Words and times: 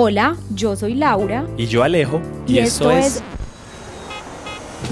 Hola, 0.00 0.36
yo 0.54 0.76
soy 0.76 0.94
Laura. 0.94 1.44
Y 1.56 1.66
yo 1.66 1.82
Alejo. 1.82 2.22
Y, 2.46 2.58
esto, 2.58 2.88
es... 2.88 3.20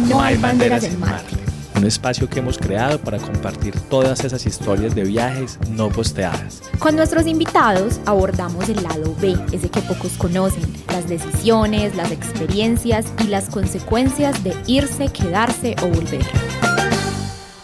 No 0.08 0.20
hay 0.20 0.36
banderas 0.36 0.82
en 0.82 0.98
Marte. 0.98 1.36
Un 1.76 1.84
espacio 1.84 2.28
que 2.28 2.40
hemos 2.40 2.58
creado 2.58 2.98
para 2.98 3.18
compartir 3.18 3.78
todas 3.88 4.24
esas 4.24 4.44
historias 4.46 4.96
de 4.96 5.04
viajes 5.04 5.60
no 5.70 5.90
posteadas. 5.90 6.60
Con 6.80 6.96
nuestros 6.96 7.28
invitados 7.28 8.00
abordamos 8.04 8.68
el 8.68 8.82
lado 8.82 9.14
B, 9.20 9.36
ese 9.52 9.68
que 9.68 9.80
pocos 9.82 10.14
conocen, 10.14 10.64
las 10.88 11.08
decisiones, 11.08 11.94
las 11.94 12.10
experiencias 12.10 13.06
y 13.22 13.28
las 13.28 13.48
consecuencias 13.48 14.42
de 14.42 14.56
irse, 14.66 15.06
quedarse 15.06 15.76
o 15.84 15.86
volver. 15.86 16.26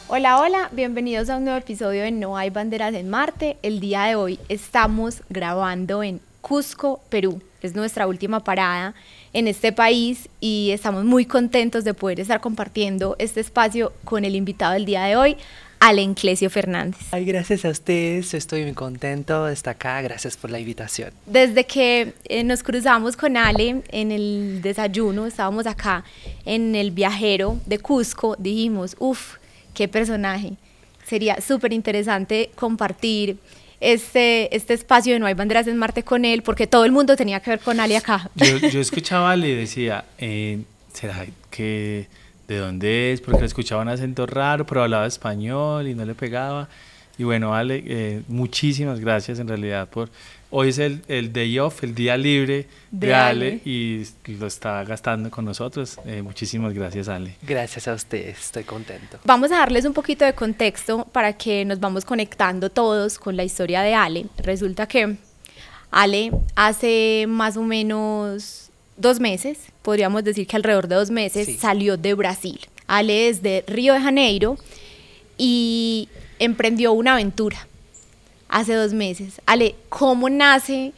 Hola, 0.06 0.38
hola, 0.38 0.68
bienvenidos 0.70 1.28
a 1.28 1.38
un 1.38 1.44
nuevo 1.46 1.58
episodio 1.58 2.04
de 2.04 2.12
No 2.12 2.36
hay 2.36 2.50
banderas 2.50 2.94
en 2.94 3.10
Marte. 3.10 3.56
El 3.62 3.80
día 3.80 4.04
de 4.04 4.14
hoy 4.14 4.38
estamos 4.48 5.22
grabando 5.28 6.04
en 6.04 6.20
Cusco, 6.42 7.00
Perú. 7.08 7.40
Es 7.62 7.74
nuestra 7.74 8.06
última 8.06 8.40
parada 8.40 8.94
en 9.32 9.46
este 9.48 9.72
país 9.72 10.28
y 10.40 10.70
estamos 10.72 11.04
muy 11.04 11.24
contentos 11.24 11.84
de 11.84 11.94
poder 11.94 12.20
estar 12.20 12.40
compartiendo 12.40 13.16
este 13.18 13.40
espacio 13.40 13.92
con 14.04 14.24
el 14.24 14.34
invitado 14.34 14.74
del 14.74 14.84
día 14.84 15.04
de 15.04 15.16
hoy, 15.16 15.36
Ale 15.78 16.02
Enclesio 16.02 16.50
Fernández. 16.50 17.00
Ay, 17.12 17.24
gracias 17.24 17.64
a 17.64 17.70
ustedes, 17.70 18.34
estoy 18.34 18.64
muy 18.64 18.72
contento 18.72 19.46
de 19.46 19.52
estar 19.52 19.76
acá, 19.76 20.02
gracias 20.02 20.36
por 20.36 20.50
la 20.50 20.58
invitación. 20.58 21.10
Desde 21.26 21.64
que 21.64 22.14
eh, 22.24 22.44
nos 22.44 22.62
cruzamos 22.64 23.16
con 23.16 23.36
Ale 23.36 23.82
en 23.88 24.10
el 24.12 24.60
desayuno, 24.60 25.26
estábamos 25.26 25.66
acá 25.66 26.04
en 26.44 26.74
el 26.74 26.90
viajero 26.90 27.58
de 27.66 27.78
Cusco, 27.78 28.34
dijimos, 28.38 28.96
uff, 28.98 29.36
qué 29.72 29.86
personaje. 29.86 30.54
Sería 31.06 31.40
súper 31.40 31.72
interesante 31.72 32.50
compartir 32.54 33.38
este, 33.82 34.54
este 34.54 34.74
espacio 34.74 35.12
de 35.12 35.18
No 35.18 35.26
hay 35.26 35.34
banderas 35.34 35.66
en 35.66 35.76
Marte 35.76 36.02
con 36.02 36.24
él, 36.24 36.42
porque 36.42 36.66
todo 36.66 36.84
el 36.84 36.92
mundo 36.92 37.16
tenía 37.16 37.40
que 37.40 37.50
ver 37.50 37.60
con 37.60 37.80
Ale 37.80 37.96
acá. 37.96 38.30
Yo, 38.36 38.56
yo 38.58 38.80
escuchaba 38.80 39.32
Ale 39.32 39.48
y 39.48 39.54
decía, 39.54 40.04
eh, 40.18 40.62
¿será 40.92 41.26
que 41.50 42.08
de 42.48 42.56
dónde 42.56 43.12
es? 43.12 43.20
Porque 43.20 43.40
le 43.40 43.46
escuchaba 43.46 43.82
un 43.82 43.88
acento 43.88 44.26
raro, 44.26 44.66
pero 44.66 44.82
hablaba 44.82 45.06
español 45.06 45.88
y 45.88 45.94
no 45.94 46.04
le 46.04 46.14
pegaba. 46.14 46.68
Y 47.18 47.24
bueno, 47.24 47.54
Ale, 47.54 47.82
eh, 47.86 48.22
muchísimas 48.28 49.00
gracias 49.00 49.38
en 49.38 49.48
realidad 49.48 49.88
por 49.88 50.08
Hoy 50.54 50.68
es 50.68 50.78
el, 50.78 51.00
el, 51.08 51.32
day 51.32 51.58
off, 51.58 51.82
el 51.82 51.94
día 51.94 52.14
libre 52.18 52.66
de, 52.90 53.14
Ale, 53.14 53.62
y 53.64 54.04
lo 54.26 54.46
está 54.46 54.84
gastando 54.84 55.30
con 55.30 55.46
nosotros. 55.46 55.96
Eh, 56.04 56.20
muchísimas 56.20 56.74
gracias, 56.74 57.08
Ale. 57.08 57.36
Gracias 57.40 57.88
a 57.88 57.94
ustedes, 57.94 58.38
estoy 58.38 58.64
contento. 58.64 59.18
Vamos 59.24 59.50
a 59.50 59.56
darles 59.56 59.86
un 59.86 59.94
poquito 59.94 60.26
de 60.26 60.34
contexto 60.34 61.06
para 61.10 61.32
que 61.32 61.64
nos 61.64 61.80
vamos 61.80 62.04
conectando 62.04 62.68
todos 62.68 63.18
con 63.18 63.34
la 63.34 63.44
historia 63.44 63.80
de 63.80 63.94
Ale. 63.94 64.26
Resulta 64.36 64.86
que 64.86 65.16
Ale 65.90 66.32
hace 66.54 67.24
más 67.26 67.56
o 67.56 67.62
menos 67.62 68.68
dos 68.98 69.20
meses, 69.20 69.58
podríamos 69.80 70.22
decir 70.22 70.46
que 70.46 70.56
alrededor 70.56 70.86
de 70.86 70.96
dos 70.96 71.10
meses, 71.10 71.60
salió 71.60 71.96
de 71.96 72.12
Brasil. 72.12 72.60
Ale 72.86 73.30
es 73.30 73.42
de 73.42 73.64
Río 73.66 73.94
de 73.94 74.02
Janeiro 74.02 74.58
y 75.38 76.10
emprendió 76.38 76.92
una 76.92 77.14
aventura 77.14 77.66
hace 78.52 78.74
dos 78.74 78.92
meses. 78.92 79.40
Ale, 79.46 79.74
¿cómo 79.88 80.28
nace 80.28 80.92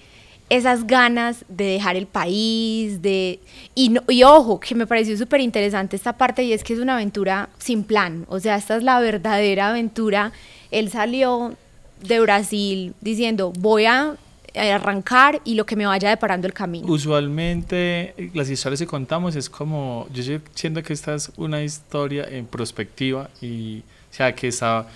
esas 0.50 0.86
ganas 0.86 1.44
de 1.48 1.64
dejar 1.64 1.96
el 1.96 2.06
país? 2.06 3.00
De, 3.00 3.38
y, 3.74 3.94
y 4.08 4.22
ojo, 4.24 4.60
que 4.60 4.74
me 4.74 4.86
pareció 4.86 5.16
súper 5.16 5.40
interesante 5.40 5.96
esta 5.96 6.12
parte 6.14 6.42
y 6.42 6.52
es 6.52 6.62
que 6.62 6.74
es 6.74 6.80
una 6.80 6.94
aventura 6.94 7.48
sin 7.58 7.84
plan. 7.84 8.26
O 8.28 8.40
sea, 8.40 8.56
esta 8.56 8.76
es 8.76 8.82
la 8.82 9.00
verdadera 9.00 9.70
aventura. 9.70 10.32
Él 10.70 10.90
salió 10.90 11.54
de 12.02 12.20
Brasil 12.20 12.94
diciendo, 13.00 13.52
voy 13.58 13.86
a 13.86 14.16
arrancar 14.54 15.40
y 15.44 15.54
lo 15.54 15.64
que 15.66 15.76
me 15.76 15.86
vaya 15.86 16.10
deparando 16.10 16.46
el 16.46 16.52
camino. 16.52 16.86
Usualmente 16.86 18.14
las 18.34 18.50
historias 18.50 18.80
que 18.80 18.86
contamos 18.86 19.36
es 19.36 19.48
como, 19.48 20.08
yo 20.12 20.22
siento 20.54 20.82
que 20.82 20.92
esta 20.92 21.14
es 21.14 21.32
una 21.36 21.62
historia 21.62 22.24
en 22.28 22.46
perspectiva 22.46 23.30
y 23.40 23.80
o 24.10 24.14
sea 24.14 24.34
que 24.34 24.48
está 24.48 24.86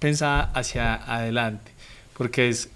pensada 0.00 0.50
hacia 0.52 0.94
adelante 0.94 1.73
porque 2.16 2.48
es, 2.48 2.68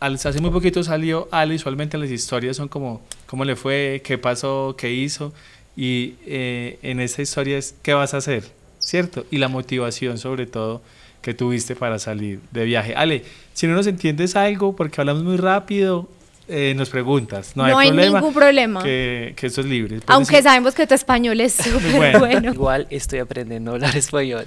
hace 0.00 0.40
muy 0.40 0.50
poquito 0.50 0.82
salió 0.82 1.28
Ale, 1.30 1.54
usualmente 1.54 1.98
las 1.98 2.10
historias 2.10 2.56
son 2.56 2.68
como 2.68 3.02
cómo 3.26 3.44
le 3.44 3.56
fue, 3.56 4.02
qué 4.04 4.18
pasó, 4.18 4.74
qué 4.76 4.92
hizo, 4.92 5.32
y 5.76 6.14
eh, 6.26 6.78
en 6.82 7.00
esa 7.00 7.22
historia 7.22 7.58
es 7.58 7.74
qué 7.82 7.94
vas 7.94 8.14
a 8.14 8.18
hacer, 8.18 8.44
¿cierto? 8.78 9.26
Y 9.30 9.38
la 9.38 9.48
motivación 9.48 10.18
sobre 10.18 10.46
todo 10.46 10.82
que 11.22 11.34
tuviste 11.34 11.74
para 11.74 11.98
salir 11.98 12.40
de 12.52 12.64
viaje. 12.64 12.94
Ale, 12.94 13.24
si 13.52 13.66
no 13.66 13.74
nos 13.74 13.86
entiendes 13.86 14.36
algo, 14.36 14.76
porque 14.76 15.00
hablamos 15.00 15.24
muy 15.24 15.36
rápido, 15.36 16.08
eh, 16.48 16.74
nos 16.76 16.88
preguntas. 16.90 17.56
No, 17.56 17.64
hay, 17.64 17.90
ningún 17.90 18.32
problema. 18.32 18.82
Que, 18.82 19.34
que 19.36 19.48
esto 19.48 19.62
es 19.62 19.66
libre. 19.66 20.00
Aunque 20.06 20.40
sabemos 20.42 20.74
que 20.74 20.86
tu 20.86 20.94
español 20.94 21.40
es 21.40 21.52
súper 21.54 22.18
bueno. 22.18 22.52
Igual 22.52 22.86
estoy 22.90 23.18
aprendiendo 23.18 23.72
a 23.72 23.74
hablar 23.74 23.96
español. 23.96 24.46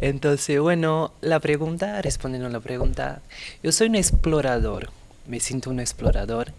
Entonces, 0.00 0.60
bueno, 0.60 1.12
la 1.20 1.40
pregunta, 1.40 2.00
respondiendo 2.02 2.48
a 2.48 2.50
la 2.50 2.60
pregunta, 2.60 3.22
yo 3.62 3.72
soy 3.72 3.88
un 3.88 3.96
explorador, 3.96 4.90
me 5.26 5.40
siento 5.40 5.70
un 5.70 5.80
explorador, 5.80 6.52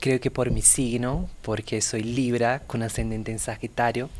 creo 0.00 0.20
que 0.20 0.30
por 0.30 0.50
mi 0.50 0.62
signo, 0.62 1.28
porque 1.42 1.80
soy 1.80 2.02
Libra 2.02 2.60
con 2.66 2.82
ascendente 2.82 3.32
en 3.32 3.38
Sagitario, 3.38 4.10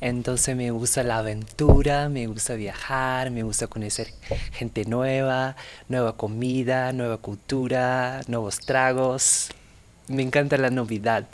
entonces 0.00 0.54
me 0.54 0.70
gusta 0.70 1.02
la 1.02 1.18
aventura, 1.18 2.08
me 2.10 2.26
gusta 2.26 2.54
viajar, 2.54 3.30
me 3.30 3.42
gusta 3.42 3.66
conocer 3.66 4.08
gente 4.52 4.84
nueva, 4.84 5.56
nueva 5.88 6.16
comida, 6.16 6.92
nueva 6.92 7.16
cultura, 7.16 8.20
nuevos 8.26 8.60
tragos, 8.60 9.48
me 10.08 10.22
encanta 10.22 10.58
la 10.58 10.70
novedad. 10.70 11.26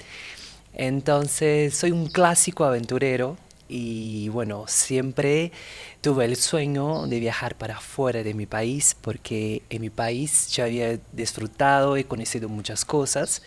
Entonces 0.74 1.74
soy 1.76 1.90
un 1.90 2.06
clásico 2.06 2.64
aventurero 2.64 3.36
y 3.72 4.28
bueno, 4.28 4.66
siempre 4.68 5.50
tuve 6.02 6.26
el 6.26 6.36
sueño 6.36 7.06
de 7.06 7.20
viajar 7.20 7.56
para 7.56 7.80
fuera 7.80 8.22
de 8.22 8.34
mi 8.34 8.44
país 8.44 8.94
porque 9.00 9.62
en 9.70 9.80
mi 9.80 9.88
país 9.88 10.48
ya 10.48 10.64
había 10.64 10.98
disfrutado, 11.12 11.96
y 11.96 12.04
conocido 12.04 12.48
muchas 12.48 12.84
cosas 12.84 13.42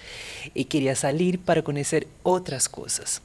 y 0.53 0.65
quería 0.65 0.95
salir 0.95 1.39
para 1.39 1.61
conocer 1.61 2.07
otras 2.23 2.69
cosas. 2.69 3.21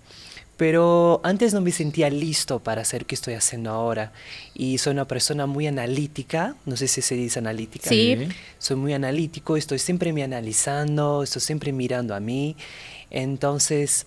Pero 0.56 1.22
antes 1.24 1.54
no 1.54 1.62
me 1.62 1.72
sentía 1.72 2.10
listo 2.10 2.58
para 2.58 2.82
hacer 2.82 3.02
lo 3.02 3.06
que 3.06 3.14
estoy 3.14 3.32
haciendo 3.32 3.70
ahora. 3.70 4.12
Y 4.52 4.76
soy 4.76 4.92
una 4.92 5.06
persona 5.06 5.46
muy 5.46 5.66
analítica, 5.66 6.54
no 6.66 6.76
sé 6.76 6.86
si 6.86 7.00
se 7.00 7.14
dice 7.14 7.38
analítica. 7.38 7.88
Sí. 7.88 8.28
Soy 8.58 8.76
muy 8.76 8.92
analítico, 8.92 9.56
estoy 9.56 9.78
siempre 9.78 10.12
me 10.12 10.22
analizando, 10.22 11.22
estoy 11.22 11.40
siempre 11.40 11.72
mirando 11.72 12.14
a 12.14 12.20
mí. 12.20 12.56
Entonces, 13.08 14.06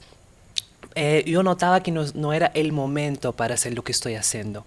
eh, 0.96 1.24
yo 1.26 1.44
notaba 1.44 1.82
que 1.84 1.92
no, 1.92 2.06
no, 2.14 2.34
era 2.34 2.48
el 2.54 2.72
momento 2.72 3.34
para 3.34 3.56
hacer 3.56 3.74
lo 3.74 3.84
que 3.84 3.92
estoy 3.92 4.16
haciendo. 4.16 4.66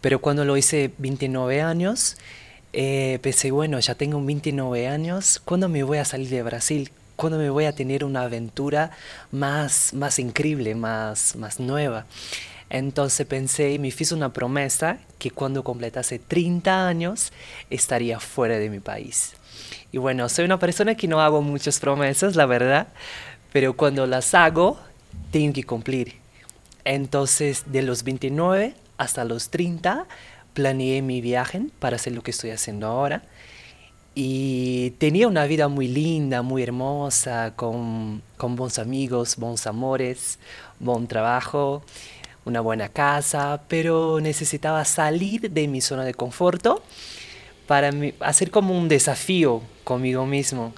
Pero 0.00 0.20
cuando 0.20 0.44
lo 0.44 0.56
hice 0.56 0.92
29 0.98 1.62
años, 1.62 2.16
eh, 2.72 3.18
pensé, 3.22 3.50
bueno, 3.50 3.78
ya 3.80 3.94
tengo 3.94 4.22
29 4.22 4.86
años, 4.86 5.40
¿cuándo 5.44 5.68
me 5.68 5.82
voy 5.82 5.98
a 5.98 6.04
salir 6.04 6.28
de 6.28 6.42
Brasil? 6.42 6.90
¿Cuándo 7.16 7.38
me 7.38 7.48
voy 7.48 7.64
a 7.64 7.72
tener 7.72 8.04
una 8.04 8.22
aventura 8.22 8.90
más, 9.32 9.94
más 9.94 10.18
increíble, 10.18 10.74
más, 10.74 11.36
más 11.36 11.58
nueva? 11.58 12.04
Entonces 12.68 13.26
pensé 13.26 13.72
y 13.72 13.78
me 13.78 13.88
hice 13.88 14.14
una 14.14 14.32
promesa 14.32 14.98
que 15.18 15.30
cuando 15.30 15.64
completase 15.64 16.18
30 16.18 16.86
años 16.86 17.32
estaría 17.70 18.20
fuera 18.20 18.58
de 18.58 18.68
mi 18.68 18.80
país. 18.80 19.32
Y 19.92 19.98
bueno, 19.98 20.28
soy 20.28 20.44
una 20.44 20.58
persona 20.58 20.96
que 20.96 21.08
no 21.08 21.22
hago 21.22 21.40
muchas 21.42 21.78
promesas, 21.78 22.36
la 22.36 22.44
verdad, 22.44 22.88
pero 23.52 23.74
cuando 23.74 24.06
las 24.06 24.34
hago, 24.34 24.78
tengo 25.30 25.52
que 25.52 25.64
cumplir. 25.64 26.14
Entonces, 26.84 27.64
de 27.66 27.82
los 27.82 28.04
29 28.04 28.74
hasta 28.98 29.24
los 29.24 29.50
30, 29.50 30.06
planeé 30.54 31.02
mi 31.02 31.20
viaje 31.20 31.62
para 31.78 31.96
hacer 31.96 32.14
lo 32.14 32.22
que 32.22 32.30
estoy 32.30 32.50
haciendo 32.50 32.86
ahora. 32.86 33.22
Y 34.14 34.92
tenía 34.92 35.28
una 35.28 35.44
vida 35.44 35.68
muy 35.68 35.88
linda, 35.88 36.40
muy 36.40 36.62
hermosa, 36.62 37.52
con, 37.54 38.22
con 38.38 38.56
buenos 38.56 38.78
amigos, 38.78 39.36
buenos 39.36 39.66
amores, 39.66 40.38
buen 40.80 41.06
trabajo, 41.06 41.82
una 42.46 42.62
buena 42.62 42.88
casa, 42.88 43.60
pero 43.68 44.18
necesitaba 44.20 44.84
salir 44.86 45.50
de 45.50 45.68
mi 45.68 45.82
zona 45.82 46.04
de 46.04 46.14
confort 46.14 46.66
para 47.66 47.90
hacer 48.20 48.50
como 48.50 48.78
un 48.78 48.88
desafío 48.88 49.60
conmigo 49.84 50.24
mismo 50.24 50.72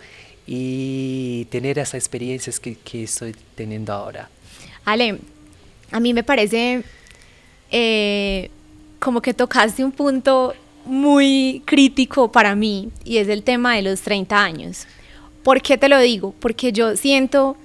y 0.47 1.45
tener 1.51 1.79
esas 1.79 1.95
experiencias 1.95 2.59
que, 2.59 2.75
que 2.75 3.05
estoy 3.05 3.37
teniendo 3.55 3.93
ahora. 3.93 4.31
Ale, 4.93 5.19
a 5.90 6.00
mí 6.00 6.12
me 6.14 6.23
parece 6.23 6.82
eh, 7.70 8.50
como 8.99 9.20
que 9.20 9.35
tocaste 9.35 9.85
un 9.85 9.93
punto 9.93 10.55
muy 10.85 11.62
crítico 11.67 12.32
para 12.32 12.55
mí 12.55 12.88
y 13.05 13.19
es 13.19 13.29
el 13.29 13.43
tema 13.43 13.76
de 13.76 13.82
los 13.82 14.00
30 14.00 14.43
años. 14.43 14.87
¿Por 15.43 15.62
qué 15.62 15.79
te 15.79 15.88
lo 15.88 15.99
digo? 16.00 16.35
Porque 16.40 16.73
yo 16.73 16.96
siento 16.96 17.56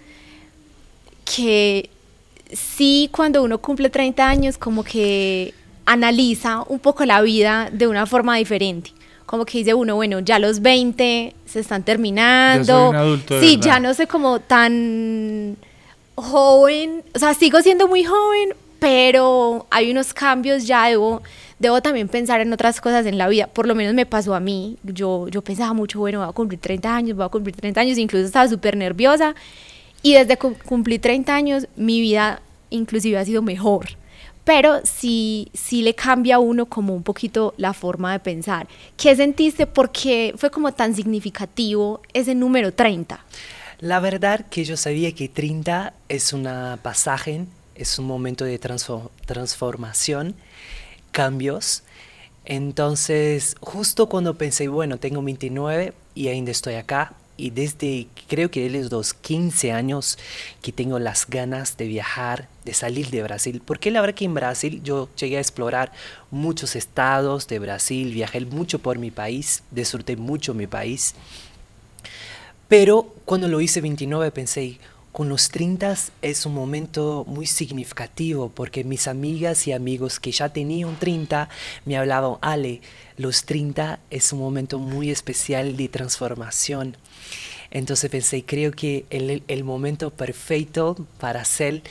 que 1.26 1.90
sí, 2.52 3.10
cuando 3.12 3.44
uno 3.44 3.58
cumple 3.60 3.90
30 3.90 4.28
años, 4.28 4.58
como 4.58 4.84
que 4.84 5.54
analiza 5.86 6.64
un 6.68 6.80
poco 6.80 7.06
la 7.06 7.22
vida 7.22 7.70
de 7.72 7.88
una 7.88 8.06
forma 8.06 8.38
diferente. 8.38 8.92
como 9.26 9.46
que 9.46 9.58
dice 9.58 9.74
uno, 9.74 9.96
bueno, 9.96 10.20
ya 10.20 10.38
los 10.38 10.62
20 10.62 11.34
se 11.46 11.60
están 11.60 11.84
terminando. 11.84 12.64
Ya 12.64 12.74
soy 12.74 12.90
un 12.90 12.96
adulto 12.96 13.34
de 13.36 13.42
sí, 13.42 13.56
verdad. 13.56 13.66
ya 13.66 13.80
no 13.80 13.94
sé 13.94 14.06
como 14.06 14.40
tan 14.40 15.58
joven, 16.16 17.04
o 17.14 17.20
sea, 17.20 17.34
sigo 17.34 17.62
siendo 17.62 17.88
muy 17.88 18.04
joven, 18.04 18.56
pero 18.80 19.66
hay 19.70 19.92
unos 19.92 20.14
cambios, 20.14 20.66
ya 20.68 20.88
debo, 20.88 21.22
debo 21.60 21.82
también 21.82 22.08
pensar 22.08 22.42
en 22.42 22.52
otras 22.52 22.82
cosas 22.82 23.06
en 23.06 23.18
la 23.18 23.28
vida, 23.28 23.48
por 23.48 23.68
lo 23.68 23.76
menos 23.76 23.94
me 23.94 24.06
pasó 24.06 24.36
a 24.36 24.40
mí, 24.40 24.78
yo, 24.84 25.28
yo 25.30 25.42
pensaba 25.42 25.74
mucho, 25.74 26.00
bueno, 26.00 26.20
voy 26.20 26.30
a 26.30 26.34
cumplir 26.34 26.60
30 26.60 26.96
años, 26.96 27.16
voy 27.16 27.26
a 27.26 27.30
cumplir 27.30 27.56
30 27.56 27.82
años, 27.82 27.98
incluso 27.98 28.26
estaba 28.26 28.48
súper 28.48 28.76
nerviosa, 28.76 29.36
y 30.02 30.14
desde 30.14 30.38
que 30.38 30.54
cumplí 30.66 31.00
30 31.00 31.34
años, 31.34 31.68
mi 31.76 32.02
vida 32.02 32.42
inclusive 32.70 33.18
ha 33.18 33.26
sido 33.26 33.42
mejor, 33.42 33.88
pero 34.44 34.82
sí, 34.84 35.48
sí 35.54 35.82
le 35.82 35.96
cambia 35.96 36.36
a 36.36 36.40
uno 36.40 36.66
como 36.66 36.94
un 36.94 37.04
poquito 37.04 37.54
la 37.58 37.74
forma 37.74 38.12
de 38.12 38.20
pensar. 38.20 38.68
¿Qué 38.98 39.16
sentiste? 39.16 39.66
¿Por 39.66 39.92
qué 39.92 40.34
fue 40.36 40.50
como 40.52 40.74
tan 40.74 40.94
significativo 40.94 42.02
ese 42.14 42.36
número 42.36 42.74
30? 42.74 43.24
La 43.84 44.00
verdad 44.00 44.46
que 44.50 44.64
yo 44.64 44.78
sabía 44.78 45.12
que 45.12 45.28
30 45.28 45.94
es 46.08 46.32
una 46.32 46.80
pasaje, 46.82 47.44
es 47.76 48.00
un 48.00 48.06
momento 48.06 48.46
de 48.46 48.58
transfo- 48.58 49.10
transformación, 49.26 50.36
cambios. 51.12 51.84
Entonces, 52.46 53.58
justo 53.60 54.08
cuando 54.08 54.36
pensé, 54.36 54.70
bueno, 54.70 55.00
tengo 55.00 55.22
29 55.22 55.94
y 56.16 56.30
ainda 56.30 56.52
estoy 56.52 56.76
acá, 56.76 57.12
y 57.36 57.50
desde 57.50 58.08
creo 58.30 58.50
que 58.50 58.70
desde 58.70 58.90
los 58.90 59.14
15 59.14 59.74
años 59.74 60.18
que 60.62 60.72
tengo 60.72 60.98
las 60.98 61.28
ganas 61.28 61.76
de 61.76 61.88
viajar, 61.88 62.48
de 62.64 62.74
salir 62.74 63.10
de 63.10 63.22
Brasil, 63.22 63.62
porque 63.66 63.92
la 63.92 64.00
verdad 64.00 64.16
que 64.16 64.24
en 64.24 64.34
Brasil 64.34 64.82
yo 64.86 65.10
llegué 65.18 65.36
a 65.36 65.42
explorar 65.42 65.92
muchos 66.32 66.78
estados 66.78 67.50
de 67.50 67.60
Brasil, 67.60 68.14
viajé 68.14 68.40
mucho 68.46 68.80
por 68.80 68.98
mi 68.98 69.12
país, 69.12 69.62
disfruté 69.72 70.16
mucho 70.16 70.54
mi 70.54 70.68
país. 70.68 71.16
Pero 72.74 73.14
cuando 73.26 73.48
lo 73.48 73.62
hice 73.62 73.82
29 73.82 74.32
pensé, 74.32 74.80
con 75.12 75.30
los 75.30 75.50
30 75.50 75.96
es 76.24 76.48
un 76.48 76.56
momento 76.56 77.24
muy 77.28 77.46
significativo 77.46 78.50
porque 78.50 78.84
mis 78.84 79.08
amigas 79.08 79.68
y 79.68 79.74
amigos 79.74 80.20
que 80.20 80.32
ya 80.32 80.50
tenían 80.50 80.98
30 80.98 81.50
me 81.86 81.98
hablaban, 81.98 82.38
Ale, 82.42 82.82
los 83.16 83.46
30 83.46 84.00
es 84.10 84.34
un 84.34 84.40
momento 84.40 84.80
muy 84.80 85.12
especial 85.12 85.78
de 85.78 85.88
transformación. 85.88 86.98
Entonces 87.70 88.10
pensé, 88.10 88.44
creo 88.44 88.72
que 88.72 89.06
el, 89.12 89.44
el 89.48 89.64
momento 89.64 90.10
perfecto 90.10 90.96
para 91.20 91.42
hacer 91.42 91.84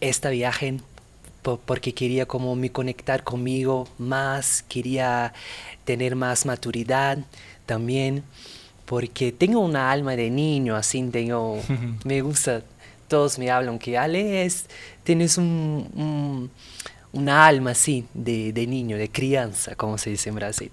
esta 0.00 0.30
viaje 0.30 0.78
po- 1.42 1.60
porque 1.62 1.92
quería 1.92 2.24
como 2.24 2.56
me 2.56 2.72
conectar 2.72 3.22
conmigo 3.22 3.86
más, 3.98 4.64
quería 4.66 5.34
tener 5.84 6.16
más 6.16 6.46
maturidad 6.46 7.18
también, 7.66 8.24
porque 8.86 9.32
tengo 9.32 9.60
una 9.60 9.90
alma 9.90 10.16
de 10.16 10.30
niño, 10.30 10.74
así 10.76 11.02
tengo, 11.10 11.60
me 12.04 12.22
gusta, 12.22 12.62
todos 13.08 13.38
me 13.38 13.50
hablan 13.50 13.78
que 13.78 13.98
Ale 13.98 14.44
es, 14.44 14.66
tienes 15.04 15.36
un, 15.38 15.88
un- 15.94 16.50
una 17.12 17.46
alma 17.46 17.70
así 17.70 18.04
de, 18.14 18.52
de 18.52 18.66
niño, 18.66 18.96
de 18.98 19.08
crianza, 19.10 19.74
como 19.74 19.96
se 19.98 20.10
dice 20.10 20.28
en 20.28 20.34
Brasil. 20.34 20.70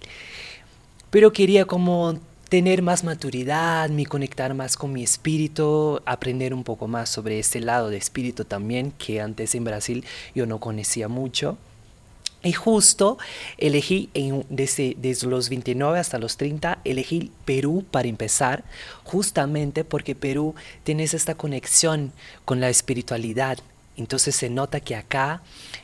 Pero 1.10 1.32
quería 1.32 1.66
como 1.66 2.20
tener 2.50 2.82
más 2.82 3.04
maturidad, 3.04 3.90
me 3.90 4.06
conectar 4.06 4.54
más 4.54 4.76
con 4.78 4.94
mi 4.94 5.04
espíritu, 5.04 6.02
aprender 6.06 6.54
un 6.54 6.64
poco 6.64 6.88
más 6.88 7.10
sobre 7.10 7.40
este 7.40 7.60
lado 7.60 7.90
de 7.90 7.98
espíritu 7.98 8.46
también, 8.46 8.92
que 8.92 9.22
antes 9.22 9.56
en 9.56 9.64
Brasil 9.64 10.04
yo 10.36 10.46
no 10.46 10.60
conocía 10.60 11.08
mucho. 11.08 11.58
Y 12.46 12.52
justo 12.52 13.18
elegí 13.58 14.10
desde, 14.50 14.98
los 15.26 15.48
29 15.48 15.98
hasta 15.98 16.20
los 16.20 16.36
30, 16.36 16.80
elegí 16.84 17.32
Perú 17.46 17.86
para 17.90 18.10
empezar, 18.10 18.66
justamente 19.06 19.86
porque 19.86 20.14
Perú 20.14 20.54
tiene 20.84 21.04
esta 21.04 21.36
conexión 21.36 22.12
con 22.44 22.60
la 22.60 22.70
espiritualidad. 22.70 23.60
Entonces 23.96 24.36
se 24.36 24.50
nota 24.50 24.82
que 24.82 24.96
acá, 24.96 25.42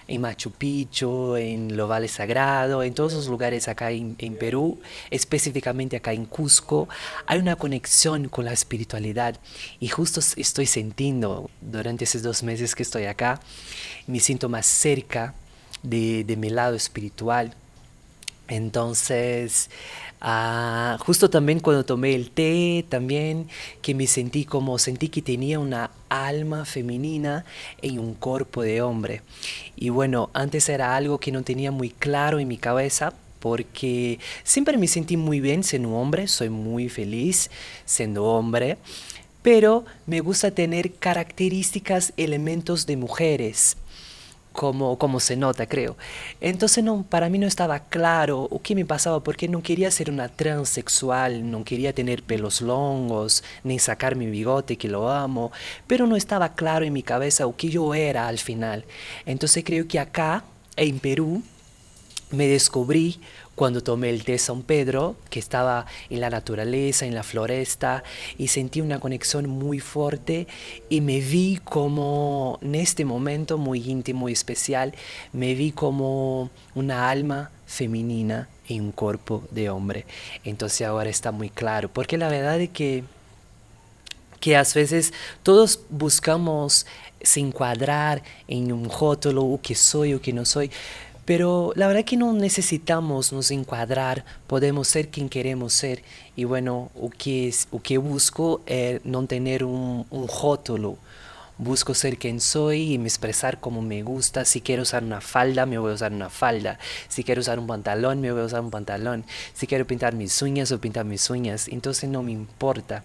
en 0.08 0.20
Machu 0.20 0.52
Picchu, 0.52 1.36
en 1.38 1.78
los 1.78 1.88
Valles 1.88 2.12
Sagrado, 2.12 2.84
en 2.84 2.94
todos 2.94 3.14
los 3.14 3.28
lugares 3.28 3.70
acá 3.70 3.92
en, 3.92 4.16
en 4.18 4.36
Perú, 4.36 4.82
específicamente 5.12 5.96
acá 5.96 6.12
en 6.12 6.26
Cusco, 6.26 6.90
hay 7.26 7.40
una 7.40 7.56
conexión 7.56 8.28
con 8.28 8.44
la 8.44 8.52
espiritualidad. 8.52 9.40
Y 9.80 9.88
justo 9.88 10.20
estoy 10.36 10.66
sintiendo 10.66 11.50
durante 11.62 12.04
esos 12.04 12.22
dos 12.22 12.44
meses 12.44 12.76
que 12.76 12.84
estoy 12.84 13.06
acá, 13.06 13.40
me 14.08 14.20
siento 14.20 14.50
más 14.50 14.66
cerca 14.66 15.36
de, 15.84 16.24
de 16.24 16.36
mi 16.36 16.50
lado 16.50 16.76
espiritual. 16.76 17.54
Entonces, 18.50 19.70
ah, 20.22 20.98
justo 21.02 21.30
también 21.30 21.60
cuando 21.60 21.86
tomé 21.86 22.16
el 22.16 22.32
té, 22.32 22.84
también 22.90 23.48
que 23.82 23.94
me 23.94 24.08
sentí 24.08 24.44
como, 24.44 24.80
sentí 24.80 25.10
que 25.10 25.22
tenía 25.22 25.60
una 25.60 25.92
alma 26.10 26.66
femenina 26.66 27.46
y 27.82 28.00
un 28.00 28.16
cuerpo 28.16 28.64
de 28.64 28.82
hombre. 28.82 29.22
Y 29.76 29.90
bueno, 29.90 30.32
antes 30.34 30.68
era 30.68 30.96
algo 30.96 31.20
que 31.20 31.32
no 31.32 31.44
tenía 31.44 31.72
muy 31.72 31.92
claro 31.92 32.40
en 32.40 32.48
mi 32.48 32.58
cabeza, 32.58 33.14
porque 33.40 34.20
siempre 34.44 34.78
me 34.78 34.88
sentí 34.88 35.16
muy 35.16 35.40
bien 35.40 35.64
siendo 35.64 35.92
hombre, 35.92 36.28
soy 36.28 36.50
muy 36.50 36.90
feliz 36.90 37.50
siendo 37.86 38.26
hombre, 38.26 38.78
pero 39.44 39.86
me 40.08 40.20
gusta 40.20 40.52
tener 40.52 40.94
características, 40.94 42.14
elementos 42.18 42.86
de 42.86 42.98
mujeres 42.98 43.78
como, 44.60 44.98
como 44.98 45.22
se 45.22 45.38
nota, 45.38 45.68
creo. 45.68 45.96
Entonces 46.42 46.84
no, 46.84 47.06
para 47.08 47.30
mí 47.30 47.38
no 47.38 47.48
estaba 47.48 47.80
claro 47.80 48.50
qué 48.62 48.76
me 48.76 48.84
pasaba 48.84 49.24
porque 49.24 49.48
no 49.48 49.64
quería 49.64 49.90
ser 49.90 50.12
una 50.12 50.28
transexual, 50.28 51.50
no 51.50 51.64
quería 51.64 51.94
tener 51.94 52.24
pelos 52.24 52.60
longos, 52.60 53.42
ni 53.64 53.80
sacar 53.80 54.18
mi 54.18 54.26
bigote 54.26 54.76
que 54.76 54.90
lo 54.90 55.10
amo, 55.10 55.54
pero 55.88 56.08
no 56.08 56.18
estaba 56.18 56.56
claro 56.56 56.84
en 56.84 56.92
mi 56.92 57.04
cabeza 57.04 57.48
o 57.48 57.56
qué 57.56 57.70
yo 57.70 57.94
era 57.94 58.28
al 58.28 58.38
final. 58.38 58.84
Entonces 59.26 59.64
creo 59.64 59.88
que 59.88 59.98
acá, 59.98 60.44
en 60.76 61.00
Perú, 61.00 61.42
me 62.32 62.46
descubrí 62.46 63.22
cuando 63.60 63.84
tomé 63.84 64.10
el 64.10 64.24
té 64.24 64.38
San 64.38 64.62
Pedro, 64.62 65.18
que 65.30 65.38
estaba 65.38 65.86
en 66.10 66.22
la 66.22 66.30
naturaleza, 66.30 67.06
en 67.06 67.14
la 67.14 67.24
floresta, 67.24 68.06
y 68.38 68.48
sentí 68.48 68.80
una 68.80 69.02
conexión 69.02 69.50
muy 69.50 69.82
fuerte 69.82 70.48
y 70.88 71.02
me 71.02 71.20
vi 71.20 71.60
como, 71.66 72.58
en 72.62 72.76
este 72.76 73.04
momento 73.04 73.58
muy 73.58 73.82
íntimo 73.86 74.30
y 74.30 74.32
especial, 74.32 74.94
me 75.34 75.56
vi 75.56 75.74
como 75.74 76.50
una 76.74 77.10
alma 77.10 77.52
femenina 77.68 78.48
y 78.66 78.80
un 78.80 78.94
cuerpo 78.94 79.44
de 79.52 79.70
hombre. 79.70 80.06
Entonces 80.46 80.88
ahora 80.88 81.10
está 81.10 81.34
muy 81.34 81.50
claro, 81.50 81.90
porque 81.90 82.18
la 82.18 82.30
verdad 82.30 82.62
es 82.62 82.70
que 82.70 83.04
que 84.40 84.56
a 84.56 84.64
veces 84.64 85.12
todos 85.44 85.82
buscamos 85.90 86.86
se 87.22 87.42
encuadrar 87.42 88.24
en 88.48 88.72
un 88.72 88.90
rótulo, 88.90 89.44
o 89.44 89.62
que 89.62 89.76
soy 89.76 90.14
o 90.14 90.22
que 90.22 90.32
no 90.32 90.46
soy, 90.46 90.72
pero 91.30 91.74
la 91.76 91.86
verdad 91.86 92.06
que 92.06 92.18
no 92.18 92.34
necesitamos 92.34 93.32
nos 93.32 93.52
encuadrar, 93.52 94.26
podemos 94.48 94.88
ser 94.88 95.10
quien 95.10 95.30
queremos 95.30 95.74
ser. 95.74 96.02
Y 96.36 96.46
bueno, 96.46 96.90
o 97.00 97.12
que, 97.12 97.54
o 97.70 97.80
que 97.84 98.00
busco 98.00 98.62
es 98.66 99.00
no 99.06 99.24
tener 99.28 99.64
un, 99.64 100.08
un 100.10 100.28
rótulo. 100.28 100.98
Busco 101.60 101.94
ser 101.94 102.18
quien 102.18 102.40
soy 102.40 102.94
y 102.94 102.98
me 102.98 103.10
expresar 103.10 103.60
como 103.60 103.82
me 103.82 104.02
gusta. 104.02 104.46
Si 104.46 104.62
quiero 104.62 104.84
usar 104.84 105.04
una 105.04 105.20
falda, 105.20 105.66
me 105.66 105.78
voy 105.78 105.92
a 105.92 105.96
usar 105.96 106.14
una 106.14 106.30
falda. 106.30 106.80
Si 107.10 107.26
quiero 107.26 107.42
usar 107.42 107.60
un 107.60 107.68
pantalón, 107.68 108.22
me 108.22 108.32
voy 108.32 108.44
a 108.44 108.46
usar 108.46 108.62
un 108.62 108.72
pantalón. 108.72 109.26
Si 109.54 109.68
quiero 109.68 109.86
pintar 109.86 110.16
mis 110.16 110.42
uñas, 110.42 110.72
o 110.72 110.80
pintar 110.80 111.04
mis 111.04 111.30
uñas. 111.30 111.68
Entonces 111.68 112.10
no 112.10 112.24
me 112.24 112.32
importa. 112.32 113.04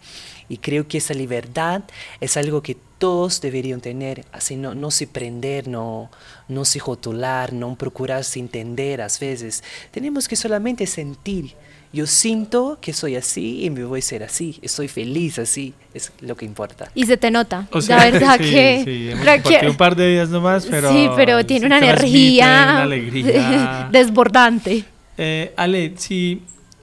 Y 0.48 0.58
creo 0.58 0.86
que 0.86 0.98
esa 0.98 1.14
libertad 1.14 1.82
es 2.20 2.36
algo 2.36 2.62
que 2.62 2.76
todos 2.98 3.40
deberían 3.40 3.80
tener. 3.80 4.24
Así 4.30 4.54
no, 4.54 4.76
no 4.76 4.92
se 4.92 5.08
prender, 5.08 5.66
no, 5.66 6.12
no 6.46 6.64
se 6.64 6.78
rotular, 6.78 7.52
no 7.52 7.74
procurarse 7.74 8.38
entender 8.38 9.02
a 9.02 9.08
veces. 9.20 9.64
Tenemos 9.90 10.28
que 10.28 10.36
solamente 10.36 10.86
sentir. 10.86 11.56
Yo 11.94 12.08
siento 12.08 12.76
que 12.80 12.92
soy 12.92 13.14
así 13.14 13.64
y 13.64 13.70
me 13.70 13.84
voy 13.84 14.00
a 14.00 14.02
ser 14.02 14.24
así. 14.24 14.58
Estoy 14.62 14.88
feliz 14.88 15.38
así. 15.38 15.74
Es 15.94 16.10
lo 16.20 16.36
que 16.36 16.44
importa. 16.44 16.90
Y 16.92 17.06
se 17.06 17.16
te 17.16 17.30
nota. 17.30 17.68
O 17.70 17.80
sea, 17.80 17.98
la 17.98 18.04
verdad 18.10 18.36
sí, 18.38 18.50
que. 18.50 18.82
sí, 18.84 19.10
hemos 19.10 19.70
un 19.70 19.76
par 19.76 19.94
de 19.94 20.08
días 20.08 20.28
nomás, 20.28 20.66
pero. 20.66 20.92
sí, 20.92 21.08
pero 21.14 21.46
tiene 21.46 21.66
una 21.66 21.78
energía, 21.78 22.46
Una 22.46 22.82
alegría. 22.82 23.88
desbordante. 23.92 24.84
Eh, 25.16 25.52
Ale, 25.56 25.94
sí, 25.96 26.42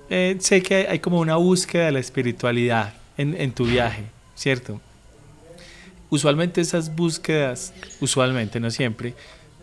eh, 0.09 0.37
sé 0.39 0.63
que 0.63 0.87
hay 0.89 0.99
como 0.99 1.19
una 1.19 1.35
búsqueda 1.35 1.87
de 1.87 1.91
la 1.91 1.99
espiritualidad 1.99 2.93
en, 3.17 3.35
en 3.35 3.51
tu 3.51 3.65
viaje, 3.65 4.05
¿cierto? 4.33 4.79
Usualmente 6.09 6.61
esas 6.61 6.95
búsquedas, 6.95 7.73
usualmente, 7.99 8.61
no 8.61 8.71
siempre, 8.71 9.13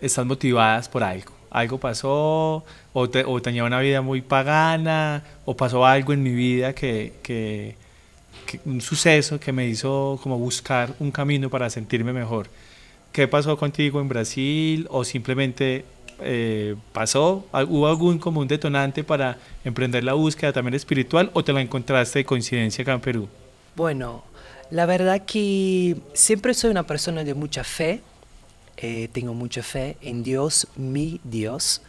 están 0.02 0.26
motivadas 0.26 0.90
por 0.90 1.02
algo. 1.02 1.32
Algo 1.50 1.78
pasó, 1.78 2.64
o, 2.98 3.08
te- 3.08 3.24
tenía 3.42 3.64
una 3.64 3.80
vida 3.80 4.00
muy 4.02 4.20
pagana, 4.22 5.22
o 5.44 5.56
pasó 5.56 5.84
algo 5.86 6.12
en 6.12 6.22
mi 6.22 6.32
vida 6.32 6.74
que- 6.74 7.12
un 8.64 8.80
suceso 8.80 9.38
que 9.38 9.52
me 9.52 9.66
hizo 9.66 10.18
como 10.22 10.38
buscar 10.38 10.94
un 11.00 11.10
camino 11.10 11.50
para 11.50 11.68
sentirme 11.70 12.12
mejor. 12.12 12.48
¿Qué 13.12 13.28
pasó 13.28 13.56
contigo 13.56 14.00
en 14.00 14.08
Brasil? 14.08 14.86
¿O 14.90 15.04
simplemente 15.04 15.84
eh, 16.20 16.74
pasó? 16.92 17.44
¿Hubo 17.68 17.86
algún 17.86 18.18
como 18.18 18.40
un 18.40 18.48
detonante 18.48 19.04
para 19.04 19.38
emprender 19.64 20.02
la 20.02 20.14
búsqueda 20.14 20.52
también 20.52 20.74
espiritual 20.74 21.30
o 21.34 21.44
te 21.44 21.52
la 21.52 21.60
encontraste 21.60 22.20
de 22.20 22.24
coincidencia 22.24 22.82
acá 22.82 22.94
en 22.94 23.00
Perú? 23.00 23.28
Bueno, 23.76 24.24
la 24.70 24.86
verdad 24.86 25.24
que 25.24 25.96
siempre 26.14 26.54
soy 26.54 26.70
una 26.70 26.82
persona 26.84 27.22
de 27.24 27.34
mucha 27.34 27.62
fe, 27.64 28.00
eh, 28.76 29.08
tengo 29.12 29.32
mucha 29.34 29.62
fe 29.62 29.96
en 30.02 30.22
Dios, 30.22 30.66
mi 30.76 31.20
Dios, 31.24 31.82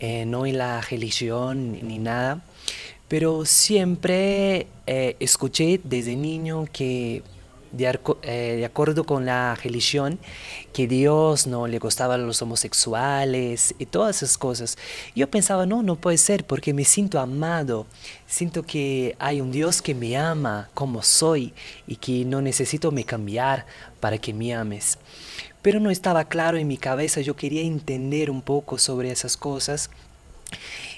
eh, 0.00 0.24
no 0.26 0.46
en 0.46 0.58
la 0.58 0.80
religión 0.80 1.72
ni 1.86 1.98
nada, 1.98 2.42
pero 3.08 3.44
siempre 3.44 4.66
escuché 4.86 5.80
desde 5.82 6.16
niño 6.16 6.66
que 6.72 7.22
eh, 7.76 8.56
de, 8.56 8.64
acuerdo 8.64 9.04
con 9.04 9.26
la 9.26 9.54
religión, 9.54 10.18
que 10.72 10.86
Dios 10.86 11.46
no 11.46 11.66
le 11.66 11.78
gustaban 11.78 12.26
los 12.26 12.40
homosexuales 12.40 13.74
y 13.78 13.86
todas 13.86 14.22
esas 14.22 14.38
cosas. 14.38 14.78
Yo 15.14 15.30
pensaba, 15.30 15.66
no, 15.66 15.82
no 15.82 15.96
puede 15.96 16.18
ser, 16.18 16.44
porque 16.44 16.72
me 16.72 16.84
siento 16.84 17.20
amado, 17.20 17.86
siento 18.26 18.62
que 18.62 19.16
hay 19.18 19.40
un 19.40 19.52
Dios 19.52 19.82
que 19.82 19.94
me 19.94 20.16
ama 20.16 20.70
como 20.74 21.02
soy 21.02 21.52
y 21.86 21.96
que 21.96 22.24
no 22.24 22.40
necesito 22.40 22.90
me 22.90 23.04
cambiar 23.04 23.66
para 24.00 24.18
que 24.18 24.32
me 24.32 24.54
ames. 24.54 24.98
Pero 25.60 25.80
no 25.80 25.90
estaba 25.90 26.24
claro 26.24 26.56
en 26.56 26.68
mi 26.68 26.76
cabeza, 26.76 27.20
yo 27.20 27.36
quería 27.36 27.62
entender 27.62 28.30
un 28.30 28.42
poco 28.42 28.78
sobre 28.78 29.10
esas 29.10 29.36
cosas 29.36 29.90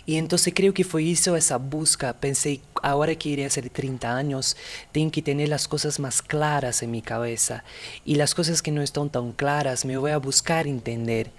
y 0.07 0.17
entonces 0.17 0.53
creo 0.57 0.75
que 0.75 0.85
fue 0.85 1.11
eso 1.11 1.37
esa 1.37 1.57
busca. 1.57 2.15
Pensé, 2.15 2.61
ahora 2.83 3.15
que 3.15 3.29
iré 3.29 3.45
a 3.45 3.49
hacer 3.49 3.69
30 3.71 4.17
años, 4.17 4.57
tengo 4.93 5.11
que 5.11 5.23
tener 5.23 5.49
las 5.49 5.69
cosas 5.69 6.01
más 6.01 6.23
claras 6.23 6.83
en 6.83 6.91
mi 6.91 7.03
cabeza. 7.03 7.65
Y 8.05 8.17
las 8.17 8.35
cosas 8.35 8.63
que 8.63 8.73
no 8.73 8.83
están 8.83 9.11
tan 9.11 9.33
claras, 9.33 9.85
me 9.85 9.97
voy 9.97 10.11
a 10.11 10.19
buscar 10.19 10.67
entender. 10.67 11.31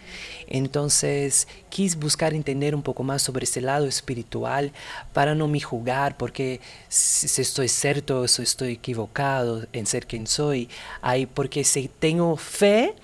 Entonces, 0.48 1.48
quise 1.70 1.98
buscar 1.98 2.34
entender 2.34 2.76
un 2.76 2.84
poco 2.84 3.04
más 3.04 3.22
sobre 3.22 3.46
ese 3.46 3.62
lado 3.62 3.88
espiritual 3.88 4.72
para 5.14 5.36
no 5.36 5.48
me 5.48 5.60
jugar, 5.60 6.16
porque 6.18 6.62
si 6.88 7.42
estoy 7.42 7.68
cierto 7.68 8.22
o 8.22 8.28
si 8.28 8.44
estoy 8.44 8.74
equivocado 8.74 9.66
en 9.74 9.86
ser 9.86 10.08
quien 10.08 10.28
soy. 10.28 10.70
Hay, 11.02 11.26
porque 11.26 11.64
si 11.64 11.88
tengo 11.88 12.38
fe, 12.38 12.96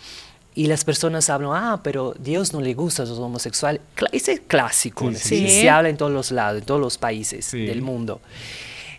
y 0.57 0.65
las 0.65 0.83
personas 0.83 1.29
hablan, 1.29 1.51
ah, 1.53 1.81
pero 1.83 2.15
Dios 2.17 2.51
no 2.51 2.61
le 2.61 2.73
gusta 2.73 3.03
a 3.03 3.05
los 3.05 3.19
homosexuales. 3.19 3.79
Ese 4.11 4.31
es 4.31 4.39
clásico, 4.39 5.13
sí, 5.13 5.47
se 5.47 5.69
habla 5.69 5.89
en 5.89 5.97
todos 5.97 6.11
los 6.11 6.31
lados, 6.31 6.61
en 6.61 6.65
todos 6.65 6.81
los 6.81 6.97
países 6.97 7.51
del 7.51 7.83
mundo. 7.83 8.21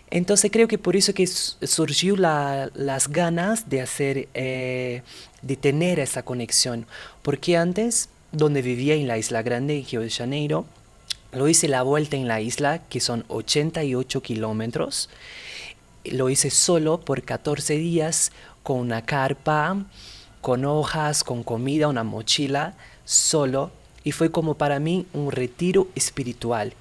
Entonces 0.09 0.51
creo 0.51 0.69
que 0.69 0.77
por 0.77 0.95
eso 0.95 1.13
que 1.13 1.27
surgió 1.27 2.15
la, 2.15 2.71
las 2.75 3.09
ganas 3.09 3.67
de 3.67 3.81
hacer, 3.81 4.29
eh, 4.35 5.01
de 5.41 5.57
tener 5.57 5.99
esa 5.99 6.23
conexión. 6.23 6.85
Porque 7.23 7.57
antes, 7.57 8.07
donde 8.31 8.61
vivía 8.61 8.95
en 8.95 9.09
la 9.09 9.17
Isla 9.17 9.41
Grande, 9.41 9.79
en 9.79 9.85
Río 9.85 9.99
de 9.99 10.09
Janeiro, 10.09 10.65
lo 11.33 11.49
hice 11.49 11.67
la 11.67 11.83
vuelta 11.83 12.15
en 12.15 12.29
la 12.29 12.39
isla, 12.39 12.83
que 12.87 13.01
son 13.01 13.25
88 13.27 14.21
kilómetros. 14.21 15.09
Lo 16.05 16.29
hice 16.29 16.51
solo 16.51 17.01
por 17.01 17.21
14 17.21 17.75
días 17.75 18.31
con 18.63 18.79
una 18.79 19.05
carpa, 19.05 19.85
con 20.41 20.65
hojas, 20.65 21.23
con 21.23 21.43
comida, 21.43 21.87
una 21.87 22.03
mochila, 22.03 22.73
solo, 23.05 23.71
y 24.03 24.11
fue 24.11 24.31
como 24.31 24.55
para 24.55 24.79
mí 24.79 25.05
un 25.13 25.31
retiro 25.31 25.87
espiritual. 25.95 26.73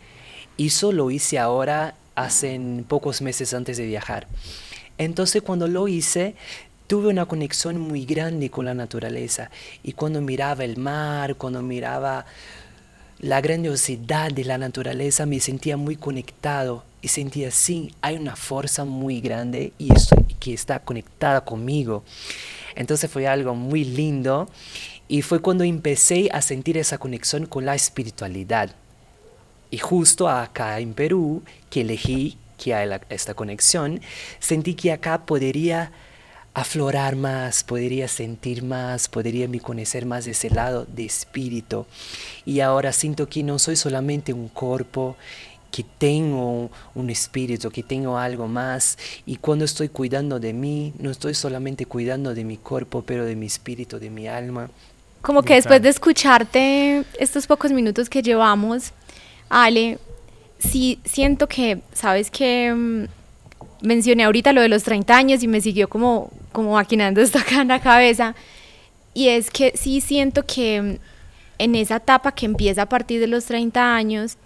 Y 0.56 0.68
eso 0.68 0.92
lo 0.92 1.10
hice 1.10 1.38
ahora 1.38 1.94
hace 2.14 2.60
pocos 2.88 3.22
meses 3.22 3.54
antes 3.54 3.76
de 3.76 3.86
viajar. 3.86 4.26
Entonces 4.98 5.42
cuando 5.42 5.68
lo 5.68 5.88
hice, 5.88 6.34
tuve 6.88 7.08
una 7.08 7.26
conexión 7.26 7.78
muy 7.78 8.04
grande 8.04 8.50
con 8.50 8.64
la 8.64 8.74
naturaleza. 8.74 9.50
Y 9.82 9.92
cuando 9.92 10.20
miraba 10.20 10.64
el 10.64 10.76
mar, 10.76 11.36
cuando 11.36 11.62
miraba 11.62 12.26
la 13.20 13.40
grandiosidad 13.40 14.32
de 14.32 14.44
la 14.44 14.58
naturaleza, 14.58 15.26
me 15.26 15.40
sentía 15.40 15.76
muy 15.76 15.96
conectado 15.96 16.84
y 17.02 17.08
sentía, 17.08 17.50
sí, 17.50 17.92
hay 18.00 18.16
una 18.16 18.36
fuerza 18.36 18.84
muy 18.84 19.20
grande 19.20 19.72
y 19.78 19.92
estoy, 19.92 20.24
que 20.40 20.54
está 20.54 20.80
conectada 20.80 21.44
conmigo. 21.44 22.02
Entonces 22.74 23.10
fue 23.10 23.26
algo 23.26 23.54
muy 23.54 23.84
lindo 23.84 24.48
y 25.08 25.22
fue 25.22 25.40
cuando 25.40 25.64
empecé 25.64 26.28
a 26.32 26.42
sentir 26.42 26.76
esa 26.76 26.98
conexión 26.98 27.46
con 27.46 27.64
la 27.64 27.74
espiritualidad. 27.74 28.70
Y 29.70 29.78
justo 29.78 30.28
acá 30.28 30.80
en 30.80 30.94
Perú, 30.94 31.42
que 31.70 31.82
elegí 31.82 32.38
que 32.56 32.74
hay 32.74 32.90
esta 33.08 33.34
conexión, 33.34 34.00
sentí 34.38 34.74
que 34.74 34.92
acá 34.92 35.24
podría 35.24 35.92
aflorar 36.54 37.14
más, 37.14 37.62
podría 37.62 38.08
sentir 38.08 38.64
más, 38.64 39.08
podría 39.08 39.46
me 39.46 39.60
conocer 39.60 40.06
más 40.06 40.24
de 40.24 40.32
ese 40.32 40.50
lado 40.50 40.86
de 40.86 41.04
espíritu. 41.04 41.86
Y 42.44 42.60
ahora 42.60 42.92
siento 42.92 43.28
que 43.28 43.42
no 43.42 43.58
soy 43.58 43.76
solamente 43.76 44.32
un 44.32 44.48
cuerpo 44.48 45.16
que 45.70 45.84
tengo 45.84 46.70
un 46.94 47.10
espíritu, 47.10 47.70
que 47.70 47.82
tengo 47.82 48.18
algo 48.18 48.48
más. 48.48 48.98
Y 49.26 49.36
cuando 49.36 49.64
estoy 49.64 49.88
cuidando 49.88 50.40
de 50.40 50.52
mí, 50.52 50.92
no 50.98 51.10
estoy 51.10 51.34
solamente 51.34 51.86
cuidando 51.86 52.34
de 52.34 52.44
mi 52.44 52.56
cuerpo, 52.56 53.02
pero 53.02 53.24
de 53.24 53.36
mi 53.36 53.46
espíritu, 53.46 53.98
de 53.98 54.10
mi 54.10 54.28
alma. 54.28 54.70
Como 55.22 55.42
que 55.42 55.54
después 55.54 55.82
de 55.82 55.88
escucharte 55.88 57.04
estos 57.18 57.46
pocos 57.46 57.72
minutos 57.72 58.08
que 58.08 58.22
llevamos, 58.22 58.92
Ale, 59.48 59.98
sí 60.58 61.00
siento 61.04 61.48
que, 61.48 61.80
sabes 61.92 62.30
que 62.30 62.72
mm, 62.72 63.04
mencioné 63.86 64.24
ahorita 64.24 64.52
lo 64.52 64.60
de 64.60 64.68
los 64.68 64.82
30 64.84 65.16
años 65.16 65.42
y 65.42 65.48
me 65.48 65.60
siguió 65.60 65.88
como, 65.88 66.30
como 66.52 66.74
maquinando 66.74 67.20
esto 67.22 67.38
acá 67.38 67.62
en 67.62 67.68
la 67.68 67.80
cabeza. 67.80 68.34
Y 69.14 69.28
es 69.28 69.50
que 69.50 69.72
sí 69.76 70.00
siento 70.00 70.44
que 70.46 70.80
mm, 70.80 70.98
en 71.58 71.74
esa 71.74 71.96
etapa 71.96 72.32
que 72.32 72.46
empieza 72.46 72.82
a 72.82 72.88
partir 72.88 73.20
de 73.20 73.26
los 73.26 73.44
30 73.46 73.94
años, 73.94 74.36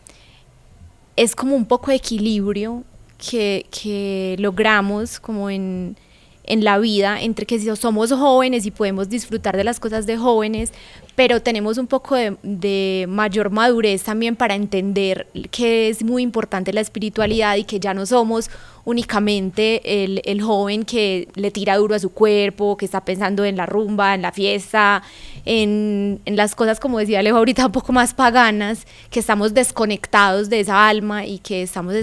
es 1.16 1.35
como 1.37 1.57
un 1.57 1.66
poco 1.66 1.90
de 1.90 1.97
equilibrio 1.97 2.85
que, 3.19 3.66
que 3.71 4.37
logramos 4.38 5.21
como 5.21 5.50
en, 5.50 5.97
en 6.45 6.64
la 6.64 6.78
vida, 6.78 7.21
entre 7.21 7.47
que 7.47 7.59
si 7.59 7.75
somos 7.76 8.12
jóvenes 8.12 8.66
y 8.66 8.71
podemos 8.71 9.09
disfrutar 9.09 9.57
de 9.57 9.64
las 9.64 9.78
cosas 9.78 10.07
de 10.07 10.16
jóvenes, 10.16 10.73
pero 11.14 11.42
tenemos 11.42 11.78
un 11.78 11.87
poco 11.87 12.16
de, 12.16 13.07
mayor 13.09 13.50
madurez 13.50 14.02
también 14.02 14.37
para 14.37 14.54
entender 14.54 15.26
que 15.50 15.88
es 15.88 16.02
muy 16.02 16.23
importante 16.23 16.73
la 16.73 16.81
espiritualidad 16.81 17.57
y 17.57 17.64
que 17.64 17.81
ya 17.81 17.92
no 17.92 18.07
somos 18.07 18.50
únicamente 18.85 20.02
el, 20.04 20.42
joven 20.42 20.85
que 20.85 21.28
le 21.35 21.50
tira 21.50 21.76
duro 21.76 21.95
a 21.95 21.99
su 21.99 22.11
cuerpo, 22.11 22.76
que 22.76 22.85
está 22.85 23.04
pensando 23.04 23.45
en 23.45 23.57
la 23.57 23.66
rumba, 23.66 24.14
en 24.14 24.23
la 24.23 24.33
fiesta, 24.33 25.02
en, 25.45 26.21
las 26.26 26.54
cosas, 26.54 26.81
como 26.81 26.99
decía 26.99 27.21
Alejo 27.21 27.37
ahorita, 27.37 27.66
un 27.66 27.73
poco 27.73 27.92
más 27.92 28.14
paganas, 28.14 28.87
que 29.11 29.21
estamos 29.21 29.54
desconectados 29.54 30.49
de 30.49 30.61
esa 30.61 30.88
alma 30.88 31.26
y 31.26 31.38
que 31.38 31.62
estamos 31.62 31.95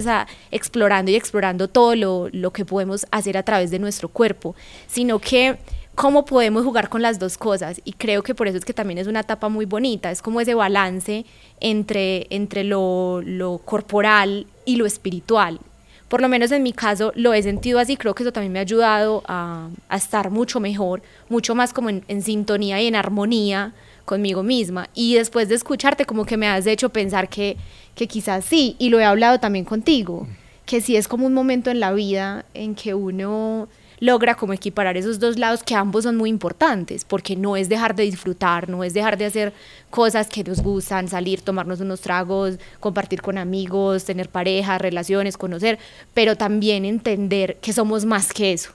explorando 0.50 1.10
y 1.10 1.16
explorando 1.16 1.68
todo 1.68 1.96
lo 1.96 2.50
que 2.52 2.64
podemos 2.64 3.06
hacer 3.10 3.36
a 3.36 3.42
través 3.42 3.70
de 3.70 3.78
nuestro 3.78 4.08
cuerpo, 4.08 4.54
sino 4.86 5.18
que 5.18 5.58
cómo 5.94 6.24
podemos 6.24 6.64
jugar 6.64 6.88
con 6.88 7.02
las 7.02 7.18
dos 7.18 7.36
cosas. 7.36 7.80
Y 7.84 7.92
creo 7.92 8.22
que 8.22 8.34
por 8.34 8.48
eso 8.48 8.58
es 8.58 8.64
que 8.64 8.74
también 8.74 8.98
es 8.98 9.06
una 9.06 9.20
etapa 9.20 9.48
muy 9.48 9.66
bonita, 9.66 10.10
es 10.10 10.22
como 10.22 10.40
ese 10.40 10.54
balance 10.54 11.24
entre, 11.60 12.26
entre 12.30 12.64
lo, 12.64 13.20
lo 13.24 13.58
corporal 13.58 14.46
y 14.64 14.76
lo 14.76 14.86
espiritual. 14.86 15.60
Por 16.08 16.20
lo 16.20 16.28
menos 16.28 16.50
en 16.50 16.64
mi 16.64 16.72
caso 16.72 17.12
lo 17.14 17.34
he 17.34 17.42
sentido 17.42 17.78
así, 17.78 17.96
creo 17.96 18.14
que 18.14 18.24
eso 18.24 18.32
también 18.32 18.52
me 18.52 18.58
ha 18.58 18.62
ayudado 18.62 19.22
a, 19.28 19.68
a 19.88 19.96
estar 19.96 20.30
mucho 20.30 20.58
mejor, 20.58 21.02
mucho 21.28 21.54
más 21.54 21.72
como 21.72 21.88
en, 21.88 22.04
en 22.08 22.22
sintonía 22.22 22.80
y 22.82 22.88
en 22.88 22.96
armonía 22.96 23.72
conmigo 24.04 24.42
misma. 24.42 24.88
Y 24.92 25.14
después 25.14 25.48
de 25.48 25.54
escucharte, 25.54 26.06
como 26.06 26.24
que 26.24 26.36
me 26.36 26.48
has 26.48 26.66
hecho 26.66 26.88
pensar 26.88 27.28
que, 27.28 27.56
que 27.94 28.08
quizás 28.08 28.44
sí, 28.44 28.74
y 28.80 28.88
lo 28.88 28.98
he 28.98 29.04
hablado 29.04 29.38
también 29.38 29.64
contigo, 29.64 30.26
que 30.66 30.80
sí 30.80 30.96
es 30.96 31.06
como 31.06 31.26
un 31.26 31.34
momento 31.34 31.70
en 31.70 31.78
la 31.78 31.92
vida 31.92 32.44
en 32.54 32.74
que 32.74 32.92
uno 32.92 33.68
logra 34.00 34.34
como 34.34 34.54
equiparar 34.54 34.96
esos 34.96 35.20
dos 35.20 35.38
lados 35.38 35.62
que 35.62 35.74
ambos 35.74 36.04
son 36.04 36.16
muy 36.16 36.30
importantes, 36.30 37.04
porque 37.04 37.36
no 37.36 37.56
es 37.56 37.68
dejar 37.68 37.94
de 37.94 38.04
disfrutar, 38.04 38.68
no 38.68 38.82
es 38.82 38.94
dejar 38.94 39.18
de 39.18 39.26
hacer 39.26 39.52
cosas 39.90 40.28
que 40.28 40.42
nos 40.42 40.62
gustan, 40.62 41.08
salir, 41.08 41.42
tomarnos 41.42 41.80
unos 41.80 42.00
tragos, 42.00 42.58
compartir 42.80 43.20
con 43.20 43.38
amigos, 43.38 44.04
tener 44.04 44.30
pareja, 44.30 44.78
relaciones, 44.78 45.36
conocer, 45.36 45.78
pero 46.14 46.36
también 46.36 46.84
entender 46.84 47.58
que 47.60 47.74
somos 47.74 48.06
más 48.06 48.32
que 48.32 48.54
eso. 48.54 48.72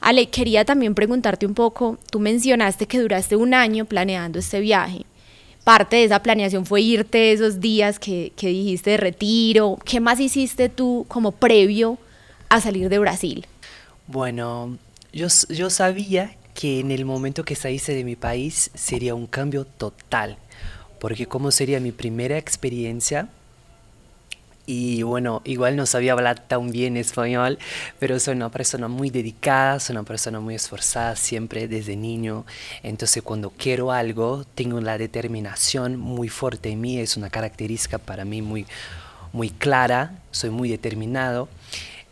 Ale, 0.00 0.28
quería 0.28 0.64
también 0.64 0.94
preguntarte 0.94 1.46
un 1.46 1.54
poco, 1.54 1.98
tú 2.10 2.20
mencionaste 2.20 2.86
que 2.86 3.00
duraste 3.00 3.34
un 3.34 3.54
año 3.54 3.86
planeando 3.86 4.38
este 4.38 4.60
viaje. 4.60 5.04
Parte 5.64 5.96
de 5.96 6.04
esa 6.04 6.22
planeación 6.22 6.64
fue 6.64 6.80
irte 6.80 7.32
esos 7.32 7.58
días 7.60 7.98
que, 7.98 8.32
que 8.36 8.48
dijiste 8.48 8.90
de 8.90 8.96
retiro. 8.98 9.78
¿Qué 9.84 9.98
más 9.98 10.20
hiciste 10.20 10.68
tú 10.68 11.04
como 11.08 11.32
previo 11.32 11.98
a 12.48 12.60
salir 12.60 12.88
de 12.88 13.00
Brasil? 13.00 13.46
Bueno, 14.08 14.78
yo, 15.12 15.26
yo 15.48 15.68
sabía 15.68 16.36
que 16.54 16.78
en 16.78 16.92
el 16.92 17.04
momento 17.04 17.44
que 17.44 17.56
salí 17.56 17.78
de 17.78 18.04
mi 18.04 18.14
país 18.14 18.70
sería 18.74 19.16
un 19.16 19.26
cambio 19.26 19.64
total, 19.64 20.38
porque 21.00 21.26
como 21.26 21.50
sería 21.50 21.80
mi 21.80 21.90
primera 21.90 22.38
experiencia, 22.38 23.28
y 24.64 25.02
bueno, 25.02 25.42
igual 25.44 25.74
no 25.74 25.86
sabía 25.86 26.12
hablar 26.12 26.38
tan 26.38 26.70
bien 26.70 26.96
español, 26.96 27.58
pero 27.98 28.18
soy 28.20 28.36
una 28.36 28.50
persona 28.50 28.86
muy 28.86 29.10
dedicada, 29.10 29.80
soy 29.80 29.94
una 29.94 30.04
persona 30.04 30.38
muy 30.38 30.54
esforzada 30.54 31.14
siempre 31.16 31.66
desde 31.68 31.96
niño. 31.96 32.44
Entonces 32.82 33.22
cuando 33.22 33.50
quiero 33.50 33.92
algo, 33.92 34.44
tengo 34.56 34.80
la 34.80 34.98
determinación 34.98 35.96
muy 35.96 36.28
fuerte 36.28 36.70
en 36.70 36.80
mí, 36.80 36.98
es 36.98 37.16
una 37.16 37.30
característica 37.30 37.98
para 37.98 38.24
mí 38.24 38.42
muy, 38.42 38.66
muy 39.32 39.50
clara, 39.50 40.18
soy 40.32 40.50
muy 40.50 40.68
determinado. 40.68 41.48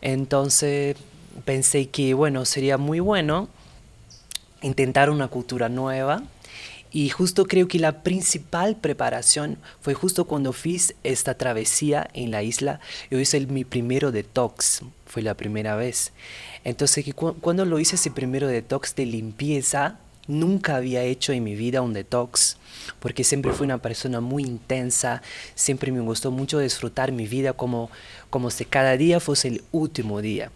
Entonces 0.01 0.95
pensé 1.43 1.87
que 1.87 2.13
bueno, 2.13 2.45
sería 2.45 2.77
muy 2.77 2.99
bueno 2.99 3.49
intentar 4.61 5.09
una 5.09 5.27
cultura 5.27 5.69
nueva 5.69 6.23
y 6.91 7.09
justo 7.09 7.45
creo 7.45 7.67
que 7.67 7.77
la 7.77 8.03
principal 8.03 8.77
preparación 8.77 9.57
fue 9.81 9.93
justo 9.93 10.25
cuando 10.25 10.53
fiz 10.53 10.95
esta 11.03 11.37
travesía 11.37 12.09
en 12.13 12.31
la 12.31 12.41
isla. 12.41 12.79
Yo 13.11 13.19
hice 13.19 13.45
mi 13.47 13.65
primero 13.65 14.13
detox, 14.13 14.81
fue 15.05 15.21
la 15.21 15.33
primera 15.33 15.75
vez. 15.75 16.13
Entonces 16.63 17.05
cuando 17.13 17.65
lo 17.65 17.79
hice 17.79 17.95
ese 17.95 18.11
primero 18.11 18.47
detox 18.47 18.95
de 18.95 19.05
limpieza, 19.05 19.99
nunca 20.27 20.77
había 20.77 21.03
hecho 21.03 21.33
en 21.33 21.43
mi 21.43 21.55
vida 21.55 21.81
un 21.81 21.93
detox, 21.93 22.57
porque 22.99 23.23
siempre 23.23 23.51
fui 23.51 23.65
una 23.65 23.79
persona 23.79 24.21
muy 24.21 24.43
intensa, 24.43 25.21
siempre 25.53 25.91
me 25.91 25.99
gustó 25.99 26.31
mucho 26.31 26.59
disfrutar 26.59 27.11
mi 27.11 27.27
vida 27.27 27.53
como, 27.53 27.89
como 28.29 28.49
si 28.49 28.65
cada 28.65 28.97
día 28.97 29.19
fuese 29.19 29.49
el 29.49 29.63
último 29.71 30.21
día. 30.21 30.49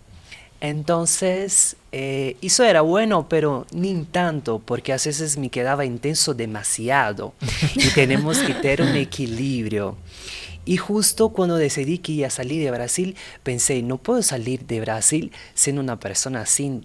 Entonces, 0.61 1.77
eh, 1.91 2.35
eso 2.41 2.63
era 2.63 2.81
bueno, 2.81 3.29
pero 3.29 3.65
ni 3.71 4.03
tanto, 4.03 4.59
porque 4.59 4.91
a 4.91 4.95
veces 4.95 5.37
me 5.37 5.49
quedaba 5.49 5.85
intenso 5.85 6.33
demasiado 6.33 7.33
y 7.75 7.89
tenemos 7.95 8.39
que 8.39 8.53
tener 8.55 8.81
un 8.81 8.95
equilibrio. 8.95 9.97
Y 10.65 10.77
justo 10.77 11.29
cuando 11.29 11.55
decidí 11.55 11.97
que 11.97 12.11
iba 12.11 12.27
a 12.27 12.31
salir 12.31 12.63
de 12.63 12.71
Brasil, 12.71 13.15
pensé, 13.43 13.81
no 13.81 13.97
puedo 13.97 14.21
salir 14.21 14.65
de 14.67 14.81
Brasil 14.81 15.31
siendo 15.53 15.81
una 15.81 15.99
persona 15.99 16.41
así 16.41 16.81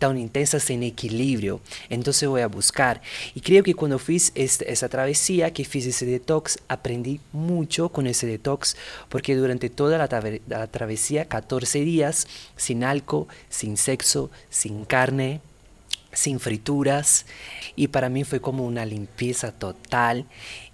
tan 0.00 0.18
intensas 0.18 0.68
en 0.70 0.82
equilibrio. 0.82 1.60
Entonces 1.90 2.28
voy 2.28 2.40
a 2.40 2.48
buscar. 2.48 3.00
Y 3.34 3.42
creo 3.42 3.62
que 3.62 3.74
cuando 3.74 4.00
fui 4.00 4.16
esa 4.16 4.88
travesía, 4.88 5.52
que 5.52 5.64
fiz 5.64 5.86
ese 5.86 6.06
detox, 6.06 6.58
aprendí 6.66 7.20
mucho 7.32 7.90
con 7.90 8.08
ese 8.08 8.26
detox, 8.26 8.76
porque 9.08 9.36
durante 9.36 9.70
toda 9.70 9.98
la, 9.98 10.40
la 10.48 10.66
travesía, 10.66 11.26
14 11.26 11.80
días, 11.80 12.26
sin 12.56 12.82
alcohol, 12.82 13.28
sin 13.50 13.76
sexo, 13.76 14.30
sin 14.48 14.84
carne, 14.84 15.40
sin 16.12 16.40
frituras 16.40 17.26
y 17.76 17.88
para 17.88 18.08
mí 18.08 18.24
fue 18.24 18.40
como 18.40 18.66
una 18.66 18.84
limpieza 18.84 19.52
total 19.52 20.26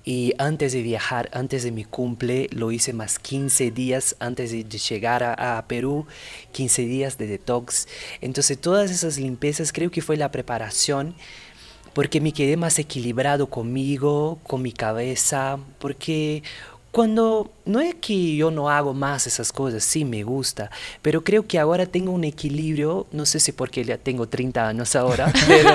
y 0.05 0.35
antes 0.39 0.73
de 0.73 0.83
viajar, 0.83 1.29
antes 1.33 1.65
de 1.65 1.73
mi 1.73 1.85
cumple, 1.85 2.49
lo 2.53 2.71
hice 2.71 2.93
más 2.93 3.19
15 3.19 3.73
días 3.73 4.15
antes 4.21 4.53
de 4.53 4.63
llegar 4.63 5.25
a, 5.25 5.65
Perú, 5.67 6.07
15 6.53 6.83
días 6.87 7.19
de 7.19 7.27
detox. 7.27 7.89
Entonces 8.21 8.61
todas 8.61 8.93
esas 8.93 9.19
limpiezas 9.19 9.73
creo 9.73 9.91
que 9.91 10.03
fue 10.03 10.17
la 10.17 10.31
preparación 10.31 11.17
porque 11.93 12.21
me 12.21 12.33
quedé 12.33 12.57
más 12.57 12.79
equilibrado 12.79 13.49
conmigo, 13.49 14.39
con 14.45 14.63
mi 14.63 14.71
cabeza, 14.71 15.59
porque 15.79 16.43
cuando 16.97 17.51
no 17.67 17.81
es 17.81 17.95
que 17.97 18.37
yo 18.37 18.51
no 18.51 18.71
hago 18.71 18.95
más 18.95 19.27
esas 19.27 19.53
cosas, 19.53 19.85
sí 19.85 20.07
me 20.07 20.23
gusta, 20.23 20.71
pero 21.03 21.23
creo 21.23 21.47
que 21.47 21.59
ahora 21.59 21.85
tengo 21.85 22.11
un 22.11 22.25
equilibrio, 22.25 23.07
no 23.13 23.27
sé 23.27 23.39
si 23.39 23.53
porque 23.53 23.85
ya 23.85 23.99
tengo 23.99 24.27
30 24.27 24.67
años 24.67 24.97
ahora, 24.97 25.31
pero 25.47 25.69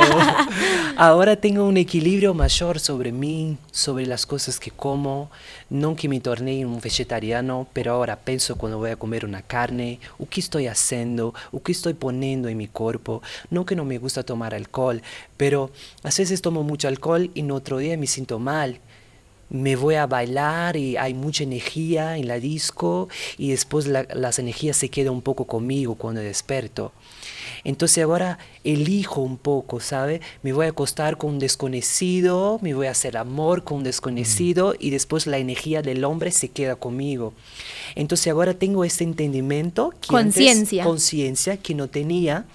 ahora 0.96 1.36
tengo 1.36 1.68
un 1.68 1.78
equilibrio 1.78 2.34
mayor 2.34 2.80
sobre 2.80 3.12
mí, 3.12 3.56
sobre 3.70 4.08
las 4.08 4.26
cosas 4.26 4.60
que 4.60 4.72
como, 4.72 5.30
no 5.70 5.96
que 5.96 6.10
me 6.10 6.20
torné 6.20 6.66
un 6.66 6.82
vegetariano, 6.82 7.68
pero 7.72 7.94
ahora 7.94 8.16
pienso 8.16 8.56
cuando 8.56 8.80
voy 8.80 8.90
a 8.90 8.96
comer 8.96 9.24
una 9.24 9.44
carne, 9.44 10.00
o 10.18 10.28
qué 10.28 10.40
estoy 10.40 10.66
haciendo, 10.66 11.36
o 11.52 11.62
qué 11.62 11.72
estoy 11.72 11.94
poniendo 11.94 12.50
en 12.50 12.58
mi 12.58 12.68
cuerpo, 12.68 13.22
no 13.52 13.64
que 13.64 13.76
no 13.76 13.86
me 13.86 14.00
gusta 14.00 14.24
tomar 14.24 14.56
alcohol, 14.56 15.04
pero 15.38 15.70
a 16.02 16.08
veces 16.08 16.42
tomo 16.42 16.64
mucho 16.64 16.88
alcohol 16.88 17.30
y 17.36 17.42
en 17.42 17.52
otro 17.52 17.78
día 17.78 17.96
me 17.96 18.08
siento 18.08 18.40
mal 18.40 18.80
me 19.52 19.76
voy 19.76 19.96
a 19.96 20.08
bailar 20.08 20.78
y 20.78 20.96
hay 20.96 21.14
mucha 21.14 21.44
energía 21.44 22.18
en 22.18 22.28
la 22.28 22.40
disco 22.40 23.10
y 23.38 23.52
después 23.52 23.86
las 23.86 24.40
energías 24.40 24.78
se 24.78 24.90
quedan 24.90 25.14
un 25.14 25.22
poco 25.22 25.46
conmigo 25.46 25.96
cuando 25.96 26.22
desperto. 26.22 26.94
Entonces 27.64 28.04
ahora 28.04 28.40
elijo 28.64 29.22
un 29.22 29.38
poco, 29.38 29.80
¿sabe? 29.82 30.22
Me 30.42 30.54
voy 30.54 30.66
a 30.68 30.70
acostar 30.70 31.18
con 31.18 31.32
un 31.32 31.40
desconocido, 31.40 32.60
me 32.62 32.74
voy 32.74 32.88
a 32.88 32.92
hacer 32.92 33.18
amor 33.18 33.64
con 33.64 33.80
un 33.80 33.84
desconocido 33.84 34.74
y 34.80 34.90
después 34.90 35.28
la 35.28 35.38
energía 35.38 35.82
del 35.82 36.04
hombre 36.06 36.32
se 36.32 36.48
queda 36.48 36.76
conmigo. 36.76 37.34
Entonces 37.96 38.32
ahora 38.32 38.54
tengo 38.54 38.86
este 38.86 39.04
entendimiento, 39.04 39.94
conciencia, 40.08 40.86
conciencia 40.86 41.58
que 41.58 41.76
no 41.76 41.90
tenía 41.90 42.46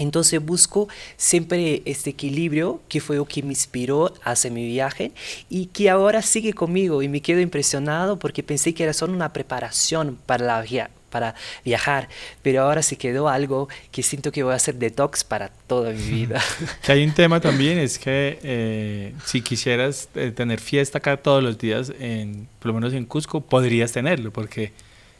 entonces 0.00 0.44
busco 0.44 0.88
siempre 1.16 1.82
este 1.84 2.10
equilibrio 2.10 2.80
que 2.88 3.00
fue 3.00 3.16
lo 3.16 3.26
que 3.26 3.42
me 3.42 3.50
inspiró 3.50 4.12
hacia 4.24 4.50
mi 4.50 4.66
viaje 4.66 5.12
y 5.50 5.66
que 5.66 5.90
ahora 5.90 6.22
sigue 6.22 6.54
conmigo 6.54 7.02
y 7.02 7.08
me 7.08 7.20
quedo 7.20 7.40
impresionado 7.40 8.18
porque 8.18 8.42
pensé 8.42 8.72
que 8.72 8.82
era 8.82 8.94
solo 8.94 9.12
una 9.12 9.32
preparación 9.32 10.18
para, 10.24 10.46
la 10.46 10.90
para 11.10 11.34
viajar, 11.64 12.08
pero 12.42 12.62
ahora 12.62 12.82
se 12.82 12.96
quedó 12.96 13.28
algo 13.28 13.68
que 13.90 14.02
siento 14.02 14.32
que 14.32 14.42
voy 14.42 14.54
a 14.54 14.56
hacer 14.56 14.76
detox 14.76 15.22
para 15.22 15.48
toda 15.48 15.90
mi 15.92 16.02
vida. 16.02 16.40
que 16.82 16.92
hay 16.92 17.04
un 17.04 17.12
tema 17.12 17.40
también, 17.40 17.78
es 17.78 17.98
que 17.98 18.38
eh, 18.42 19.12
si 19.26 19.42
quisieras 19.42 20.08
eh, 20.14 20.32
tener 20.34 20.60
fiesta 20.60 20.98
acá 20.98 21.18
todos 21.18 21.42
los 21.42 21.58
días, 21.58 21.92
en, 21.98 22.48
por 22.58 22.68
lo 22.68 22.74
menos 22.74 22.94
en 22.94 23.04
Cusco, 23.04 23.42
podrías 23.42 23.92
tenerlo 23.92 24.30
porque 24.30 24.72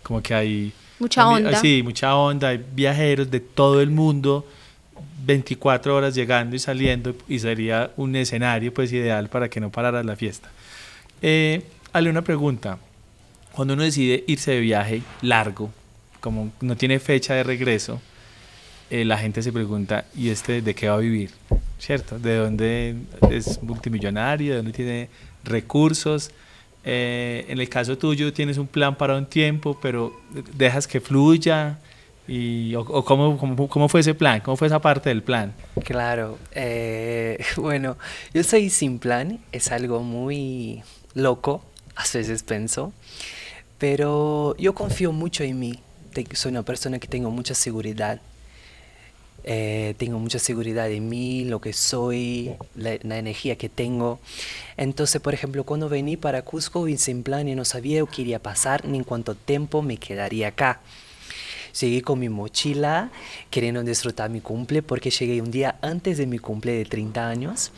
como 0.03 0.23
que 0.23 0.33
hay... 0.33 0.73
Mucha 0.99 1.29
onda. 1.29 1.59
Sí, 1.59 1.83
mucha 1.83 2.15
onda, 2.15 2.49
hay 2.49 2.65
viajeros 2.73 3.31
de 3.31 3.41
todo 3.41 3.81
el 3.81 3.91
mundo 3.91 4.47
24 5.25 5.95
horas 5.95 6.15
llegando 6.15 6.57
y 6.57 6.59
saliendo 6.59 7.15
y 7.29 7.39
sería 7.39 7.91
un 7.97 8.17
escenario 8.17 8.73
pues 8.73 8.93
ideal 8.93 9.29
para 9.29 9.49
que 9.49 9.61
no 9.61 9.71
parara 9.71 10.03
la 10.03 10.17
fiesta. 10.17 10.51
Eh, 11.23 11.63
una 11.95 12.23
pregunta. 12.23 12.79
Cuando 13.53 13.75
uno 13.75 13.83
decide 13.83 14.25
irse 14.27 14.53
de 14.53 14.61
viaje 14.61 15.03
largo, 15.23 15.71
como 16.21 16.53
no 16.61 16.77
tiene 16.77 17.01
fecha 17.01 17.35
de 17.35 17.43
regreso, 17.43 18.01
eh, 18.91 19.05
la 19.05 19.19
gente 19.19 19.43
se 19.43 19.53
pregunta, 19.53 20.05
¿y 20.17 20.31
este 20.31 20.63
de 20.63 20.75
qué 20.75 20.89
va 20.89 20.95
a 20.95 20.99
vivir? 20.99 21.31
¿Cierto? 21.79 22.19
¿De 22.19 22.37
dónde 22.37 22.97
es 23.31 23.63
multimillonario? 23.63 24.53
¿De 24.53 24.57
dónde 24.59 24.73
tiene 24.73 25.09
recursos? 25.45 26.31
Eh, 26.85 27.45
en 27.49 27.61
el 27.61 27.69
caso 27.69 27.99
tuyo 27.99 28.33
tienes 28.33 28.59
un 28.59 28.67
plan 28.67 28.97
para 28.97 29.17
un 29.17 29.27
tiempo, 29.27 29.79
pero 29.81 30.19
dejas 30.55 30.87
que 30.87 31.01
fluya. 31.01 31.79
Y, 32.33 32.77
o, 32.77 32.85
cómo, 33.05 33.37
cómo, 33.69 33.89
fue 33.89 34.03
ese 34.03 34.15
plan? 34.15 34.41
¿Cómo 34.41 34.57
fue 34.57 34.69
esa 34.69 34.79
parte 34.81 35.09
del 35.09 35.21
plan? 35.21 35.53
Claro, 35.83 36.39
eh, 36.53 37.45
bueno, 37.57 37.99
yo 38.33 38.45
soy 38.45 38.71
sin 38.71 39.01
plan, 39.01 39.41
es 39.51 39.73
algo 39.73 40.05
muy 40.05 40.85
loco, 41.15 41.65
a 41.97 42.03
veces 42.03 42.45
pienso, 42.45 42.93
pero 43.79 44.57
yo 44.59 44.77
confío 44.77 45.11
mucho 45.11 45.43
en 45.43 45.59
mí, 45.59 45.81
soy 46.35 46.53
una 46.53 46.63
persona 46.63 47.01
que 47.01 47.09
tengo 47.09 47.33
mucha 47.33 47.57
seguridad, 47.57 48.21
eh, 49.43 49.95
tengo 49.99 50.21
mucha 50.21 50.39
seguridad 50.39 50.89
en 50.89 51.09
mí, 51.09 51.45
lo 51.47 51.61
que 51.61 51.73
soy, 51.73 52.53
la, 52.77 52.93
energía 53.17 53.57
que 53.57 53.69
tengo. 53.69 54.21
Entonces, 54.77 55.21
por 55.21 55.35
ejemplo, 55.35 55.65
cuando 55.65 55.89
vení 55.89 56.17
para 56.17 56.43
Cusco, 56.43 56.85
vine 56.85 56.99
sin 56.99 57.25
plan 57.25 57.49
y 57.49 57.57
no 57.57 57.65
sabía 57.65 58.05
qué 58.07 58.23
iría 58.23 58.37
a 58.37 58.41
pasar 58.41 58.85
ni 58.85 58.99
en 58.99 59.05
cuánto 59.05 59.35
tiempo 59.35 59.83
me 59.83 59.97
quedaría 59.97 60.47
acá. 60.47 60.81
Llegué 61.79 62.03
con 62.03 62.19
mi 62.19 62.29
mochila 62.29 63.11
queriendo 63.51 63.83
disfrutar 63.83 64.31
mi 64.31 64.41
cumple 64.41 64.83
porque 64.83 65.11
llegué 65.11 65.41
un 65.43 65.51
día 65.51 65.77
antes 65.83 66.19
de 66.19 66.27
mi 66.27 66.39
cumple 66.39 66.73
de 66.73 66.85
30 66.85 67.29
años. 67.29 67.73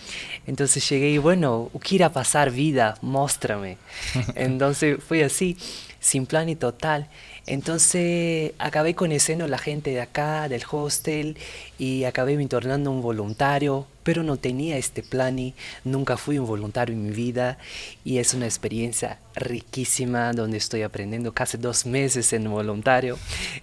Entonces 0.46 0.88
llegué 0.88 1.10
y 1.10 1.18
bueno, 1.18 1.70
quiero 1.80 2.10
pasar 2.12 2.50
vida, 2.50 2.96
muéstrame. 3.02 3.78
Entonces 4.34 4.98
fue 5.02 5.24
así, 5.24 5.56
sin 6.00 6.26
plan 6.26 6.48
y 6.48 6.56
total. 6.56 7.08
Entonces 7.46 8.52
acabé 8.58 8.94
conociendo 8.94 9.44
a 9.44 9.48
la 9.48 9.58
gente 9.58 9.90
de 9.90 10.00
acá, 10.00 10.48
del 10.48 10.62
hostel, 10.70 11.36
y 11.78 12.04
acabé 12.04 12.36
me 12.36 12.46
tornando 12.46 12.90
un 12.90 13.02
voluntario, 13.02 13.86
pero 14.02 14.22
no 14.22 14.36
tenía 14.36 14.76
este 14.76 15.02
plan 15.02 15.38
y 15.38 15.54
nunca 15.84 16.16
fui 16.16 16.38
un 16.38 16.46
voluntario 16.46 16.94
en 16.94 17.04
mi 17.04 17.10
vida 17.10 17.58
y 18.04 18.18
es 18.18 18.34
una 18.34 18.46
experiencia 18.46 19.18
riquísima 19.34 20.32
donde 20.32 20.58
estoy 20.58 20.82
aprendiendo 20.82 21.32
casi 21.32 21.56
dos 21.56 21.86
meses 21.86 22.32
en 22.32 22.50
voluntario. 22.50 23.18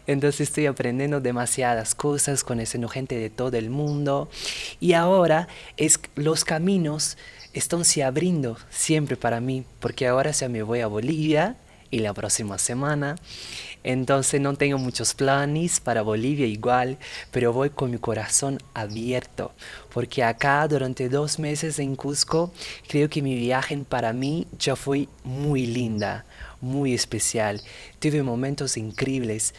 Entonces 0.08 0.42
estoy 0.42 0.66
aprendiendo 0.66 1.22
demasiadas 1.22 1.96
cosas, 1.96 2.44
conociendo 2.44 2.88
gente 2.88 3.16
de 3.16 3.30
todo 3.30 3.58
el 3.58 3.70
mundo 3.70 4.30
y 4.80 4.94
ahora 4.94 5.48
es 5.78 6.00
los 6.16 6.46
caminos 6.46 7.18
están 7.54 7.84
se 7.84 8.04
abriendo 8.04 8.58
siempre 8.70 9.18
para 9.18 9.40
mí, 9.40 9.64
porque 9.80 10.08
ahora 10.08 10.32
ya 10.32 10.50
me 10.50 10.64
voy 10.64 10.82
a 10.82 10.88
Bolivia 10.88 11.56
y 11.92 12.00
la 12.00 12.14
próxima 12.14 12.58
semana. 12.58 13.16
Entonces 13.84 14.42
no 14.42 14.56
tengo 14.56 14.78
muchos 14.78 15.14
planes 15.14 15.80
para 15.80 16.02
Bolivia 16.02 16.46
igual, 16.46 16.98
pero 17.32 17.54
voy 17.54 17.70
con 17.70 17.92
mi 17.92 17.98
corazón 17.98 18.60
abierto, 18.74 19.54
porque 19.94 20.24
acá 20.24 20.68
durante 20.68 21.08
dos 21.08 21.40
meses 21.40 21.80
en 21.80 21.96
Cusco 21.96 22.52
creo 22.88 23.10
que 23.10 23.22
mi 23.22 23.36
viaje 23.36 23.78
para 23.78 24.12
mí 24.12 24.48
ya 24.58 24.76
fue 24.76 25.08
muy 25.24 25.66
linda, 25.66 26.26
muy 26.60 26.94
especial. 26.94 27.62
Tuve 28.00 28.24
momentos 28.24 28.78
increíbles. 28.78 29.54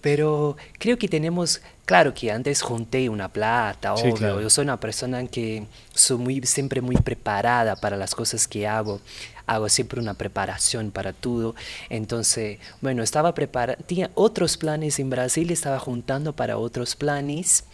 Pero 0.00 0.56
creo 0.78 0.96
que 0.96 1.08
tenemos, 1.08 1.60
claro 1.84 2.14
que 2.14 2.30
antes 2.30 2.62
junté 2.62 3.08
una 3.08 3.28
plata, 3.28 3.94
obvio, 3.94 4.40
yo 4.40 4.48
soy 4.48 4.62
una 4.62 4.78
persona 4.78 5.26
que 5.26 5.66
soy 5.92 6.18
muy, 6.18 6.40
siempre 6.42 6.80
muy 6.80 6.96
preparada 6.96 7.74
para 7.74 7.96
las 7.96 8.14
cosas 8.14 8.46
que 8.46 8.68
hago 8.68 9.00
hago 9.48 9.68
siempre 9.68 10.00
una 10.00 10.14
preparación 10.14 10.92
para 10.92 11.12
todo. 11.12 11.56
Entonces, 11.90 12.58
bueno, 12.80 13.02
estaba 13.02 13.34
preparando, 13.34 13.82
tenía 13.84 14.10
otros 14.14 14.56
planes 14.56 14.98
en 15.00 15.10
Brasil, 15.10 15.50
estaba 15.50 15.78
juntando 15.80 16.32
para 16.32 16.58
otros 16.58 16.94
planes 16.94 17.64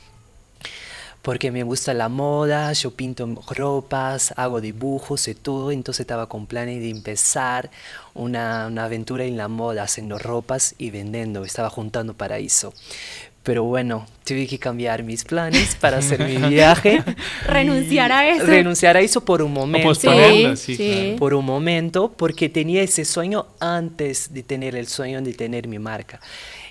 porque 1.25 1.51
me 1.51 1.63
gusta 1.63 1.95
la 1.95 2.11
moda, 2.11 2.71
yo 2.75 2.91
pinto 2.91 3.27
ropas, 3.49 4.35
hago 4.37 4.61
dibujos 4.61 5.27
y 5.27 5.35
todo, 5.35 5.73
entonces 5.73 6.01
estaba 6.01 6.29
con 6.29 6.47
planes 6.47 6.81
de 6.81 6.91
empezar 6.91 7.71
una, 8.13 8.67
una, 8.67 8.85
aventura 8.85 9.25
en 9.25 9.39
la 9.39 9.49
moda, 9.49 9.85
haciendo 9.85 10.19
ropas 10.19 10.75
y 10.77 10.91
vendiendo, 10.91 11.47
estaba 11.47 11.71
juntando 11.71 12.13
para 12.13 12.37
eso. 12.37 12.75
Pero 13.45 13.63
bueno, 13.65 14.07
tuve 14.25 14.47
que 14.47 14.59
cambiar 14.59 15.03
mis 15.03 15.23
planes 15.23 15.75
para 15.75 15.99
hacer 15.99 16.25
mi 16.25 16.49
viaje. 16.49 17.03
Renunciar 17.47 18.11
a 18.11 18.29
eso. 18.29 18.47
Renunciar 18.47 18.97
a 18.97 19.01
eso 19.01 19.23
por 19.23 19.43
un 19.43 19.53
momento. 19.53 19.95
Sí, 20.57 20.57
sí, 20.57 21.17
Por 21.19 21.35
un 21.35 21.45
momento, 21.45 22.11
porque 22.17 22.49
tenía 22.49 22.83
ese 22.83 23.05
sueño 23.05 23.47
antes 23.61 24.33
de 24.33 24.43
tener 24.43 24.75
el 24.75 24.89
sueño 24.89 25.21
de 25.21 25.35
tener 25.35 25.69
mi 25.69 25.79
marca. 25.79 26.21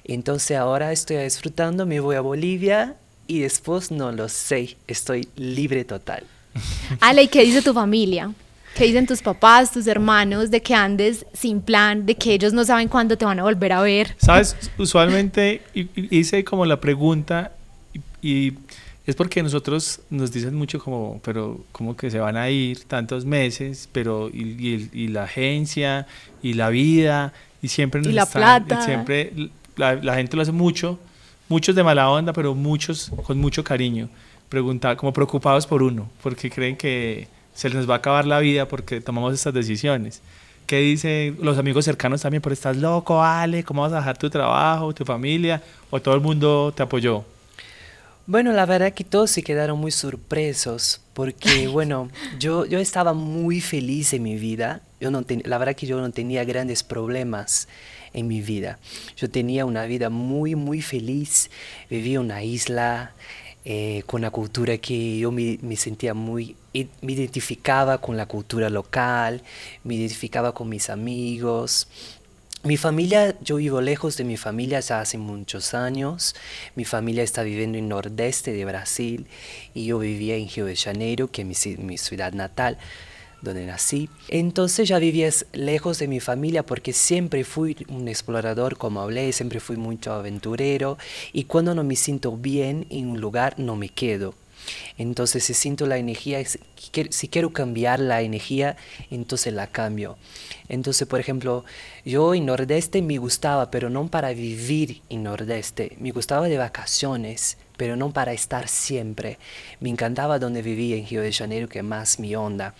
Entonces 0.03 0.57
ahora 0.57 0.91
estoy 0.91 1.17
disfrutando, 1.17 1.85
me 1.85 1.99
voy 1.99 2.15
a 2.15 2.21
Bolivia 2.21 2.95
y 3.27 3.39
después 3.39 3.91
no 3.91 4.11
lo 4.11 4.27
sé, 4.27 4.75
estoy 4.87 5.27
libre 5.35 5.85
total. 5.85 6.23
Ale, 6.99 7.23
¿y 7.23 7.27
qué 7.27 7.43
dice 7.43 7.61
tu 7.61 7.73
familia? 7.73 8.31
¿Qué 8.75 8.85
dicen 8.85 9.05
tus 9.05 9.21
papás, 9.21 9.71
tus 9.71 9.85
hermanos 9.85 10.49
de 10.49 10.61
que 10.61 10.73
andes 10.73 11.25
sin 11.33 11.61
plan, 11.61 12.05
de 12.05 12.15
que 12.15 12.33
ellos 12.33 12.53
no 12.53 12.65
saben 12.65 12.87
cuándo 12.87 13.17
te 13.17 13.23
van 13.23 13.39
a 13.39 13.43
volver 13.43 13.71
a 13.71 13.81
ver? 13.81 14.15
Sabes, 14.17 14.55
usualmente 14.77 15.61
hice 15.95 16.43
como 16.43 16.65
la 16.65 16.79
pregunta 16.79 17.51
y, 18.21 18.53
es 19.05 19.15
porque 19.15 19.43
nosotros 19.43 19.99
nos 20.09 20.31
dicen 20.31 20.55
mucho 20.55 20.79
como, 20.79 21.19
pero 21.23 21.59
como 21.71 21.95
que 21.95 22.09
se 22.09 22.19
van 22.19 22.37
a 22.37 22.49
ir 22.49 22.85
tantos 22.85 23.25
meses, 23.25 23.89
pero 23.91 24.29
y, 24.29 24.89
y, 24.93 25.07
la 25.09 25.23
agencia 25.23 26.07
y 26.41 26.53
la 26.53 26.69
vida 26.69 27.33
y 27.61 27.67
siempre 27.67 28.01
y 28.03 28.13
la 28.13 28.25
plata. 28.25 28.81
siempre 28.81 29.33
la, 29.75 29.95
la, 29.95 30.15
gente 30.15 30.37
lo 30.37 30.41
hace 30.41 30.53
mucho, 30.53 30.97
muchos 31.49 31.75
de 31.75 31.83
mala 31.83 32.09
onda, 32.09 32.31
pero 32.31 32.55
muchos 32.55 33.11
con 33.23 33.37
mucho 33.39 33.63
cariño, 33.63 34.09
preguntar 34.47 34.95
como 34.95 35.11
preocupados 35.11 35.67
por 35.67 35.83
uno, 35.83 36.09
porque 36.23 36.49
creen 36.49 36.77
que 36.77 37.27
se 37.53 37.69
les 37.69 37.89
va 37.89 37.95
a 37.95 37.97
acabar 37.97 38.25
la 38.25 38.39
vida 38.39 38.67
porque 38.67 39.01
tomamos 39.01 39.33
estas 39.33 39.53
decisiones. 39.53 40.21
¿Qué 40.65 40.77
dicen 40.77 41.37
los 41.41 41.57
amigos 41.57 41.85
cercanos 41.85 42.21
también? 42.21 42.41
¿Por 42.41 42.53
estás 42.53 42.77
loco, 42.77 43.21
Ale? 43.21 43.63
¿Cómo 43.63 43.81
vas 43.81 43.91
a 43.93 43.97
dejar 43.97 44.17
tu 44.17 44.29
trabajo, 44.29 44.93
tu 44.93 45.03
familia? 45.03 45.61
¿O 45.89 46.01
todo 46.01 46.15
el 46.15 46.21
mundo 46.21 46.73
te 46.75 46.83
apoyó? 46.83 47.25
Bueno, 48.25 48.53
la 48.53 48.65
verdad 48.65 48.93
que 48.93 49.03
todos 49.03 49.31
se 49.31 49.43
quedaron 49.43 49.77
muy 49.77 49.91
sorpresos 49.91 51.01
porque, 51.13 51.67
bueno, 51.71 52.09
yo, 52.39 52.65
yo 52.65 52.79
estaba 52.79 53.13
muy 53.13 53.59
feliz 53.59 54.13
en 54.13 54.23
mi 54.23 54.35
vida. 54.35 54.81
Yo 55.01 55.11
no 55.11 55.25
la 55.43 55.57
verdad 55.57 55.75
que 55.75 55.85
yo 55.85 55.99
no 55.99 56.09
tenía 56.11 56.45
grandes 56.45 56.83
problemas 56.83 57.67
en 58.13 58.27
mi 58.27 58.41
vida. 58.41 58.79
Yo 59.17 59.29
tenía 59.29 59.65
una 59.65 59.83
vida 59.85 60.09
muy, 60.09 60.55
muy 60.55 60.81
feliz. 60.81 61.49
Vivía 61.89 62.15
en 62.15 62.21
una 62.21 62.43
isla, 62.43 63.11
eh, 63.65 64.03
con 64.05 64.21
la 64.21 64.29
cultura 64.29 64.77
que 64.77 65.17
yo 65.17 65.31
me, 65.31 65.57
sentía 65.77 66.13
muy, 66.13 66.55
me 66.73 67.13
identificaba 67.13 67.99
con 67.99 68.17
la 68.17 68.25
cultura 68.25 68.69
local, 68.69 69.41
me 69.83 69.95
identificaba 69.95 70.53
con 70.53 70.69
mis 70.69 70.89
amigos. 70.89 71.87
Mi 72.63 72.77
familia, 72.77 73.37
yo 73.41 73.57
vivo 73.57 73.81
lejos 73.81 74.15
de 74.17 74.23
mi 74.23 74.37
familia 74.37 74.79
ya 74.79 75.01
hace 75.01 75.17
muchos 75.17 75.73
años. 75.73 76.35
Mi 76.75 76.85
familia 76.85 77.23
está 77.23 77.43
viviendo 77.43 77.77
en 77.77 77.89
nordeste 77.89 78.53
de 78.53 78.65
Brasil 78.65 79.27
y 79.73 79.85
yo 79.85 79.99
vivía 79.99 80.35
en 80.35 80.49
Río 80.49 80.65
de 80.65 80.75
Janeiro, 80.75 81.29
que 81.29 81.41
es 81.41 81.79
mi 81.79 81.97
ciudad 81.97 82.33
natal 82.33 82.77
donde 83.43 83.65
nací. 83.65 84.09
Entonces 84.29 84.87
ya 84.87 84.97
vivía 84.97 85.29
lejos 85.51 85.99
de 85.99 86.07
mi 86.07 86.19
familia 86.19 86.65
porque 86.65 86.93
siempre 86.93 87.43
fui 87.43 87.77
un 87.89 88.07
explorador, 88.07 88.77
como 88.77 89.01
hablé, 89.01 89.31
siempre 89.33 89.59
fui 89.59 89.77
mucho 89.77 90.13
aventurero 90.13 90.97
y 91.31 91.43
cuando 91.43 91.75
no 91.75 91.83
me 91.83 91.95
siento 91.95 92.35
bien 92.37 92.87
en 92.89 93.09
un 93.09 93.21
lugar 93.21 93.59
no 93.59 93.75
me 93.75 93.89
quedo. 93.89 94.33
Entonces 94.97 95.43
si 95.43 95.53
siento 95.53 95.85
la 95.85 95.97
energía, 95.97 96.41
si 96.45 97.27
quiero 97.27 97.51
cambiar 97.51 97.99
la 97.99 98.21
energía, 98.21 98.77
entonces 99.11 99.53
la 99.53 99.67
cambio. 99.67 100.17
Entonces, 100.69 101.07
por 101.07 101.19
ejemplo, 101.19 101.65
yo 102.05 102.33
en 102.33 102.45
Nordeste 102.45 103.01
me 103.01 103.17
gustaba, 103.17 103.69
pero 103.69 103.89
no 103.89 104.07
para 104.07 104.33
vivir 104.33 105.01
en 105.09 105.23
Nordeste. 105.23 105.97
Me 105.99 106.11
gustaba 106.11 106.47
de 106.47 106.57
vacaciones, 106.57 107.57
pero 107.75 107.95
no 107.97 108.11
para 108.11 108.31
estar 108.33 108.69
siempre. 108.69 109.37
Me 109.81 109.89
encantaba 109.89 110.39
donde 110.39 110.61
vivía 110.61 110.95
en 110.95 111.07
Río 111.07 111.21
de 111.21 111.33
Janeiro, 111.33 111.67
que 111.67 111.83
más 111.83 112.19
mi 112.19 112.35
onda. 112.35 112.75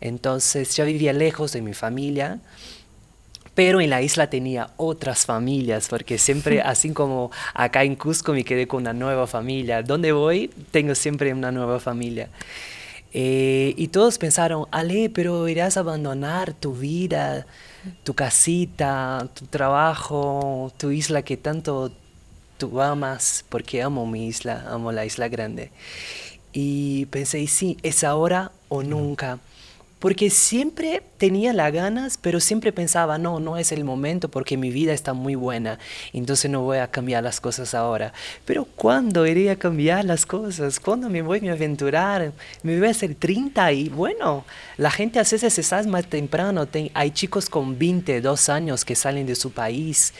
Entonces 0.00 0.76
yo 0.76 0.84
vivía 0.84 1.12
lejos 1.12 1.52
de 1.52 1.62
mi 1.62 1.74
familia, 1.74 2.40
pero 3.54 3.80
en 3.80 3.90
la 3.90 4.00
isla 4.00 4.30
tenía 4.30 4.70
otras 4.76 5.26
familias, 5.26 5.88
porque 5.88 6.18
siempre, 6.18 6.60
así 6.64 6.90
como 6.90 7.30
acá 7.54 7.84
en 7.84 7.96
Cusco 7.96 8.32
me 8.32 8.44
quedé 8.44 8.66
con 8.66 8.82
una 8.82 8.92
nueva 8.92 9.26
familia, 9.26 9.82
donde 9.82 10.12
voy 10.12 10.50
tengo 10.70 10.94
siempre 10.94 11.32
una 11.32 11.52
nueva 11.52 11.80
familia. 11.80 12.28
Eh, 13.12 13.74
y 13.76 13.88
todos 13.88 14.18
pensaron, 14.18 14.66
Ale, 14.70 15.10
pero 15.10 15.48
irás 15.48 15.76
a 15.76 15.80
abandonar 15.80 16.54
tu 16.54 16.74
vida, 16.74 17.44
tu 18.04 18.14
casita, 18.14 19.28
tu 19.34 19.46
trabajo, 19.46 20.72
tu 20.78 20.90
isla 20.92 21.22
que 21.22 21.36
tanto 21.36 21.92
tú 22.56 22.80
amas, 22.80 23.44
porque 23.48 23.82
amo 23.82 24.06
mi 24.06 24.26
isla, 24.26 24.64
amo 24.68 24.92
la 24.92 25.04
isla 25.04 25.28
grande. 25.28 25.72
Y 26.52 27.06
pensé, 27.06 27.46
sí, 27.48 27.78
es 27.82 28.04
ahora 28.04 28.52
o 28.68 28.82
nunca 28.82 29.38
porque 30.00 30.30
siempre 30.30 31.02
tenía 31.18 31.52
las 31.52 31.72
ganas, 31.72 32.18
pero 32.20 32.40
siempre 32.40 32.72
pensaba, 32.72 33.18
no, 33.18 33.38
no 33.38 33.58
es 33.58 33.70
el 33.70 33.84
momento 33.84 34.30
porque 34.30 34.56
mi 34.56 34.70
vida 34.70 34.94
está 34.94 35.12
muy 35.12 35.34
buena, 35.34 35.78
entonces 36.14 36.50
no 36.50 36.62
voy 36.62 36.78
a 36.78 36.90
cambiar 36.90 37.22
las 37.22 37.40
cosas 37.40 37.74
ahora. 37.74 38.12
Pero 38.46 38.64
¿cuándo 38.64 39.26
iré 39.26 39.50
a 39.50 39.56
cambiar 39.56 40.06
las 40.06 40.24
cosas? 40.24 40.80
¿Cuándo 40.80 41.10
me 41.10 41.20
voy 41.20 41.46
a 41.48 41.52
aventurar? 41.52 42.32
Me 42.62 42.78
voy 42.78 42.88
a 42.88 42.90
hacer 42.90 43.14
30 43.14 43.72
y 43.72 43.88
bueno, 43.90 44.44
la 44.78 44.90
gente 44.90 45.18
a 45.18 45.22
veces 45.22 45.52
se 45.52 45.82
más 45.86 46.06
temprano. 46.06 46.66
hay 46.94 47.10
chicos 47.10 47.50
con 47.50 47.78
22 47.78 48.48
años 48.48 48.84
que 48.84 48.96
salen 48.96 49.26
de 49.26 49.36
su 49.36 49.52
país 49.52 50.14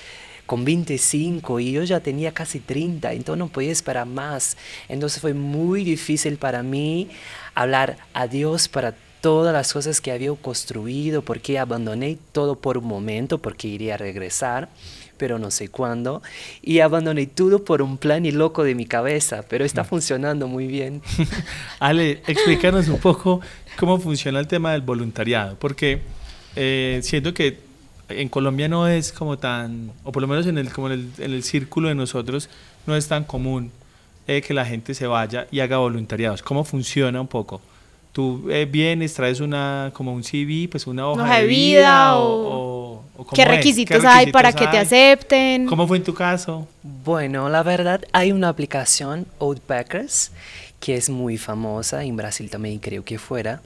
con 0.45 0.65
25 0.65 1.61
y 1.61 1.71
yo 1.71 1.85
ya 1.85 2.01
tenía 2.01 2.35
casi 2.35 2.59
30, 2.59 3.13
entonces 3.13 3.39
no 3.39 3.47
podía 3.47 3.71
esperar 3.71 4.05
más. 4.05 4.57
Entonces 4.89 5.21
fue 5.21 5.33
muy 5.33 5.85
difícil 5.85 6.39
para 6.39 6.65
mí 6.65 7.09
hablar 7.55 7.99
adiós 8.15 8.67
para 8.67 8.95
todas 9.21 9.53
las 9.53 9.73
cosas 9.73 10.01
que 10.01 10.13
había 10.13 10.33
construido, 10.35 11.23
porque 11.23 11.59
abandoné 11.59 12.19
todo 12.33 12.57
por 12.57 12.79
un 12.79 12.87
momento, 12.87 13.39
porque 13.39 13.69
iría 13.69 13.95
a 13.95 13.99
regresar, 13.99 14.69
pero 15.17 15.39
no 15.39 15.51
sé 15.51 15.69
cuándo, 15.69 16.23
y 16.63 16.81
abandoné 16.81 17.27
todo 17.27 17.65
por 17.65 17.83
un 17.83 17.99
plan 17.99 18.25
y 18.25 18.31
loco 18.31 18.65
de 18.65 18.75
mi 18.75 18.87
cabeza, 18.87 19.45
pero 19.49 19.65
está 19.65 19.83
mm. 19.83 19.87
funcionando 19.87 20.49
muy 20.49 20.67
bien. 20.67 21.03
Ale, 21.79 22.23
explícanos 22.27 22.89
un 22.89 22.99
poco 22.99 23.41
cómo 23.79 24.01
funciona 24.01 24.41
el 24.41 24.47
tema 24.47 24.73
del 24.73 24.81
voluntariado, 24.81 25.57
porque 25.59 26.01
eh, 26.57 27.01
siento 27.03 27.35
que 27.35 27.59
en 28.09 28.29
Colombia 28.29 28.69
no 28.69 28.89
es 28.89 29.13
como 29.13 29.39
tan, 29.39 29.93
o 30.05 30.11
por 30.11 30.23
lo 30.23 30.29
menos 30.29 30.47
en 30.47 30.59
el, 30.59 30.73
como 30.73 30.91
en 30.91 31.13
el, 31.19 31.43
círculo 31.43 31.89
de 31.89 31.95
nosotros, 31.95 32.49
no 32.87 32.97
es 32.97 33.07
tan 33.07 33.25
común 33.25 33.71
eh, 34.27 34.41
que 34.43 34.55
la 34.55 34.65
gente 34.65 34.95
se 34.95 35.07
vaya 35.07 35.47
y 35.51 35.61
haga 35.61 35.77
voluntariados. 35.77 36.43
¿Cómo 36.43 36.65
funciona 36.65 37.21
un 37.21 37.29
poco? 37.29 37.61
Tú 38.13 38.49
eh, 38.51 38.67
vienes, 38.71 39.15
traes 39.15 39.41
una, 39.41 39.91
como 39.95 40.13
un 40.13 40.23
CV, 40.23 40.69
pues 40.71 40.87
una 40.87 41.09
hoja, 41.09 41.39
de 41.39 41.47
vida, 41.47 42.17
o, 42.17 43.05
¿qué, 43.35 43.45
requisitos 43.45 44.05
hay 44.05 44.33
para 44.33 44.53
que 44.53 44.67
te 44.67 44.79
acepten. 44.79 45.67
¿Cómo 45.67 45.87
fue 45.87 45.99
en 45.99 46.05
tu 46.05 46.15
caso? 46.15 46.67
Bueno, 46.83 47.49
la 47.49 47.63
verdad 47.63 48.05
hay 48.13 48.33
una 48.33 48.49
aplicación, 48.49 49.27
Outbackers, 49.39 50.33
que 50.81 50.97
es 50.97 51.11
muy 51.11 51.39
famosa, 51.39 52.05
en 52.05 52.17
Brasil 52.17 52.51
también 52.51 52.79
creo 52.79 53.05
que 53.05 53.19
fuera, 53.19 53.63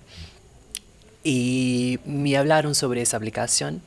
y 1.22 1.98
me 2.04 2.36
hablaron 2.36 2.74
sobre 2.74 3.00
esa 3.02 3.16
aplicación. 3.16 3.80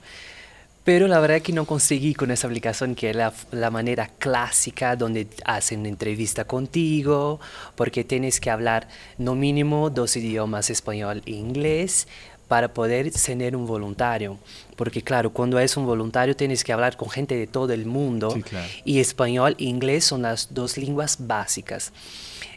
Pero 0.87 1.09
la 1.09 1.19
verdad 1.19 1.41
que 1.41 1.51
no 1.51 1.65
conseguí 1.65 2.13
con 2.13 2.31
esa 2.31 2.47
aplicación 2.47 2.95
que 2.95 3.09
es 3.09 3.15
la, 3.17 3.33
la, 3.51 3.69
manera 3.69 4.09
clásica 4.19 4.95
donde 4.95 5.27
hacen 5.43 5.81
una 5.81 5.89
entrevista 5.89 6.45
contigo, 6.45 7.41
porque 7.75 8.05
tienes 8.05 8.39
que 8.39 8.49
hablar 8.49 8.87
no 9.17 9.35
mínimo 9.35 9.89
dos 9.89 10.15
idiomas, 10.15 10.69
español 10.69 11.23
e 11.25 11.31
inglés, 11.31 12.07
para 12.47 12.73
poder 12.73 13.11
tener 13.11 13.57
un 13.57 13.67
voluntario. 13.67 14.37
Porque 14.77 15.01
claro, 15.01 15.33
cuando 15.33 15.59
es 15.59 15.75
un 15.75 15.85
voluntario 15.85 16.37
tienes 16.37 16.63
que 16.63 16.71
hablar 16.71 16.95
con 16.95 17.09
gente 17.09 17.35
de 17.35 17.47
todo 17.47 17.73
el 17.73 17.85
mundo 17.85 18.31
Sí, 18.31 18.41
claro. 18.43 18.69
y 18.85 19.01
español 19.01 19.57
e 19.59 19.65
inglés 19.65 20.05
son 20.05 20.21
las 20.21 20.53
dos 20.53 20.77
lenguas 20.77 21.17
básicas. 21.19 21.91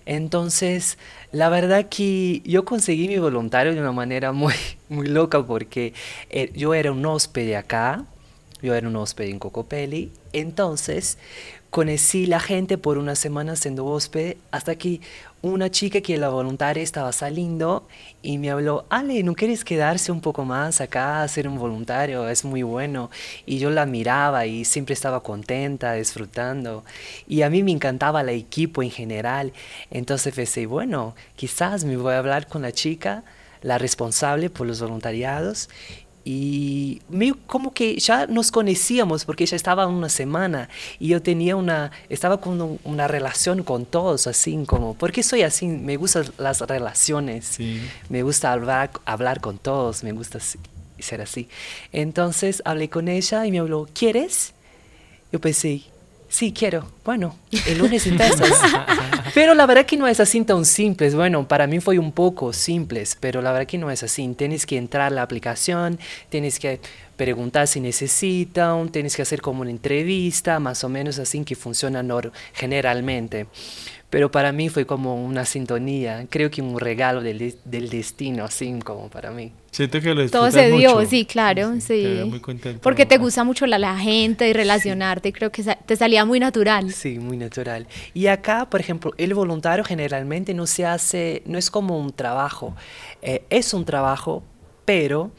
Entonces, 0.06 0.98
la 1.32 1.48
verdad 1.48 1.88
que 1.88 2.42
yo 2.44 2.64
conseguí 2.64 3.08
mi 3.08 3.18
voluntario 3.18 3.74
de 3.74 3.80
una 3.80 3.90
manera 3.90 4.30
muy, 4.30 4.54
muy 4.88 5.08
loca 5.08 5.44
porque 5.44 5.94
eh, 6.30 6.52
yo 6.54 6.74
era 6.74 6.92
un 6.92 7.04
hóspede 7.04 7.56
acá, 7.56 8.06
yo 8.62 8.74
era 8.74 8.88
un 8.88 8.96
hóspede 8.96 9.30
en 9.30 9.38
Cocopelli, 9.38 10.12
entonces 10.32 11.18
conocí 11.70 12.26
la 12.26 12.40
gente 12.40 12.78
por 12.78 12.98
una 12.98 13.14
semana 13.14 13.54
siendo 13.54 13.86
hóspede 13.86 14.36
hasta 14.50 14.74
que 14.74 15.00
una 15.42 15.70
chica 15.70 16.00
que 16.00 16.18
la 16.18 16.28
voluntaria 16.28 16.82
estaba 16.82 17.12
saliendo 17.12 17.86
y 18.22 18.36
me 18.38 18.50
habló, 18.50 18.84
Ale, 18.90 19.22
¿no 19.22 19.34
quieres 19.34 19.64
quedarse 19.64 20.12
un 20.12 20.20
poco 20.20 20.44
más 20.44 20.80
acá, 20.80 21.26
ser 21.28 21.48
un 21.48 21.58
voluntario? 21.58 22.28
Es 22.28 22.44
muy 22.44 22.62
bueno. 22.62 23.10
Y 23.46 23.58
yo 23.58 23.70
la 23.70 23.86
miraba 23.86 24.44
y 24.44 24.64
siempre 24.66 24.92
estaba 24.92 25.22
contenta, 25.22 25.94
disfrutando. 25.94 26.84
Y 27.26 27.42
a 27.42 27.50
mí 27.50 27.62
me 27.62 27.70
encantaba 27.70 28.20
el 28.20 28.28
equipo 28.30 28.82
en 28.82 28.90
general. 28.90 29.52
Entonces 29.90 30.34
pensé, 30.34 30.66
bueno, 30.66 31.14
quizás 31.36 31.84
me 31.84 31.96
voy 31.96 32.12
a 32.14 32.18
hablar 32.18 32.46
con 32.46 32.62
la 32.62 32.72
chica, 32.72 33.24
la 33.62 33.78
responsable 33.78 34.50
por 34.50 34.66
los 34.66 34.80
voluntariados. 34.82 35.70
Y 36.24 37.00
medio 37.08 37.38
como 37.46 37.72
que 37.72 37.96
ya 37.98 38.26
nos 38.26 38.50
conocíamos 38.50 39.24
porque 39.24 39.44
ella 39.44 39.56
estaba 39.56 39.86
una 39.86 40.08
semana 40.10 40.68
y 40.98 41.08
yo 41.08 41.22
tenía 41.22 41.56
una, 41.56 41.90
estaba 42.10 42.40
con 42.40 42.60
un- 42.60 42.78
una 42.84 43.08
relación 43.08 43.62
con 43.62 43.86
todos, 43.86 44.26
así 44.26 44.62
como, 44.66 44.94
porque 44.94 45.22
soy 45.22 45.42
así, 45.42 45.66
me 45.66 45.96
gustan 45.96 46.26
las 46.38 46.60
relaciones, 46.60 47.46
Sí. 47.46 47.80
me 48.10 48.22
gusta 48.22 48.52
hablar, 48.52 48.90
hablar 49.06 49.40
con 49.40 49.56
todos, 49.58 50.04
me 50.04 50.12
gusta 50.12 50.38
ser 50.98 51.20
así. 51.22 51.48
Entonces 51.92 52.62
hablé 52.66 52.90
con 52.90 53.08
ella 53.08 53.46
y 53.46 53.50
me 53.50 53.58
habló, 53.58 53.88
¿quieres? 53.94 54.52
Yo 55.32 55.40
pensé, 55.40 55.82
sí, 56.30 56.52
quiero. 56.52 56.90
Bueno, 57.04 57.36
el 57.66 57.76
lunes 57.76 58.06
empiezas. 58.06 58.50
pero 59.34 59.52
la 59.52 59.66
verdad 59.66 59.84
que 59.84 59.98
no 59.98 60.08
es 60.08 60.18
así 60.20 60.40
tan 60.42 60.64
simple. 60.64 61.10
Bueno, 61.10 61.46
para 61.46 61.66
mí 61.66 61.80
fue 61.80 61.98
un 61.98 62.12
poco 62.12 62.52
simple, 62.54 63.04
pero 63.20 63.42
la 63.42 63.52
verdad 63.52 63.66
que 63.66 63.76
no 63.76 63.90
es 63.90 64.02
así. 64.02 64.26
Tienes 64.28 64.64
que 64.64 64.78
entrar 64.78 65.12
a 65.12 65.14
la 65.14 65.22
aplicación, 65.22 65.98
tienes 66.30 66.58
que 66.58 66.80
preguntar 67.16 67.68
si 67.68 67.80
necesitan, 67.80 68.88
tienes 68.88 69.14
que 69.14 69.20
hacer 69.20 69.42
como 69.42 69.60
una 69.60 69.70
entrevista, 69.70 70.58
más 70.58 70.84
o 70.84 70.88
menos 70.88 71.18
así 71.18 71.44
que 71.44 71.54
funciona 71.54 72.02
generalmente. 72.54 73.46
Pero 74.10 74.30
para 74.30 74.50
mí 74.50 74.68
fue 74.68 74.86
como 74.86 75.24
una 75.24 75.44
sintonía, 75.44 76.26
creo 76.28 76.50
que 76.50 76.60
un 76.60 76.80
regalo 76.80 77.22
del, 77.22 77.54
del 77.64 77.88
destino, 77.88 78.44
así 78.44 78.76
como 78.84 79.08
para 79.08 79.30
mí. 79.30 79.52
Siento 79.70 80.00
que 80.00 80.12
lo 80.12 80.28
Todo 80.28 80.50
se 80.50 80.66
dio, 80.72 80.96
mucho. 80.96 81.08
sí, 81.08 81.24
claro, 81.24 81.74
sí. 81.80 82.02
Te 82.02 82.24
muy 82.24 82.40
contento. 82.40 82.80
Porque 82.82 83.06
te 83.06 83.18
gusta 83.18 83.44
mucho 83.44 83.66
la, 83.66 83.78
la 83.78 83.96
gente 83.96 84.48
y 84.48 84.52
relacionarte, 84.52 85.32
creo 85.32 85.52
que 85.52 85.62
sa- 85.62 85.76
te 85.76 85.94
salía 85.94 86.24
muy 86.24 86.40
natural. 86.40 86.92
Sí, 86.92 87.20
muy 87.20 87.36
natural. 87.36 87.86
Y 88.12 88.26
acá, 88.26 88.68
por 88.68 88.80
ejemplo, 88.80 89.12
el 89.16 89.32
voluntario 89.32 89.84
generalmente 89.84 90.54
no 90.54 90.66
se 90.66 90.84
hace, 90.84 91.42
no 91.46 91.56
es 91.56 91.70
como 91.70 91.96
un 91.98 92.12
trabajo, 92.12 92.74
Eh, 93.22 93.44
es 93.48 93.72
un 93.74 93.84
trabajo, 93.84 94.42
pero 94.84 95.30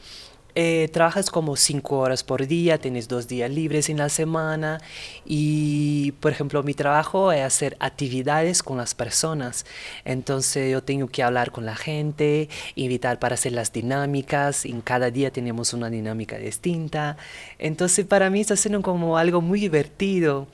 eh, 0.54 0.88
trabajas 0.92 1.30
como 1.30 1.56
cinco 1.56 1.98
horas 1.98 2.22
por 2.22 2.46
día, 2.46 2.78
tienes 2.78 3.08
dos 3.08 3.26
días 3.26 3.50
libres 3.50 3.88
en 3.88 3.96
la 3.96 4.10
semana 4.10 4.80
y, 5.24 6.12
por 6.20 6.30
ejemplo, 6.32 6.62
mi 6.62 6.74
trabajo 6.74 7.32
es 7.32 7.42
hacer 7.42 7.76
actividades 7.80 8.62
con 8.62 8.76
las 8.76 8.94
personas. 8.94 9.64
Entonces 10.04 10.70
yo 10.70 10.82
tengo 10.82 11.08
que 11.08 11.22
hablar 11.22 11.52
con 11.52 11.64
la 11.64 11.74
gente, 11.74 12.50
invitar 12.74 13.18
para 13.18 13.34
hacer 13.34 13.52
las 13.52 13.72
dinámicas, 13.72 14.66
en 14.66 14.82
cada 14.82 15.10
día 15.10 15.30
tenemos 15.30 15.72
una 15.72 15.88
dinámica 15.88 16.36
distinta. 16.36 17.16
Entonces 17.58 18.04
para 18.04 18.28
mí 18.28 18.40
está 18.42 18.56
siendo 18.56 18.82
como 18.82 19.16
algo 19.16 19.40
muy 19.40 19.60
divertido 19.60 20.48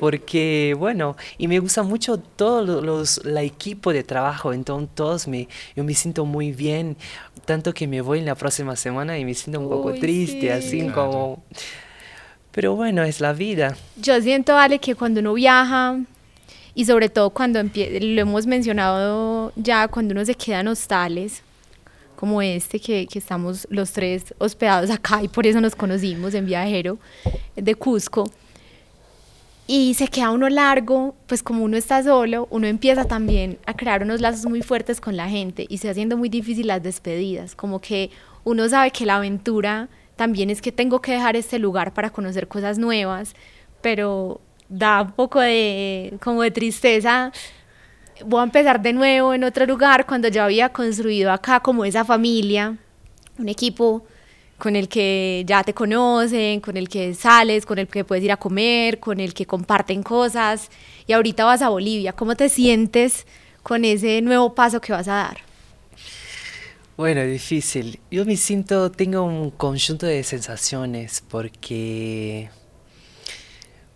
porque 0.00 0.74
bueno, 0.78 1.16
y 1.38 1.46
me 1.46 1.58
gusta 1.60 1.82
mucho 1.84 2.16
todo 2.18 2.64
lo- 2.64 2.80
los, 2.80 3.24
la 3.24 3.42
equipo 3.42 3.92
de 3.92 4.02
trabajo, 4.02 4.52
entonces 4.52 4.88
todos 4.94 5.28
me, 5.28 5.46
yo 5.76 5.84
me 5.84 5.94
siento 5.94 6.24
muy 6.24 6.50
bien, 6.52 6.96
tanto 7.44 7.72
que 7.74 7.86
me 7.86 8.00
voy 8.00 8.18
en 8.18 8.24
la 8.26 8.34
próxima 8.34 8.74
semana 8.76 9.18
y 9.18 9.24
me 9.24 9.34
siento 9.34 9.60
un 9.60 9.68
poco 9.68 9.88
Uy, 9.90 10.00
triste, 10.00 10.40
sí. 10.40 10.48
así 10.48 10.80
Claro. 10.80 10.94
como... 10.94 11.44
Pero 12.52 12.74
bueno, 12.74 13.04
es 13.04 13.20
la 13.20 13.32
vida. 13.32 13.76
Yo 13.96 14.20
siento, 14.20 14.56
Ale, 14.56 14.78
que 14.80 14.94
cuando 14.96 15.20
uno 15.20 15.34
viaja, 15.34 15.98
y 16.74 16.84
sobre 16.84 17.08
todo 17.08 17.30
cuando 17.30 17.62
lo 17.62 18.20
hemos 18.20 18.46
mencionado 18.46 19.52
ya, 19.54 19.86
cuando 19.88 20.12
uno 20.12 20.24
se 20.24 20.34
queda 20.34 20.60
en 20.60 20.68
hostales, 20.68 21.42
como 22.16 22.42
este 22.42 22.80
que, 22.80 23.06
que 23.06 23.18
estamos 23.18 23.66
los 23.70 23.92
tres 23.92 24.34
hospedados 24.38 24.90
acá 24.90 25.22
y 25.22 25.28
por 25.28 25.46
eso 25.46 25.60
nos 25.60 25.74
conocimos 25.74 26.34
en 26.34 26.44
viajero 26.46 26.98
de 27.56 27.74
Cusco, 27.74 28.30
y 29.72 29.94
se 29.94 30.08
queda 30.08 30.32
uno 30.32 30.48
largo, 30.48 31.14
pues 31.28 31.44
como 31.44 31.62
uno 31.62 31.76
está 31.76 32.02
solo, 32.02 32.48
uno 32.50 32.66
empieza 32.66 33.04
también 33.04 33.56
a 33.66 33.76
crear 33.76 34.02
unos 34.02 34.20
lazos 34.20 34.44
muy 34.46 34.62
fuertes 34.62 35.00
con 35.00 35.16
la 35.16 35.28
gente 35.28 35.64
y 35.68 35.78
se 35.78 35.88
haciendo 35.88 36.16
muy 36.16 36.28
difícil 36.28 36.66
las 36.66 36.82
despedidas, 36.82 37.54
como 37.54 37.80
que 37.80 38.10
uno 38.42 38.68
sabe 38.68 38.90
que 38.90 39.06
la 39.06 39.18
aventura 39.18 39.88
también 40.16 40.50
es 40.50 40.60
que 40.60 40.72
tengo 40.72 41.00
que 41.00 41.12
dejar 41.12 41.36
este 41.36 41.60
lugar 41.60 41.94
para 41.94 42.10
conocer 42.10 42.48
cosas 42.48 42.78
nuevas, 42.80 43.36
pero 43.80 44.40
da 44.68 45.02
un 45.02 45.12
poco 45.12 45.38
de 45.38 46.18
como 46.20 46.42
de 46.42 46.50
tristeza. 46.50 47.30
Voy 48.26 48.40
a 48.40 48.42
empezar 48.42 48.82
de 48.82 48.92
nuevo 48.92 49.34
en 49.34 49.44
otro 49.44 49.66
lugar 49.66 50.04
cuando 50.04 50.26
ya 50.26 50.46
había 50.46 50.70
construido 50.70 51.30
acá 51.30 51.60
como 51.60 51.84
esa 51.84 52.04
familia, 52.04 52.76
un 53.38 53.48
equipo 53.48 54.04
con 54.60 54.76
el 54.76 54.88
que 54.88 55.44
ya 55.48 55.64
te 55.64 55.74
conocen, 55.74 56.60
con 56.60 56.76
el 56.78 56.88
que 56.88 57.14
sales, 57.14 57.66
con 57.66 57.78
el 57.80 57.88
que 57.88 58.04
puedes 58.04 58.24
ir 58.24 58.32
a 58.32 58.38
comer, 58.38 59.00
con 59.00 59.20
el 59.20 59.34
que 59.34 59.46
comparten 59.46 60.04
cosas. 60.04 60.70
Y 61.08 61.14
ahorita 61.14 61.44
vas 61.46 61.62
a 61.62 61.70
Bolivia. 61.70 62.14
¿Cómo 62.14 62.36
te 62.36 62.48
sientes 62.50 63.26
con 63.64 63.84
ese 63.86 64.22
nuevo 64.22 64.54
paso 64.54 64.80
que 64.80 64.92
vas 64.92 65.08
a 65.08 65.14
dar? 65.14 65.38
Bueno, 66.96 67.22
difícil. 67.24 68.00
Yo 68.10 68.24
me 68.26 68.36
siento, 68.36 68.90
tengo 68.90 69.22
un 69.22 69.50
conjunto 69.50 70.06
de 70.06 70.22
sensaciones 70.22 71.22
porque, 71.28 72.50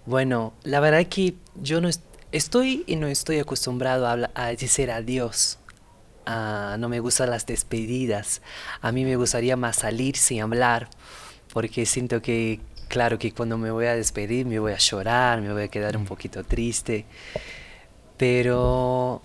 bueno, 0.07 0.53
la 0.65 0.81
verdad 0.81 1.07
que 1.09 1.35
yo 1.55 1.81
no 1.81 1.89
est- 1.89 2.03
estoy 2.33 2.85
y 2.87 2.97
no 2.97 3.07
estoy 3.07 3.39
acostumbrado 3.39 4.07
a, 4.07 4.31
a 4.35 4.49
decir 4.55 4.91
adiós. 4.91 5.59
Ah, 6.27 6.77
no 6.79 6.89
me 6.89 7.01
gustan 7.01 7.31
las 7.31 7.47
despedidas. 7.47 8.41
A 8.81 8.93
mí 8.93 9.05
me 9.05 9.17
gustaría 9.17 9.57
más 9.57 9.77
salir 9.77 10.17
sin 10.17 10.41
hablar 10.43 10.89
porque 11.53 11.87
siento 11.87 12.23
que, 12.23 12.61
claro, 12.89 13.19
que 13.19 13.33
cuando 13.33 13.59
me 13.59 13.71
voy 13.71 13.87
a 13.87 13.95
despedir 13.95 14.47
me 14.47 14.59
voy 14.59 14.73
a 14.73 14.79
llorar, 14.79 15.41
me 15.41 15.53
voy 15.53 15.65
a 15.65 15.69
quedar 15.69 15.97
un 15.97 16.05
poquito 16.07 16.45
triste. 16.45 17.07
Pero 18.17 19.23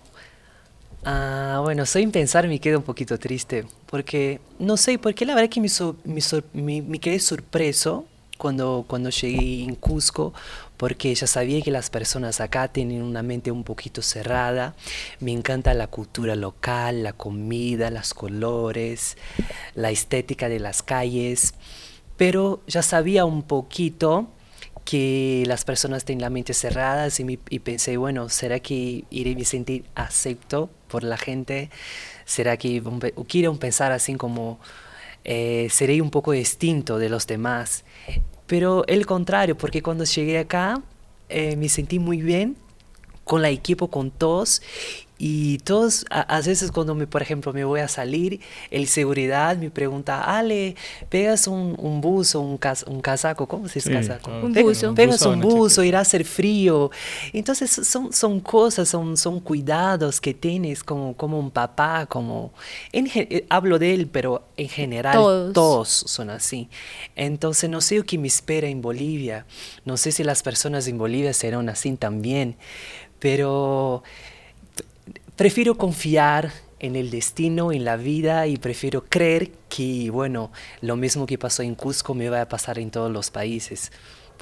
Ah, 1.06 1.62
bueno, 1.64 1.86
sin 1.86 2.12
pensar 2.12 2.48
me 2.48 2.60
quedo 2.60 2.78
un 2.80 2.84
poquito 2.84 3.18
triste, 3.18 3.66
porque 3.86 4.42
no 4.60 4.76
sé, 4.76 5.00
porque 5.00 5.26
la 5.26 5.34
verdad 5.34 5.50
que 5.50 5.62
me, 5.62 5.70
so- 5.70 5.96
me, 6.04 6.20
sor- 6.22 6.44
me- 6.54 6.82
me 6.82 7.00
quedé 7.00 7.20
sorpreso 7.20 8.06
cuando, 8.38 8.84
cuando 8.88 9.10
llegué 9.10 9.64
en 9.64 9.76
Cusco, 9.76 10.34
porque 10.80 11.14
ya 11.14 11.28
sabía 11.28 11.62
que 11.62 11.72
las 11.72 11.92
personas 11.92 12.40
acá 12.42 12.70
tienen 12.70 13.04
una 13.04 13.22
mente 13.22 13.52
un 13.52 13.66
poquito 13.66 14.02
cerrada, 14.02 14.76
me 15.20 15.34
encanta 15.34 15.76
la 15.76 15.88
cultura 15.88 16.38
local, 16.38 17.04
la 17.04 17.14
comida, 17.14 17.92
los 17.92 18.16
colores, 18.16 19.18
la 19.76 19.92
estética 19.92 20.50
de 20.50 20.60
las 20.60 20.82
calles, 20.82 21.54
pero 22.18 22.62
ya 22.68 22.82
sabía 22.82 23.26
un 23.26 23.44
poquito 23.44 24.30
que 24.86 25.44
las 25.48 25.66
personas 25.66 26.06
tienen 26.06 26.22
la 26.24 26.30
mente 26.30 26.54
cerrada 26.54 27.10
y, 27.18 27.24
me- 27.26 27.40
y 27.50 27.60
pensé, 27.60 27.98
bueno, 27.98 28.30
¿será 28.30 28.60
que 28.62 29.04
iré 29.12 29.40
a 29.42 29.46
sentir 29.46 29.86
acepto 29.96 30.70
por 30.88 31.04
la 31.04 31.18
gente? 31.18 31.70
¿Será 32.26 32.58
que 32.58 32.82
quiero 33.28 33.56
pensar 33.58 33.92
así 33.92 34.16
como 34.16 34.60
eh, 35.26 35.68
seré 35.72 36.02
un 36.02 36.10
poco 36.12 36.32
distinto 36.32 36.98
de 36.98 37.10
los 37.10 37.28
demás? 37.28 37.84
Pero 38.50 38.84
el 38.88 39.06
contrario, 39.06 39.56
porque 39.56 39.84
cuando 39.84 40.06
llegué 40.06 40.40
acá 40.40 40.82
eh, 41.30 41.56
me 41.56 41.70
sentí 41.70 42.00
muy 42.00 42.20
bien 42.20 42.58
con 43.24 43.44
la 43.44 43.52
equipo, 43.52 43.90
con 43.90 44.10
todos. 44.10 44.64
Y 45.22 45.58
todos, 45.60 46.06
a, 46.10 46.22
a 46.22 46.42
veces 46.42 46.72
cuando, 46.72 46.96
me, 46.96 47.06
por 47.06 47.22
ejemplo, 47.22 47.52
me 47.52 47.66
voy 47.66 47.82
a 47.82 47.90
salir, 47.90 48.40
el 48.72 48.88
seguridad 48.88 49.58
me 49.58 49.70
pregunta, 49.70 50.22
Ale, 50.24 50.78
¿pegas 51.10 51.46
un, 51.46 51.76
un 51.78 52.00
buzo, 52.00 52.40
un, 52.40 52.58
cas- 52.58 52.86
un 52.88 53.02
casaco? 53.02 53.46
¿Cómo 53.46 53.68
se 53.68 53.76
dice 53.76 53.90
Sí, 53.90 53.96
casaco? 53.96 54.32
Un 54.32 54.54
Pe- 54.54 54.64
buzo. 54.64 54.96
Pegas 54.96 55.22
un 55.24 55.42
buzo, 55.42 55.84
irá 55.84 56.00
a 56.00 56.02
hacer 56.04 56.24
frío. 56.24 56.90
Entonces 57.34 57.70
son, 57.70 58.14
son 58.14 58.40
cosas, 58.40 58.88
son, 58.88 59.18
son 59.18 59.42
cuidados 59.42 60.22
que 60.22 60.34
tienes 60.34 60.84
como, 60.86 61.14
como 61.18 61.38
un 61.38 61.52
papá, 61.52 62.06
como... 62.06 62.54
En, 62.94 63.08
eh, 63.14 63.46
hablo 63.50 63.78
de 63.78 63.94
él, 63.94 64.08
pero 64.08 64.48
en 64.56 64.70
general 64.70 65.16
Todos. 65.16 65.54
todos 65.54 65.90
son 65.90 66.30
así. 66.30 66.70
Entonces 67.18 67.70
no 67.70 67.82
sé 67.82 68.02
qué 68.04 68.18
me 68.18 68.28
espera 68.30 68.70
en 68.70 68.82
Bolivia. 68.82 69.46
No 69.84 69.98
sé 69.98 70.14
si 70.14 70.24
las 70.24 70.44
personas 70.44 70.88
en 70.88 70.98
Bolivia 70.98 71.34
serán 71.34 71.68
así 71.68 71.92
también. 71.98 72.56
Pero 73.20 74.04
prefiero 75.40 75.76
confiar 75.76 76.52
en 76.82 76.98
el 76.98 77.12
destino, 77.12 77.72
en 77.72 77.86
la 77.86 77.96
vida 77.96 78.46
y 78.48 78.58
prefiero 78.58 79.06
creer 79.06 79.52
que, 79.70 80.10
bueno, 80.12 80.52
lo 80.82 80.98
mismo 80.98 81.26
que 81.26 81.38
pasó 81.38 81.64
en 81.64 81.76
Cusco 81.76 82.14
me 82.14 82.28
va 82.28 82.42
a 82.42 82.50
pasar 82.50 82.78
en 82.78 82.92
todos 82.92 83.10
los 83.10 83.32
países. 83.32 83.94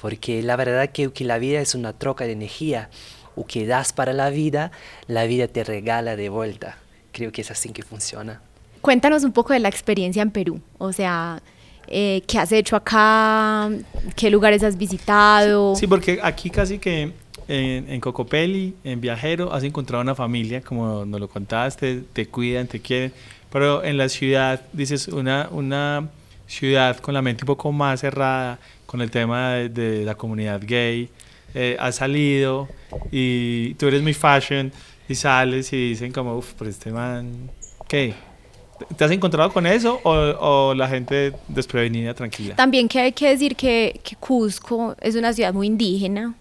Porque 0.02 0.42
la 0.42 0.56
verdad 0.56 0.90
que, 0.90 1.12
que 1.12 1.22
la 1.22 1.38
vida 1.38 1.60
es 1.60 1.76
una 1.76 1.92
troca 1.92 2.24
de 2.24 2.32
energía. 2.32 2.90
O 3.36 3.46
que 3.46 3.64
das 3.64 3.92
para 3.92 4.12
la 4.12 4.30
vida, 4.30 4.72
la 5.06 5.26
vida 5.26 5.46
te 5.46 5.62
regala 5.62 6.16
de 6.16 6.30
vuelta. 6.30 6.78
Creo 7.12 7.30
que 7.30 7.42
es 7.42 7.52
así 7.52 7.68
que 7.68 7.84
funciona. 7.84 8.42
Cuéntanos 8.80 9.22
un 9.22 9.30
poco 9.30 9.52
de 9.52 9.60
la 9.60 9.68
experiencia 9.68 10.20
en 10.22 10.32
Perú. 10.32 10.60
O 10.78 10.92
sea, 10.92 11.40
eh, 11.86 12.24
¿qué 12.26 12.40
has 12.40 12.50
hecho 12.50 12.74
acá? 12.74 13.70
¿Qué 14.16 14.30
lugares 14.30 14.64
has 14.64 14.76
visitado? 14.76 15.76
Sí, 15.76 15.86
porque 15.86 16.18
aquí 16.20 16.50
casi 16.50 16.80
que 16.80 17.12
en, 17.48 17.90
en, 17.90 18.00
Cocopelli, 18.00 18.74
en 18.84 19.00
Viajero, 19.00 19.52
has 19.52 19.64
encontrado 19.64 20.02
una 20.02 20.14
familia, 20.14 20.60
como 20.60 21.04
nos 21.04 21.18
lo 21.18 21.28
contaste, 21.28 22.02
te 22.12 22.26
cuidan, 22.26 22.66
te 22.66 22.80
quieren, 22.80 23.12
pero 23.50 23.82
en 23.82 23.96
la 23.96 24.08
ciudad, 24.08 24.62
dices, 24.72 25.08
una, 25.08 25.48
una 25.50 26.08
ciudad 26.46 26.98
con 26.98 27.14
la 27.14 27.22
mente 27.22 27.44
un 27.44 27.46
poco 27.46 27.72
más 27.72 28.00
cerrada, 28.00 28.58
con 28.86 29.00
el 29.00 29.10
tema 29.10 29.54
de, 29.54 30.04
la 30.04 30.14
comunidad 30.14 30.60
gay, 30.64 31.08
eh, 31.54 31.76
has 31.80 31.96
salido 31.96 32.68
y 33.10 33.74
tú 33.74 33.86
eres 33.86 34.02
muy 34.02 34.14
fashion 34.14 34.70
y 35.08 35.14
sales 35.14 35.72
y 35.72 35.90
dicen 35.90 36.12
como, 36.12 36.36
uff, 36.36 36.52
pero 36.58 36.70
este 36.70 36.90
man, 36.90 37.50
¿qué? 37.86 38.14
¿Te 38.96 39.04
has 39.04 39.10
encontrado 39.10 39.52
con 39.52 39.66
eso 39.66 40.00
o, 40.04 40.10
o, 40.10 40.74
la 40.74 40.88
gente 40.88 41.32
desprevenida, 41.48 42.14
tranquila? 42.14 42.54
También 42.54 42.88
que 42.88 43.00
hay 43.00 43.12
que 43.12 43.28
decir 43.28 43.56
que, 43.56 44.00
que 44.04 44.14
Cusco 44.16 44.94
es 45.00 45.16
una 45.16 45.32
ciudad 45.32 45.52
muy 45.52 45.66
indígena, 45.66 46.34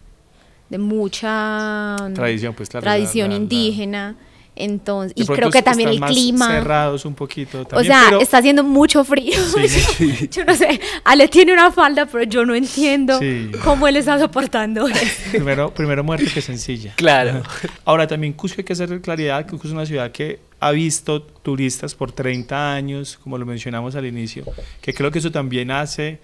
de 0.69 0.77
mucha 0.77 1.95
tradición, 2.13 2.53
pues, 2.53 2.69
claro, 2.69 2.83
tradición 2.83 3.29
la, 3.29 3.35
la, 3.35 3.41
indígena. 3.41 4.15
Entonces, 4.59 5.13
y 5.15 5.25
creo 5.25 5.51
que 5.51 5.61
también 5.61 5.89
el 5.89 6.01
clima. 6.01 6.47
cerrados 6.47 7.05
un 7.05 7.13
poquito. 7.13 7.65
También, 7.65 7.91
o 7.91 7.95
sea, 7.95 8.05
pero... 8.09 8.21
está 8.21 8.39
haciendo 8.39 8.63
mucho 8.63 9.03
frío. 9.03 9.37
Sí, 9.55 9.67
sí. 9.69 10.29
yo 10.31 10.45
no 10.45 10.55
sé, 10.55 10.79
Ale 11.03 11.27
tiene 11.27 11.53
una 11.53 11.71
falda, 11.71 12.05
pero 12.07 12.23
yo 12.23 12.45
no 12.45 12.55
entiendo 12.55 13.19
sí. 13.19 13.51
cómo 13.63 13.87
él 13.87 13.97
está 13.97 14.19
soportando 14.19 14.87
eso. 14.87 15.31
primero, 15.31 15.71
primero 15.73 16.03
muerte 16.03 16.25
que 16.33 16.41
sencilla. 16.41 16.93
Claro. 16.95 17.43
Ahora, 17.85 18.07
también 18.07 18.33
Cusco 18.33 18.61
hay 18.61 18.65
que 18.65 18.73
hacer 18.73 18.99
claridad 19.01 19.45
que 19.45 19.51
Cusco 19.51 19.67
es 19.67 19.73
una 19.73 19.85
ciudad 19.85 20.11
que 20.11 20.39
ha 20.59 20.71
visto 20.71 21.21
turistas 21.21 21.93
por 21.93 22.11
30 22.11 22.73
años, 22.73 23.19
como 23.23 23.37
lo 23.37 23.45
mencionamos 23.45 23.95
al 23.95 24.07
inicio, 24.07 24.43
que 24.81 24.91
creo 24.91 25.11
que 25.11 25.19
eso 25.19 25.31
también 25.31 25.69
hace 25.69 26.19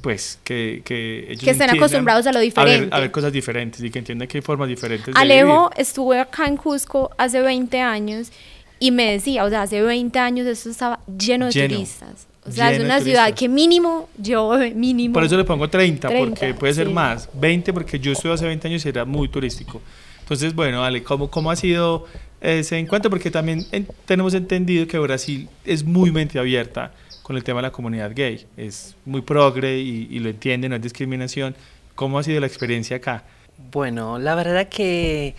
pues 0.00 0.38
que, 0.44 0.82
que 0.84 1.26
ellos 1.28 1.44
que 1.44 1.50
estén 1.50 1.70
acostumbrados 1.70 2.26
a 2.26 2.32
lo 2.32 2.40
diferente. 2.40 2.76
A 2.76 2.80
ver, 2.80 2.94
a 2.94 3.00
ver, 3.00 3.10
cosas 3.10 3.32
diferentes 3.32 3.82
y 3.82 3.90
que 3.90 3.98
entiendan 3.98 4.26
que 4.28 4.38
hay 4.38 4.42
formas 4.42 4.68
diferentes. 4.68 5.14
Alejo 5.14 5.70
de 5.76 5.82
estuve 5.82 6.18
acá 6.20 6.46
en 6.46 6.56
Cusco 6.56 7.10
hace 7.18 7.40
20 7.40 7.80
años 7.80 8.32
y 8.78 8.90
me 8.90 9.12
decía, 9.12 9.44
o 9.44 9.50
sea, 9.50 9.62
hace 9.62 9.80
20 9.82 10.18
años 10.18 10.46
esto 10.46 10.70
estaba 10.70 11.00
lleno 11.06 11.46
de 11.46 11.52
Lleno, 11.52 11.74
turistas. 11.74 12.26
O 12.44 12.50
sea, 12.50 12.72
es 12.72 12.80
una 12.82 13.00
ciudad 13.00 13.32
que 13.34 13.48
mínimo, 13.48 14.08
yo 14.18 14.58
mínimo. 14.74 15.14
Por 15.14 15.22
eso 15.22 15.36
le 15.36 15.44
pongo 15.44 15.68
30, 15.70 16.08
30, 16.08 16.28
porque 16.30 16.54
puede 16.54 16.74
ser 16.74 16.88
sí. 16.88 16.92
más. 16.92 17.28
20 17.34 17.72
porque 17.72 18.00
yo 18.00 18.10
estuve 18.12 18.32
hace 18.32 18.46
20 18.46 18.66
años 18.66 18.84
y 18.84 18.88
era 18.88 19.04
muy 19.04 19.28
turístico. 19.28 19.80
Entonces, 20.20 20.52
bueno, 20.54 20.82
Ale, 20.82 21.04
¿cómo, 21.04 21.30
cómo 21.30 21.50
ha 21.52 21.56
sido 21.56 22.06
ese 22.40 22.78
encuentro? 22.78 23.10
Porque 23.10 23.30
también 23.30 23.64
en- 23.70 23.86
tenemos 24.06 24.34
entendido 24.34 24.86
que 24.88 24.98
Brasil 24.98 25.48
es 25.64 25.84
muy 25.84 26.10
mente 26.10 26.38
abierta 26.40 26.92
con 27.22 27.36
el 27.36 27.44
tema 27.44 27.60
de 27.60 27.68
la 27.68 27.72
comunidad 27.72 28.12
gay. 28.14 28.46
Es 28.56 28.96
muy 29.04 29.20
progre 29.22 29.78
y, 29.78 30.08
y 30.10 30.18
lo 30.18 30.28
entiende, 30.30 30.68
no 30.68 30.76
es 30.76 30.82
discriminación. 30.82 31.54
¿Cómo 31.94 32.18
ha 32.18 32.22
sido 32.22 32.40
la 32.40 32.46
experiencia 32.46 32.96
acá? 32.96 33.24
Bueno, 33.70 34.18
la 34.18 34.34
verdad 34.34 34.68
que 34.68 35.34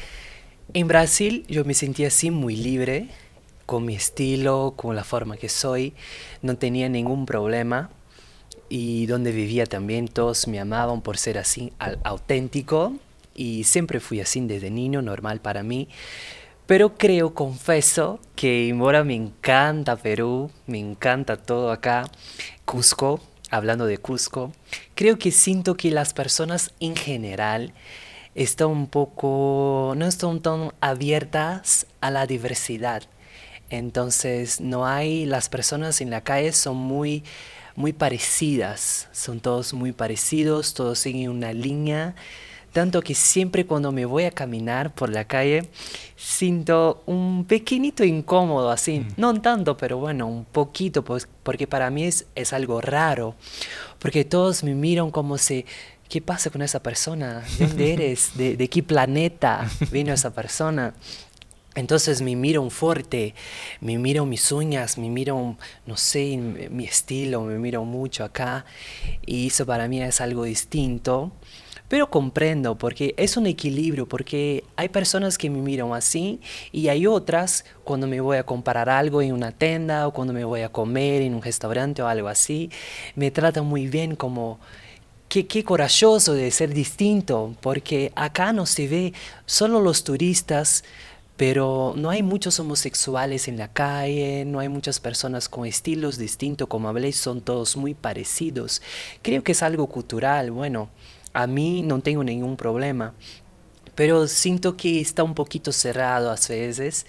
en 0.73 0.87
Brasil 0.87 1.45
yo 1.49 1.65
me 1.65 1.73
sentía 1.73 2.07
así 2.07 2.31
muy 2.31 2.55
libre, 2.55 3.07
con 3.65 3.85
mi 3.85 3.95
estilo, 3.95 4.73
con 4.75 4.95
la 4.95 5.03
forma 5.03 5.37
que 5.37 5.49
soy, 5.49 5.93
no 6.41 6.55
tenía 6.57 6.89
ningún 6.89 7.25
problema 7.25 7.89
y 8.69 9.05
donde 9.07 9.31
vivía 9.31 9.65
también 9.65 10.07
todos 10.07 10.47
me 10.47 10.59
amaban 10.59 11.01
por 11.01 11.17
ser 11.17 11.37
así 11.37 11.73
al- 11.79 11.99
auténtico 12.03 12.93
y 13.35 13.63
siempre 13.63 13.99
fui 13.99 14.19
así 14.21 14.41
desde 14.41 14.69
niño, 14.69 15.01
normal 15.01 15.39
para 15.41 15.63
mí. 15.63 15.87
Pero 16.65 16.95
creo, 16.95 17.33
confieso, 17.33 18.19
que 18.35 18.69
embora 18.69 19.03
me 19.03 19.15
encanta 19.15 19.97
Perú, 19.97 20.49
me 20.65 20.79
encanta 20.79 21.35
todo 21.35 21.71
acá, 21.71 22.09
Cusco, 22.63 23.19
hablando 23.49 23.85
de 23.85 23.97
Cusco, 23.97 24.53
creo 24.95 25.19
que 25.19 25.31
siento 25.31 25.75
que 25.75 25.91
las 25.91 26.13
personas 26.13 26.73
en 26.79 26.95
general 26.95 27.73
están 28.33 28.69
un 28.69 28.87
poco, 28.87 29.93
no 29.97 30.05
están 30.07 30.41
tan 30.41 30.71
abiertas 30.79 31.85
a 32.01 32.11
la 32.11 32.25
diversidad. 32.27 33.03
Entonces, 33.69 34.61
no 34.61 34.87
hay, 34.87 35.25
las 35.25 35.49
personas 35.49 35.99
en 35.99 36.09
la 36.11 36.21
calle 36.21 36.53
son 36.53 36.77
muy, 36.77 37.23
muy 37.75 37.91
parecidas, 37.91 39.09
son 39.11 39.39
todos 39.39 39.73
muy 39.73 39.91
parecidos, 39.91 40.73
todos 40.73 40.99
siguen 40.99 41.29
una 41.29 41.53
línea. 41.53 42.15
Tanto 42.73 43.01
que 43.03 43.13
siempre 43.13 43.67
cuando 43.67 43.91
me 43.91 44.03
voy 44.05 44.23
a 44.23 44.31
caminar 44.31 44.93
por 44.95 45.09
la 45.11 45.25
calle, 45.25 45.69
siento 46.17 47.03
un 47.05 47.45
pequeñito 47.45 48.03
incómodo 48.03 48.71
así. 48.71 49.01
Mm. 49.01 49.07
No 49.17 49.41
tanto, 49.41 49.77
pero 49.77 49.97
bueno, 49.97 50.25
un 50.25 50.43
poquito, 50.43 51.03
pues, 51.03 51.27
porque 51.43 51.67
para 51.67 51.91
mí 51.91 52.03
es, 52.03 52.25
es 52.33 52.51
algo 52.51 52.81
raro. 52.81 53.35
Porque 53.99 54.25
todos 54.25 54.63
me 54.63 54.73
miran 54.73 55.11
como 55.11 55.37
si, 55.37 55.65
¿qué 56.09 56.19
pasa 56.19 56.49
con 56.49 56.63
esa 56.63 56.81
persona? 56.81 57.43
¿De 57.59 57.67
dónde 57.67 57.93
eres? 57.93 58.31
¿De, 58.35 58.57
de 58.57 58.67
qué 58.67 58.81
planeta 58.81 59.69
vino 59.91 60.11
esa 60.11 60.33
persona? 60.33 60.95
Entonces 61.75 62.21
me 62.21 62.35
miran 62.35 62.69
fuerte, 62.69 63.33
me 63.81 63.97
miran 63.97 64.29
mis 64.29 64.51
uñas, 64.51 64.97
me 64.97 65.09
miran, 65.09 65.57
no 65.85 65.97
sé, 65.97 66.37
mi 66.37 66.85
estilo, 66.85 67.41
me 67.41 67.57
miran 67.57 67.85
mucho 67.85 68.23
acá. 68.23 68.65
Y 69.25 69.47
eso 69.47 69.65
para 69.65 69.87
mí 69.87 70.01
es 70.01 70.21
algo 70.21 70.43
distinto. 70.43 71.31
Pero 71.93 72.09
comprendo, 72.09 72.75
porque 72.75 73.13
es 73.17 73.37
un 73.37 73.45
equilibrio, 73.45 74.07
porque 74.07 74.63
hay 74.77 74.89
personas 74.89 75.37
que 75.37 75.51
me 75.51 75.59
miran 75.59 75.93
así 75.93 76.39
y 76.71 76.87
hay 76.87 77.05
otras 77.05 77.65
cuando 77.83 78.07
me 78.07 78.19
voy 78.19 78.37
a 78.37 78.43
comprar 78.47 78.89
algo 78.89 79.21
en 79.21 79.31
una 79.31 79.51
tienda 79.51 80.07
o 80.07 80.11
cuando 80.11 80.33
me 80.33 80.43
voy 80.43 80.61
a 80.61 80.69
comer 80.69 81.21
en 81.21 81.35
un 81.35 81.43
restaurante 81.43 82.01
o 82.01 82.07
algo 82.07 82.29
así, 82.29 82.71
me 83.13 83.29
tratan 83.29 83.67
muy 83.67 83.85
bien 83.85 84.15
como, 84.15 84.59
Qué, 85.29 85.45
qué 85.45 85.63
corajoso 85.63 86.33
de 86.33 86.49
ser 86.49 86.73
distinto, 86.73 87.55
porque 87.61 88.11
acá 88.15 88.53
no 88.53 88.65
se 88.65 88.87
ve 88.87 89.13
solo 89.45 89.79
los 89.79 90.03
turistas, 90.03 90.83
pero 91.37 91.93
no 91.95 92.09
hay 92.09 92.23
muchos 92.23 92.59
homosexuales 92.59 93.47
en 93.47 93.57
la 93.57 93.67
calle, 93.67 94.45
no 94.45 94.57
hay 94.57 94.67
muchas 94.67 94.99
personas 94.99 95.47
con 95.47 95.67
estilos 95.67 96.17
distintos, 96.17 96.67
como 96.67 96.89
hablé, 96.89 97.11
son 97.11 97.41
todos 97.41 97.77
muy 97.77 97.93
parecidos. 97.93 98.81
Creo 99.21 99.43
que 99.43 99.51
es 99.51 99.61
algo 99.61 99.85
cultural, 99.85 100.49
bueno, 100.49 100.89
a 101.33 101.47
mí 101.47 101.81
no 101.81 101.99
tengo 102.01 102.23
ningún 102.23 102.55
problema, 102.57 103.13
pero 103.95 104.27
siento 104.27 104.77
que 104.77 105.01
está 105.01 105.23
un 105.23 105.33
poquito 105.35 105.71
cerrado 105.71 106.31
a 106.31 106.35
veces 106.35 107.05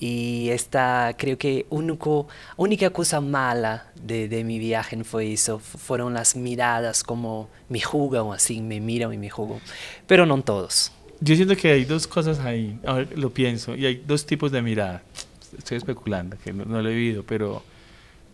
y 0.00 0.48
esta 0.50 1.14
creo 1.18 1.38
que 1.38 1.66
único, 1.70 2.28
única 2.56 2.90
cosa 2.90 3.20
mala 3.20 3.90
de, 4.00 4.28
mi 4.44 4.58
viaje 4.58 5.02
fue 5.04 5.32
eso, 5.32 5.58
fu- 5.58 5.78
fueron 5.78 6.14
las 6.14 6.36
miradas 6.36 7.02
como 7.02 7.48
me 7.68 7.80
jugan 7.80 8.32
así, 8.32 8.60
me 8.60 8.80
miran 8.80 9.12
y 9.12 9.18
me 9.18 9.28
jugan, 9.30 9.60
pero 10.06 10.24
no 10.24 10.40
todos. 10.42 10.92
Yo 11.20 11.34
siento 11.34 11.56
que 11.56 11.72
hay 11.72 11.84
dos 11.84 12.06
cosas 12.06 12.38
ahí, 12.38 12.78
a 12.86 12.92
ver, 12.94 13.18
lo 13.18 13.30
pienso, 13.30 13.74
y 13.74 13.86
hay 13.86 13.96
dos 14.06 14.24
tipos 14.24 14.52
de 14.52 14.62
mirada. 14.62 15.02
Estoy 15.56 15.78
especulando, 15.78 16.36
que 16.44 16.52
no, 16.52 16.64
no 16.64 16.80
lo 16.80 16.88
he 16.88 16.94
vivido, 16.94 17.24
pero... 17.26 17.64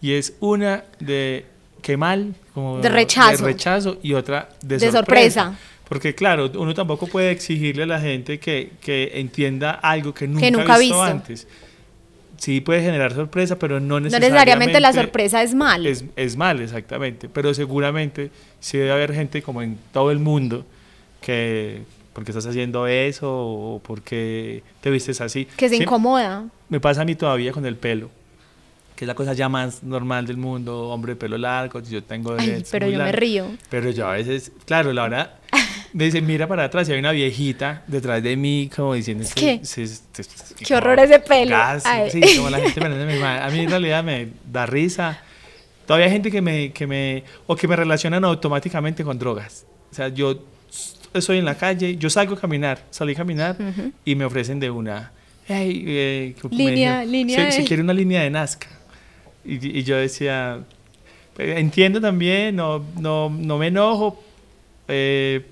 Y 0.02 0.12
es 0.12 0.34
una 0.40 0.84
de 1.00 1.46
qué 1.84 1.96
mal, 1.96 2.34
como 2.54 2.78
De 2.80 2.88
rechazo. 2.88 3.44
de 3.44 3.52
rechazo, 3.52 3.98
y 4.02 4.14
otra 4.14 4.48
de, 4.62 4.78
De 4.78 4.90
sorpresa. 4.90 5.44
sorpresa. 5.44 5.58
Porque 5.88 6.14
claro, 6.14 6.50
uno 6.56 6.72
tampoco 6.74 7.06
puede 7.06 7.30
exigirle 7.30 7.82
a 7.82 7.86
la 7.86 8.00
gente 8.00 8.38
que, 8.40 8.70
que 8.80 9.12
entienda 9.20 9.70
algo 9.72 10.14
que 10.14 10.26
nunca, 10.26 10.50
nunca 10.50 10.74
ha 10.74 10.78
visto, 10.78 10.94
visto. 10.96 11.02
antes. 11.02 11.46
Sí 12.38 12.60
puede 12.62 12.82
generar 12.82 13.12
sorpresa, 13.14 13.58
pero 13.58 13.78
no 13.80 13.86
no 13.86 14.00
necesariamente... 14.00 14.30
necesariamente 14.34 14.80
la 14.80 14.92
sorpresa 14.92 15.42
es 15.42 15.54
mal. 15.54 15.86
Es, 15.86 16.04
es 16.16 16.36
mal, 16.36 16.60
exactamente. 16.60 17.28
Pero 17.28 17.52
seguramente 17.54 18.30
sí 18.60 18.78
debe 18.78 18.92
haber 18.92 19.12
gente 19.14 19.42
como 19.42 19.60
en 19.62 19.78
todo 19.92 20.10
el 20.10 20.18
mundo 20.18 20.64
que 21.20 21.82
porque 22.14 22.30
estás 22.30 22.46
haciendo 22.46 22.86
eso 22.86 23.28
o 23.30 23.80
porque 23.84 24.62
te 24.80 24.90
vistes 24.90 25.20
así. 25.20 25.46
que 25.56 25.68
se 25.68 25.76
Sí, 25.76 25.82
incomoda. 25.82 26.44
Me 26.68 26.80
pasa 26.80 27.02
a 27.02 27.04
mí 27.04 27.14
todavía 27.14 27.52
con 27.52 27.66
el 27.66 27.76
pelo, 27.76 28.08
que 28.96 29.04
es 29.04 29.08
la 29.08 29.14
cosa 29.14 29.32
ya 29.32 29.48
más 29.48 29.82
normal 29.82 30.26
del 30.26 30.36
mundo, 30.36 30.88
hombre 30.90 31.12
de 31.14 31.16
pelo 31.16 31.36
largo, 31.38 31.80
yo 31.80 32.02
tengo 32.04 32.36
Ay, 32.38 32.64
pero 32.70 32.88
yo 32.88 32.98
me 32.98 33.12
río. 33.12 33.46
Pero 33.70 33.90
yo 33.90 34.06
a 34.08 34.12
veces, 34.12 34.52
claro, 34.66 34.92
la 34.92 35.02
hora 35.04 35.38
me 35.92 36.04
dice, 36.04 36.20
mira 36.20 36.46
para 36.46 36.64
atrás 36.64 36.88
y 36.88 36.92
hay 36.92 36.98
una 36.98 37.12
viejita 37.12 37.82
detrás 37.86 38.22
de 38.22 38.36
mí 38.36 38.70
como 38.74 38.94
diciendo 38.94 39.24
Es 39.24 39.34
que, 39.34 39.60
"Sí, 39.64 39.86
sí, 39.86 39.96
sí, 40.12 40.22
sí, 40.22 40.54
qué 40.58 40.64
como 40.66 40.78
horror 40.78 41.00
ese 41.00 41.18
pelo". 41.20 41.50
gas", 41.50 41.84
sí, 42.10 42.20
como 42.36 42.50
la 42.50 42.60
gente 42.60 42.80
me. 42.80 43.24
A 43.24 43.48
mí 43.50 43.60
en 43.60 43.70
realidad 43.70 44.04
me 44.04 44.28
da 44.50 44.66
risa. 44.66 45.20
Todavía 45.86 46.06
hay 46.06 46.12
gente 46.12 46.30
que 46.30 46.40
me, 46.40 46.72
que 46.72 46.86
me, 46.86 47.24
o 47.46 47.54
que 47.56 47.68
me 47.68 47.76
relacionan 47.76 48.24
automáticamente 48.24 49.04
con 49.04 49.18
drogas. 49.18 49.66
O 49.92 49.94
sea, 49.94 50.08
yo 50.08 50.38
estoy 51.12 51.38
en 51.38 51.44
la 51.44 51.56
calle, 51.56 51.96
yo 51.96 52.08
salgo 52.10 52.34
a 52.34 52.40
caminar, 52.40 52.82
salí 52.90 53.12
a 53.12 53.16
caminar 53.16 53.56
y 54.04 54.14
me 54.14 54.24
ofrecen 54.24 54.58
de 54.60 54.70
una 54.70 55.12
hey, 55.46 55.84
eh, 55.86 56.34
me 56.50 56.56
Línea- 56.56 57.04
línea 57.04 57.36
se, 57.38 57.44
de- 57.44 57.52
se 57.52 57.64
quiere 57.64 57.82
una 57.82 57.92
línea 57.92 58.22
de 58.22 58.30
Nazca. 58.30 58.66
Y, 59.44 59.78
y 59.78 59.82
yo 59.82 59.96
decía, 59.96 60.60
"Eh, 61.38 61.54
entiendo 61.58 62.00
también, 62.00 62.56
no, 62.56 62.84
no, 62.98 63.30
no 63.30 63.58
me 63.58 63.68
enojo, 63.68 64.22
eh, 64.88 65.44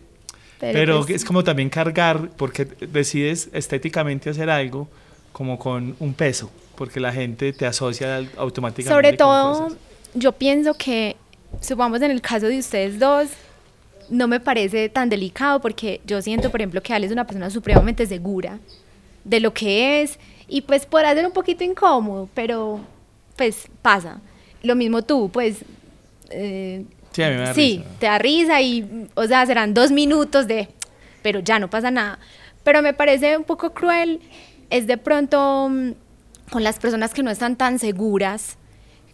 pero, 0.71 1.03
pues, 1.03 1.17
es 1.17 1.25
como 1.25 1.43
también 1.43 1.69
cargar, 1.69 2.31
porque 2.37 2.65
decides 2.65 3.49
estéticamente 3.53 4.31
hacer 4.31 4.49
algo 4.49 4.89
como 5.33 5.59
con 5.59 5.97
un 5.99 6.15
peso, 6.15 6.51
porque 6.77 7.01
la 7.01 7.13
gente 7.13 7.53
te 7.53 7.67
asocia 7.67 8.25
automáticamente. 8.37 8.95
Sobre 8.95 9.17
todo, 9.17 9.65
cosas. 9.65 9.79
yo 10.15 10.31
pienso 10.31 10.75
que, 10.75 11.17
supongamos 11.61 12.01
en 12.03 12.13
el 12.13 12.21
caso 12.21 12.47
de 12.47 12.59
ustedes 12.59 13.01
dos, 13.01 13.31
no 14.09 14.29
me 14.29 14.39
parece 14.39 14.89
tan 14.89 15.09
delicado 15.09 15.61
porque 15.61 16.01
yo 16.07 16.23
siento, 16.23 16.51
por 16.51 16.61
ejemplo, 16.61 16.81
que 16.81 16.93
Ale 16.93 17.07
es 17.07 17.13
una 17.13 17.27
persona 17.27 17.51
supremamente 17.51 18.07
segura 18.07 18.61
de 19.25 19.41
lo 19.41 19.53
que 19.53 20.03
es 20.03 20.19
y 20.47 20.61
pues 20.61 20.87
podrá 20.87 21.13
ser 21.15 21.27
un 21.27 21.33
poquito 21.33 21.65
incómodo, 21.65 22.29
pero 22.35 22.81
pues 23.37 23.69
pasa. 23.83 24.21
Lo 24.63 24.75
mismo 24.77 25.03
tú, 25.03 25.31
pues... 25.33 25.59
eh, 26.31 26.85
Sí, 27.13 27.23
a 27.23 27.29
mí 27.29 27.35
me 27.37 27.43
da 27.43 27.53
sí, 27.55 27.77
risa. 27.79 27.99
te 27.99 28.07
da 28.07 28.19
risa 28.19 28.61
y, 28.63 29.07
o 29.15 29.25
sea, 29.27 29.45
serán 29.45 29.75
dos 29.75 29.91
minutos 29.91 30.47
de, 30.49 30.69
pero 31.23 31.41
ya 31.41 31.59
no 31.59 31.69
pasa 31.69 31.91
nada. 31.91 32.19
Pero 32.65 32.81
me 32.81 32.95
parece 32.95 33.37
un 33.37 33.45
poco 33.45 33.75
cruel, 33.75 34.21
es 34.71 34.87
de 34.87 34.97
pronto 34.97 35.69
mm, 35.69 35.91
con 36.51 36.65
las 36.65 36.79
personas 36.79 37.13
que 37.13 37.23
no 37.23 37.31
están 37.31 37.57
tan 37.57 37.79
seguras 37.79 38.57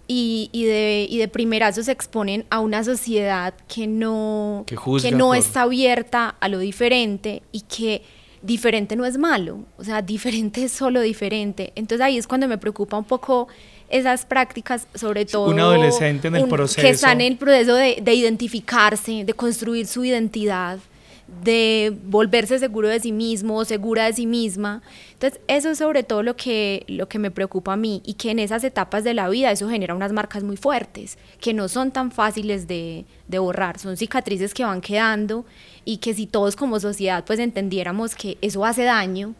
y, 0.06 0.48
y 0.52 0.64
de, 0.64 1.08
y 1.10 1.18
de 1.18 1.26
primerazo 1.26 1.82
se 1.82 1.90
exponen 1.90 2.44
a 2.50 2.60
una 2.60 2.84
sociedad 2.84 3.52
que 3.66 3.88
no, 3.88 4.62
Que 4.66 4.76
juzga 4.76 5.10
no 5.10 5.28
por- 5.28 5.36
está 5.38 5.62
abierta 5.62 6.36
a 6.38 6.48
lo 6.48 6.60
diferente 6.60 7.42
y 7.50 7.62
que 7.62 8.02
diferente 8.42 8.94
no 8.94 9.04
es 9.06 9.18
malo, 9.18 9.64
o 9.76 9.82
sea, 9.82 10.02
diferente 10.02 10.62
es 10.62 10.70
solo 10.70 11.00
diferente. 11.00 11.72
Entonces 11.74 12.04
ahí 12.06 12.16
es 12.16 12.28
cuando 12.28 12.46
me 12.46 12.58
preocupa 12.58 12.96
un 12.96 13.04
poco 13.04 13.48
esas 13.88 14.24
prácticas, 14.24 14.86
sobre 14.94 15.24
todo... 15.24 15.50
un 15.50 15.60
adolescente 15.60 16.28
en 16.28 16.36
el 16.36 16.48
proceso. 16.48 16.80
Que 16.80 16.90
está 16.90 17.12
en 17.12 17.20
el 17.20 17.36
proceso 17.36 17.74
de, 17.74 17.98
de 18.02 18.14
identificarse, 18.14 19.24
de 19.24 19.34
construir 19.34 19.86
su 19.86 20.04
identidad, 20.04 20.78
de 21.44 21.94
volverse 22.06 22.58
seguro 22.58 22.88
de 22.88 23.00
sí 23.00 23.12
mismo 23.12 23.56
o 23.56 23.64
segura 23.64 24.06
de 24.06 24.14
sí 24.14 24.26
misma. 24.26 24.82
Entonces, 25.12 25.40
eso 25.46 25.70
es 25.70 25.78
sobre 25.78 26.02
todo 26.02 26.22
lo 26.22 26.36
que, 26.36 26.84
lo 26.88 27.08
que 27.08 27.18
me 27.18 27.30
preocupa 27.30 27.74
a 27.74 27.76
mí 27.76 28.02
y 28.04 28.14
que 28.14 28.30
en 28.30 28.38
esas 28.38 28.64
etapas 28.64 29.04
de 29.04 29.14
la 29.14 29.28
vida 29.28 29.50
eso 29.50 29.68
genera 29.68 29.94
unas 29.94 30.12
marcas 30.12 30.42
muy 30.42 30.56
fuertes, 30.56 31.18
que 31.40 31.52
no 31.52 31.68
son 31.68 31.90
tan 31.90 32.10
fáciles 32.12 32.66
de, 32.66 33.04
de 33.26 33.38
borrar, 33.38 33.78
son 33.78 33.96
cicatrices 33.96 34.54
que 34.54 34.64
van 34.64 34.80
quedando 34.80 35.44
y 35.84 35.98
que 35.98 36.14
si 36.14 36.26
todos 36.26 36.56
como 36.56 36.80
sociedad 36.80 37.24
pues 37.26 37.38
entendiéramos 37.38 38.14
que 38.14 38.38
eso 38.40 38.64
hace 38.64 38.84
daño, 38.84 39.34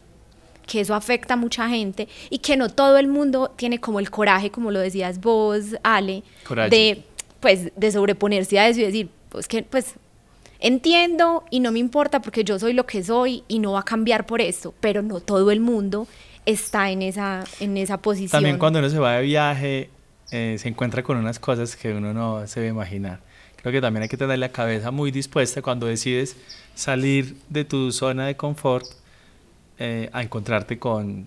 que 0.69 0.81
eso 0.81 0.95
afecta 0.95 1.35
a 1.35 1.37
mucha 1.37 1.69
gente 1.69 2.07
y 2.31 2.39
que 2.39 2.57
no 2.57 2.69
todo 2.69 2.99
el 2.99 3.09
mundo 3.09 3.53
tiene 3.57 3.81
como 3.81 3.99
el 3.99 4.11
coraje, 4.11 4.51
como 4.51 4.71
lo 4.71 4.79
decías 4.79 5.21
vos, 5.21 5.77
Ale, 5.83 6.23
Coraje. 6.45 6.71
de 6.71 7.05
pues 7.41 7.73
de 7.75 7.93
sobreponerse 7.93 8.59
a 8.59 8.69
eso 8.69 8.81
y 8.81 8.85
decir, 8.85 9.09
pues 9.31 9.49
que 9.49 9.63
pues 9.63 9.95
entiendo 10.61 11.45
y 11.51 11.61
no 11.61 11.73
me 11.73 11.79
importa 11.79 12.21
porque 12.21 12.45
yo 12.45 12.59
soy 12.59 12.73
lo 12.73 12.85
que 12.87 13.03
soy 13.03 13.45
y 13.49 13.59
no 13.59 13.73
va 13.73 13.81
a 13.81 13.85
cambiar 13.85 14.27
por 14.27 14.41
eso, 14.41 14.75
pero 14.81 15.03
no 15.03 15.21
todo 15.21 15.51
el 15.51 15.61
mundo 15.61 16.07
está 16.47 16.91
en 16.91 17.03
esa 17.03 17.45
en 17.61 17.77
esa 17.77 17.99
posición. 17.99 18.31
También 18.31 18.59
cuando 18.59 18.79
uno 18.79 18.91
se 18.91 18.99
va 18.99 19.15
de 19.15 19.23
viaje, 19.23 19.91
eh, 20.31 20.57
se 20.59 20.69
encuentra 20.69 21.03
con 21.03 21.17
unas 21.17 21.39
cosas 21.39 21.75
que 21.77 21.93
uno 21.93 22.13
no 22.13 22.47
se 22.47 22.61
debe 22.61 22.71
imaginar. 22.71 23.21
Creo 23.57 23.73
que 23.73 23.81
también 23.81 24.03
hay 24.03 24.09
que 24.09 24.17
tener 24.17 24.39
la 24.39 24.51
cabeza 24.51 24.91
muy 24.91 25.11
dispuesta 25.11 25.63
cuando 25.63 25.87
decides 25.87 26.37
salir 26.75 27.37
de 27.49 27.65
tu 27.65 27.91
zona 27.91 28.27
de 28.27 28.37
confort 28.37 28.87
eh, 29.79 30.09
a 30.13 30.23
encontrarte 30.23 30.79
con, 30.79 31.27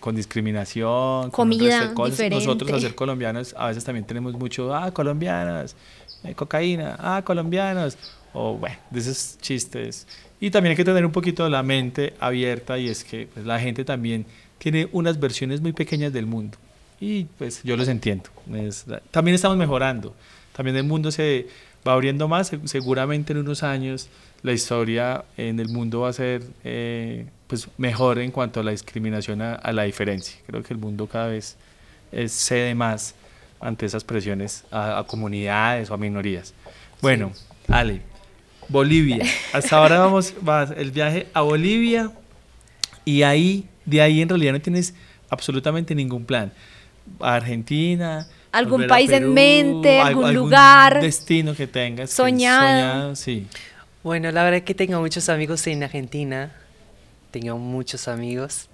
con 0.00 0.14
discriminación, 0.16 1.30
con 1.30 1.48
Comida 1.48 1.88
de 1.88 1.94
cosas. 1.94 2.30
Nosotros, 2.30 2.58
diferente. 2.58 2.74
al 2.74 2.80
ser 2.80 2.94
colombianos, 2.94 3.54
a 3.58 3.68
veces 3.68 3.84
también 3.84 4.06
tenemos 4.06 4.34
mucho, 4.34 4.74
ah, 4.74 4.92
colombianas, 4.92 5.76
eh, 6.24 6.34
cocaína, 6.34 6.96
ah, 6.98 7.22
colombianos, 7.24 7.96
o 8.32 8.54
bueno, 8.56 8.76
de 8.90 9.00
esos 9.00 9.38
chistes. 9.40 10.06
Y 10.40 10.50
también 10.50 10.70
hay 10.72 10.76
que 10.76 10.84
tener 10.84 11.04
un 11.06 11.12
poquito 11.12 11.48
la 11.48 11.62
mente 11.62 12.14
abierta 12.18 12.78
y 12.78 12.88
es 12.88 13.04
que 13.04 13.28
pues, 13.32 13.46
la 13.46 13.60
gente 13.60 13.84
también 13.84 14.26
tiene 14.58 14.88
unas 14.92 15.18
versiones 15.20 15.60
muy 15.60 15.72
pequeñas 15.72 16.12
del 16.12 16.26
mundo. 16.26 16.58
Y 17.00 17.24
pues 17.38 17.62
yo 17.64 17.76
los 17.76 17.88
entiendo. 17.88 18.30
Es- 18.54 18.84
también 19.10 19.34
estamos 19.34 19.56
mejorando. 19.56 20.14
También 20.56 20.76
el 20.76 20.84
mundo 20.84 21.10
se 21.10 21.46
va 21.86 21.92
abriendo 21.94 22.28
más. 22.28 22.48
se- 22.48 22.60
Seguramente 22.68 23.32
en 23.32 23.38
unos 23.40 23.62
años 23.64 24.08
la 24.42 24.52
historia 24.52 25.24
en 25.36 25.58
el 25.60 25.68
mundo 25.68 26.00
va 26.00 26.08
a 26.10 26.12
ser 26.12 26.42
eh, 26.64 27.26
pues 27.52 27.68
mejor 27.76 28.18
en 28.18 28.30
cuanto 28.30 28.60
a 28.60 28.62
la 28.62 28.70
discriminación, 28.70 29.42
a, 29.42 29.56
a 29.56 29.72
la 29.72 29.82
diferencia. 29.82 30.36
Creo 30.46 30.62
que 30.62 30.72
el 30.72 30.80
mundo 30.80 31.06
cada 31.06 31.26
vez 31.26 31.56
eh, 32.10 32.26
cede 32.28 32.74
más 32.74 33.14
ante 33.60 33.84
esas 33.84 34.04
presiones 34.04 34.64
a, 34.70 34.98
a 34.98 35.04
comunidades 35.04 35.90
o 35.90 35.94
a 35.94 35.98
minorías. 35.98 36.54
Bueno, 37.02 37.30
Ale, 37.68 38.00
Bolivia. 38.68 39.18
Hasta 39.52 39.76
ahora 39.76 39.98
vamos, 39.98 40.32
vas 40.40 40.70
el 40.74 40.92
viaje 40.92 41.26
a 41.34 41.42
Bolivia 41.42 42.10
y 43.04 43.22
ahí, 43.22 43.68
de 43.84 44.00
ahí 44.00 44.22
en 44.22 44.30
realidad 44.30 44.52
no 44.54 44.60
tienes 44.62 44.94
absolutamente 45.28 45.94
ningún 45.94 46.24
plan. 46.24 46.50
A 47.20 47.34
Argentina. 47.34 48.26
¿Algún 48.50 48.86
país 48.86 49.10
en 49.10 49.34
mente, 49.34 50.00
al- 50.00 50.08
algún 50.08 50.32
lugar 50.32 51.00
destino 51.02 51.54
que 51.54 51.66
tengas. 51.66 52.08
que 52.08 52.16
soñado? 52.16 52.60
soñado, 52.62 53.16
sí. 53.16 53.46
Bueno, 54.02 54.30
la 54.30 54.42
verdad 54.42 54.58
es 54.58 54.64
que 54.64 54.74
tengo 54.74 54.98
muchos 55.00 55.28
amigos 55.28 55.66
en 55.66 55.82
Argentina. 55.82 56.50
Tengo 57.32 57.58
muchos 57.58 58.06
amigos. 58.06 58.68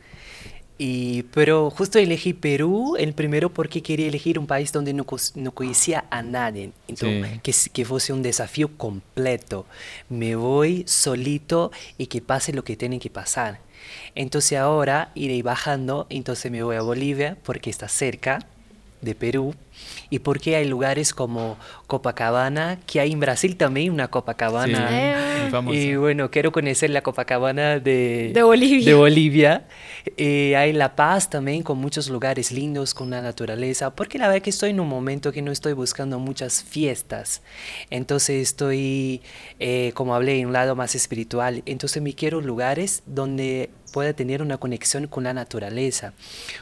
Y, 0.81 1.25
pero 1.35 1.71
justo 1.71 1.99
elegí 1.99 2.35
Perú, 2.35 2.95
el 2.99 3.13
primero 3.13 3.53
porque 3.53 3.83
quería 3.83 4.07
elegir 4.07 4.39
un 4.39 4.47
país 4.47 4.71
donde 4.71 4.93
no, 4.93 5.05
conocía 5.07 6.05
a 6.11 6.23
nadie. 6.23 6.71
Entonces, 6.87 7.33
Sí. 7.33 7.41
que, 7.43 7.53
que 7.73 7.85
fuese 7.85 8.13
un 8.13 8.23
desafío 8.23 8.77
completo. 8.77 9.67
Me 10.09 10.37
voy 10.37 10.85
solito 10.87 11.73
y 11.97 12.07
que 12.07 12.21
pase 12.21 12.53
lo 12.53 12.63
que 12.63 12.77
tiene 12.77 13.01
que 13.01 13.11
pasar. 13.11 13.61
Entonces 14.15 14.59
ahora 14.59 15.11
iré 15.17 15.43
bajando, 15.43 16.07
entonces 16.11 16.51
me 16.53 16.63
voy 16.63 16.77
a 16.77 16.83
Bolivia 16.83 17.39
porque 17.43 17.71
está 17.71 17.89
cerca 17.89 18.39
de 19.01 19.15
Perú 19.15 19.55
y 20.11 20.21
porque 20.21 20.57
hay 20.57 20.67
lugares 20.67 21.13
como 21.13 21.59
Copacabana, 21.87 22.79
que 22.87 23.01
hay 23.01 23.13
en 23.13 23.21
Brasil 23.21 23.57
también 23.57 23.93
una 23.93 24.09
Copacabana. 24.09 24.89
Sí, 24.89 24.95
Eh. 24.95 25.49
Y 25.73 25.97
bueno, 25.97 26.31
quiero 26.31 26.53
conocer 26.53 26.91
la 26.91 27.03
Copacabana 27.03 27.79
de, 27.79 28.33
De 28.35 28.43
Bolivia. 28.43 28.87
de 28.87 28.95
Bolivia. 28.95 29.67
Eh, 30.17 30.57
hay 30.57 30.73
La 30.73 30.97
Paz 30.97 31.31
también, 31.31 31.63
con 31.63 31.79
muchos 31.79 32.09
lugares 32.09 32.53
lindos, 32.53 32.95
con 32.95 33.11
la 33.11 33.21
naturaleza, 33.23 33.95
porque 33.95 34.19
la 34.19 34.29
verdad 34.29 34.43
que 34.43 34.51
estoy 34.51 34.71
en 34.71 34.81
un 34.81 34.89
momento 34.89 35.33
que 35.33 35.43
no 35.43 35.53
estoy 35.53 35.73
buscando 35.73 36.19
muchas 36.19 36.63
fiestas. 36.63 37.43
Entonces 37.91 38.43
estoy, 38.43 39.23
eh, 39.59 39.93
como 39.95 40.15
hablé, 40.15 40.41
en 40.41 40.49
un 40.49 40.53
lado 40.53 40.77
más 40.77 40.95
espiritual. 40.95 41.63
Entonces 41.67 42.03
me 42.03 42.15
quiero 42.15 42.41
lugares 42.41 43.03
donde 43.07 43.71
pueda 43.89 44.13
tener 44.13 44.43
una 44.43 44.59
conexión 44.59 45.07
con 45.07 45.25
la 45.25 45.35
naturaleza, 45.35 46.13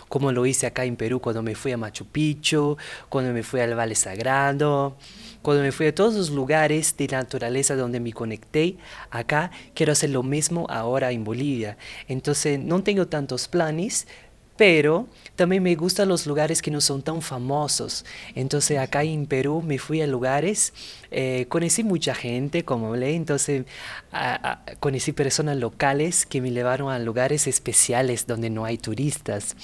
como 0.08 0.32
lo 0.32 0.46
hice 0.46 0.66
acá 0.66 0.84
en 0.84 0.96
Perú 0.96 1.20
cuando 1.20 1.42
me 1.42 1.54
fui 1.54 1.72
a 1.72 1.76
Machu 1.76 2.06
Picchu, 2.06 2.76
cuando 3.08 3.32
me 3.32 3.42
fui 3.42 3.60
al 3.60 3.74
Valle 3.78 3.94
Sagrado, 3.94 4.96
cuando 5.42 5.62
me 5.62 5.70
fui 5.70 5.86
a 5.86 5.94
todos 5.94 6.14
los 6.14 6.30
lugares 6.30 6.96
de 6.96 7.06
la 7.08 7.18
naturaleza 7.18 7.76
donde 7.76 8.00
me 8.00 8.12
conecté, 8.12 8.76
acá 9.10 9.50
quiero 9.74 9.92
hacer 9.92 10.10
lo 10.10 10.22
mismo 10.22 10.66
ahora 10.68 11.12
en 11.12 11.22
Bolivia. 11.22 11.76
Entonces 12.08 12.58
no 12.58 12.82
tengo 12.82 13.06
tantos 13.06 13.46
planes, 13.46 14.08
pero 14.56 15.06
también 15.34 15.62
me 15.62 15.74
gustan 15.74 16.08
los 16.08 16.26
lugares 16.26 16.62
que 16.62 16.70
no 16.70 16.80
son 16.80 17.02
tan 17.02 17.20
famosos. 17.20 18.04
Entonces 18.34 18.78
acá 18.78 19.02
en 19.04 19.26
Perú 19.26 19.62
me 19.62 19.78
fui 19.78 20.00
a 20.00 20.06
lugares, 20.06 20.72
eh, 21.10 21.46
conocí 21.48 21.84
mucha 21.84 22.14
gente, 22.14 22.64
como 22.64 22.88
hablé, 22.88 23.14
entonces 23.14 23.64
a- 24.12 24.52
a- 24.52 24.74
conocí 24.80 25.12
personas 25.12 25.56
locales 25.58 26.24
que 26.24 26.40
me 26.40 26.50
llevaron 26.50 26.90
a 26.90 26.98
lugares 26.98 27.46
especiales 27.46 28.26
donde 28.26 28.48
no 28.50 28.64
hay 28.64 28.78
turistas. 28.78 29.56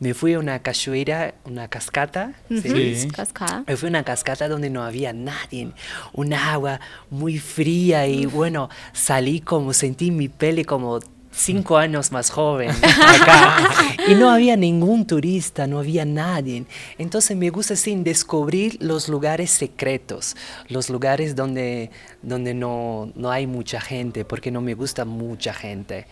Me 0.00 0.14
fui 0.14 0.34
a 0.34 0.38
una 0.40 0.58
cachoeira, 0.60 1.34
una 1.44 1.68
cascata, 1.68 2.32
¿se 2.48 2.68
Ujú, 2.68 2.78
dice? 2.78 3.08
Cascada. 3.08 3.64
Me 3.66 3.76
fui 3.76 3.86
a 3.86 3.90
una 3.90 4.02
cascata 4.04 4.48
donde 4.48 4.68
no 4.70 4.82
había 4.82 5.12
nadie, 5.12 5.70
un 6.12 6.32
agua 6.34 6.80
muy 7.08 7.38
fría 7.38 8.06
y 8.08 8.26
bueno, 8.26 8.68
salí 8.92 9.40
como 9.40 9.72
sentí 9.72 10.10
mi 10.10 10.28
pele 10.28 10.64
como 10.64 10.98
cinco 11.32 11.76
años 11.76 12.10
más 12.12 12.30
joven 12.30 12.70
acá 12.82 13.68
y 14.08 14.14
no 14.14 14.30
había 14.30 14.56
ningún 14.56 15.06
turista, 15.06 15.66
no 15.66 15.78
había 15.78 16.04
nadie. 16.04 16.64
Entonces 16.98 17.36
me 17.36 17.50
gusta 17.50 17.74
así 17.74 17.94
descubrir 17.96 18.76
los 18.80 19.08
lugares 19.08 19.50
secretos, 19.50 20.36
los 20.68 20.90
lugares 20.90 21.36
donde, 21.36 21.90
donde 22.22 22.54
no, 22.54 23.12
no 23.14 23.30
hay 23.30 23.46
mucha 23.46 23.80
gente, 23.80 24.24
porque 24.24 24.50
no 24.50 24.60
me 24.60 24.74
gusta 24.74 25.04
mucha 25.04 25.54
gente. 25.54 26.06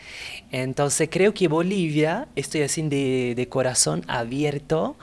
Entonces 0.51 1.09
creo 1.11 1.35
que 1.35 1.49
Bolivia, 1.49 2.29
estoy 2.37 2.63
así 2.63 2.83
de, 2.83 3.35
de 3.37 3.49
corazón 3.49 4.05
abierto 4.07 4.97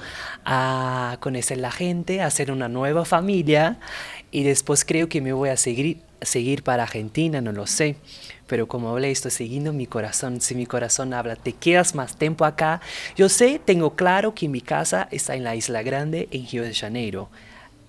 a 0.46 1.18
conocer 1.20 1.58
la 1.58 1.72
gente, 1.72 2.22
a 2.22 2.28
hacer 2.28 2.52
una 2.52 2.70
nueva 2.70 3.06
familia 3.06 3.80
y 4.32 4.44
después 4.44 4.86
creo 4.86 5.10
que 5.10 5.22
me 5.22 5.34
voy 5.34 5.50
a 5.50 5.58
seguir 5.58 6.00
seguir 6.22 6.64
para 6.64 6.84
Argentina, 6.84 7.42
no 7.42 7.52
lo 7.52 7.68
sé. 7.68 7.98
Pero 8.48 8.68
como 8.68 8.90
hablé, 8.90 9.12
estoy 9.12 9.32
siguiendo 9.32 9.74
mi 9.74 9.88
corazón. 9.88 10.42
Si 10.42 10.56
mi 10.56 10.66
corazón 10.66 11.14
habla, 11.14 11.36
te 11.36 11.54
quedas 11.54 11.96
más 11.96 12.18
tiempo 12.18 12.46
acá. 12.46 12.82
Yo 13.16 13.30
sé, 13.30 13.60
tengo 13.64 13.96
claro 13.96 14.34
que 14.36 14.48
mi 14.48 14.62
casa 14.62 15.08
está 15.12 15.36
en 15.36 15.44
la 15.44 15.56
Isla 15.56 15.84
Grande, 15.84 16.28
en 16.32 16.48
Río 16.48 16.64
de 16.64 16.74
Janeiro 16.74 17.30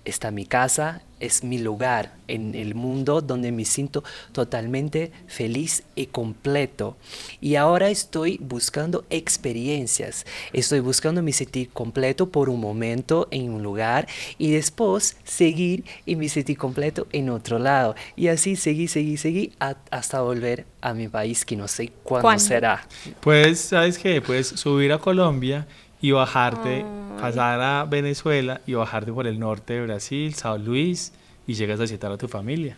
está 0.07 0.31
mi 0.31 0.45
casa, 0.45 1.01
es 1.19 1.43
mi 1.43 1.57
lugar 1.57 2.15
en 2.27 2.55
el 2.55 2.75
mundo 2.75 3.21
donde 3.21 3.51
me 3.51 3.65
siento 3.65 4.03
totalmente 4.31 5.11
feliz 5.27 5.83
y 5.95 6.07
completo. 6.07 6.95
Y 7.41 7.55
ahora 7.55 7.89
estoy 7.89 8.37
buscando 8.41 9.05
experiencias, 9.09 10.25
estoy 10.53 10.79
buscando 10.79 11.21
mi 11.21 11.33
sentir 11.33 11.69
completo 11.69 12.29
por 12.29 12.49
un 12.49 12.59
momento 12.59 13.27
en 13.31 13.51
un 13.51 13.63
lugar 13.63 14.07
y 14.37 14.51
después 14.51 15.17
seguir 15.23 15.83
y 16.05 16.15
mi 16.15 16.29
sentir 16.29 16.57
completo 16.57 17.07
en 17.11 17.29
otro 17.29 17.59
lado. 17.59 17.95
Y 18.15 18.27
así 18.27 18.55
seguí, 18.55 18.87
seguí, 18.87 19.17
seguí 19.17 19.53
hasta 19.59 20.21
volver 20.21 20.65
a 20.81 20.93
mi 20.93 21.07
país 21.07 21.43
que 21.43 21.55
no 21.55 21.67
sé 21.67 21.91
cuándo, 22.03 22.39
será. 22.39 22.87
Pues, 23.19 23.59
¿sabes 23.59 23.97
qué? 23.97 24.21
Puedes 24.21 24.47
subir 24.47 24.93
a 24.93 24.99
Colombia 24.99 25.67
y 26.01 26.11
bajarte, 26.11 26.85
pasar 27.19 27.61
a 27.61 27.85
Venezuela 27.85 28.61
y 28.65 28.73
bajarte 28.73 29.11
por 29.11 29.27
el 29.27 29.39
norte 29.39 29.73
de 29.73 29.83
Brasil, 29.83 30.33
Sao 30.35 30.57
Luis, 30.57 31.13
y 31.47 31.53
llegas 31.53 31.79
a 31.79 31.83
visitar 31.83 32.11
a 32.11 32.17
tu 32.17 32.27
familia. 32.27 32.77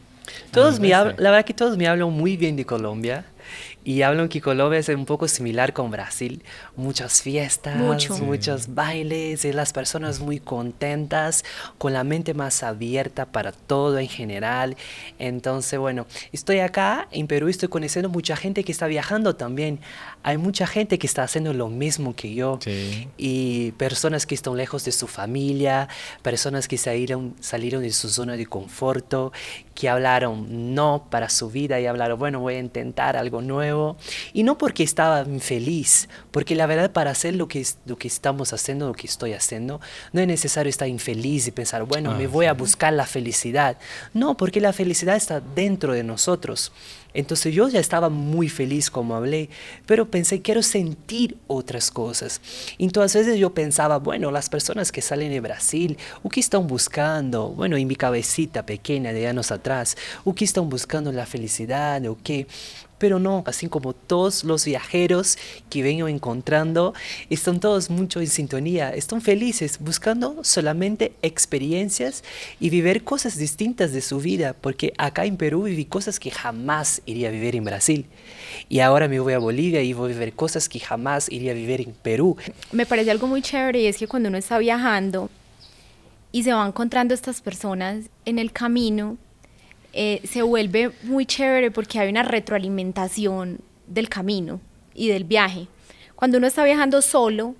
Todos 0.51 0.80
me 0.80 0.89
la 0.89 1.03
verdad 1.03 1.45
que 1.45 1.53
todos 1.53 1.78
me 1.78 1.88
hablan 1.88 2.11
muy 2.11 2.38
bien 2.38 2.55
de 2.55 2.65
Colombia 2.65 3.26
y 3.83 4.01
hablan 4.01 4.29
que 4.29 4.41
Colombia 4.41 4.79
es 4.79 4.89
un 4.89 5.05
poco 5.05 5.27
similar 5.27 5.73
con 5.73 5.91
Brasil. 5.91 6.43
Muchas 6.75 7.21
fiestas, 7.21 7.77
muchos 7.77 8.73
bailes, 8.73 9.45
y 9.45 9.53
las 9.53 9.73
personas 9.73 10.19
muy 10.19 10.39
contentas, 10.39 11.43
con 11.77 11.93
la 11.93 12.03
mente 12.03 12.33
más 12.33 12.63
abierta 12.63 13.25
para 13.25 13.51
todo 13.51 13.99
en 13.99 14.07
general. 14.07 14.75
Entonces, 15.17 15.79
bueno, 15.79 16.07
estoy 16.31 16.59
acá 16.59 17.07
en 17.11 17.27
Perú, 17.27 17.47
estoy 17.47 17.69
conociendo 17.69 18.09
mucha 18.09 18.35
gente 18.35 18.63
que 18.63 18.71
está 18.71 18.87
viajando 18.87 19.35
también. 19.35 19.79
Hay 20.23 20.37
mucha 20.37 20.67
gente 20.67 20.99
que 20.99 21.07
está 21.07 21.23
haciendo 21.23 21.53
lo 21.53 21.69
mismo 21.69 22.15
que 22.15 22.33
yo. 22.33 22.59
Y 23.17 23.71
personas 23.73 24.25
que 24.25 24.35
están 24.35 24.57
lejos 24.57 24.85
de 24.85 24.91
su 24.91 25.07
familia, 25.07 25.87
personas 26.21 26.67
que 26.67 26.77
salieron, 26.77 27.35
salieron 27.39 27.81
de 27.81 27.91
su 27.91 28.09
zona 28.09 28.35
de 28.35 28.45
conforto, 28.45 29.31
que 29.73 29.87
hablaron 29.87 30.75
no 30.75 31.07
para 31.09 31.29
su 31.29 31.49
vida 31.49 31.79
y 31.79 31.85
hablaron, 31.85 32.19
bueno, 32.19 32.39
voy 32.39 32.55
a 32.55 32.59
intentar 32.59 33.15
algo 33.15 33.38
nuevo. 33.41 33.97
Y 34.33 34.43
no 34.43 34.57
porque 34.57 34.83
estaba 34.83 35.21
infeliz, 35.21 36.09
porque 36.31 36.55
la 36.55 36.65
verdad 36.65 36.91
para 36.91 37.11
hacer 37.11 37.35
lo 37.35 37.47
que, 37.47 37.65
lo 37.85 37.97
que 37.97 38.07
estamos 38.07 38.53
haciendo, 38.53 38.87
lo 38.87 38.93
que 38.93 39.07
estoy 39.07 39.33
haciendo, 39.33 39.81
no 40.13 40.21
es 40.21 40.27
necesario 40.27 40.69
estar 40.69 40.87
infeliz 40.87 41.47
y 41.47 41.51
pensar, 41.51 41.83
bueno, 41.83 42.13
me 42.15 42.25
ah, 42.25 42.29
voy 42.29 42.45
a 42.45 42.53
buscar 42.53 42.93
la 42.93 43.05
felicidad. 43.05 43.77
No, 44.13 44.37
porque 44.37 44.61
la 44.61 44.73
felicidad 44.73 45.15
está 45.15 45.39
dentro 45.39 45.93
de 45.93 46.03
nosotros. 46.03 46.71
Entonces 47.13 47.53
yo 47.53 47.67
ya 47.67 47.79
estaba 47.79 48.09
muy 48.09 48.49
feliz 48.49 48.91
como 48.91 49.15
hablé, 49.15 49.49
pero 49.85 50.11
pensé, 50.11 50.41
quiero 50.41 50.61
sentir 50.61 51.37
otras 51.47 51.89
cosas. 51.89 52.39
Entonces 52.77 53.37
yo 53.37 53.53
pensaba, 53.53 53.97
bueno, 53.97 54.29
las 54.31 54.49
personas 54.49 54.91
que 54.91 55.01
salen 55.01 55.31
de 55.31 55.39
Brasil, 55.39 55.97
¿o 56.21 56.29
qué 56.29 56.39
están 56.39 56.67
buscando? 56.67 57.49
Bueno, 57.49 57.77
en 57.77 57.87
mi 57.87 57.95
cabecita 57.95 58.65
pequeña 58.65 59.11
de 59.11 59.27
años 59.27 59.51
atrás, 59.51 59.97
¿o 60.23 60.35
qué 60.35 60.45
están 60.45 60.69
buscando 60.69 61.11
la 61.11 61.25
felicidad? 61.25 62.05
¿O 62.05 62.17
qué? 62.23 62.47
Pero 62.99 63.17
no, 63.17 63.43
así 63.47 63.67
como 63.67 63.93
todos 63.93 64.43
los 64.43 64.65
viajeros 64.65 65.37
que 65.69 65.81
vengo 65.81 66.07
encontrando, 66.07 66.93
están 67.29 67.59
todos 67.59 67.89
mucho 67.89 68.19
en 68.19 68.27
sintonía, 68.27 68.93
están 68.93 69.21
felices, 69.21 69.79
buscando 69.79 70.43
solamente 70.43 71.13
experiencias 71.21 72.23
y 72.59 72.69
vivir 72.69 73.03
cosas 73.03 73.37
distintas 73.37 73.91
de 73.91 74.01
su 74.01 74.19
vida, 74.19 74.53
porque 74.59 74.93
acá 74.97 75.25
en 75.25 75.37
Perú 75.37 75.63
viví 75.63 75.85
cosas 75.85 76.19
que 76.19 76.29
jamás 76.29 77.01
iría 77.05 77.29
a 77.29 77.31
vivir 77.31 77.55
en 77.55 77.63
Brasil. 77.63 78.05
Y 78.67 78.81
ahora 78.81 79.07
me 79.07 79.19
voy 79.19 79.33
a 79.33 79.39
Bolivia 79.39 79.81
y 79.81 79.93
voy 79.93 80.11
a 80.11 80.13
vivir 80.13 80.33
cosas 80.33 80.69
que 80.69 80.79
jamás 80.79 81.31
iría 81.31 81.51
a 81.51 81.55
vivir 81.55 81.81
en 81.81 81.93
Perú. 81.93 82.37
Me 82.71 82.85
parece 82.85 83.11
algo 83.11 83.27
muy 83.27 83.41
chévere 83.41 83.81
y 83.81 83.87
es 83.87 83.97
que 83.97 84.07
cuando 84.07 84.29
uno 84.29 84.37
está 84.37 84.57
viajando 84.59 85.29
y 86.31 86.43
se 86.43 86.53
va 86.53 86.67
encontrando 86.67 87.13
estas 87.13 87.41
personas 87.41 88.05
en 88.25 88.37
el 88.37 88.51
camino, 88.51 89.17
eh, 90.01 90.21
se 90.23 90.43
vuelve 90.43 90.93
muy 91.03 91.25
chévere 91.25 91.71
porque 91.71 91.99
hay 91.99 92.09
una 92.09 92.23
retroalimentación 92.23 93.59
del 93.85 94.07
camino 94.07 94.61
y 94.95 95.09
del 95.09 95.25
viaje. 95.25 95.67
Cuando 96.15 96.37
uno 96.37 96.47
está 96.47 96.63
viajando 96.63 97.01
solo, 97.01 97.55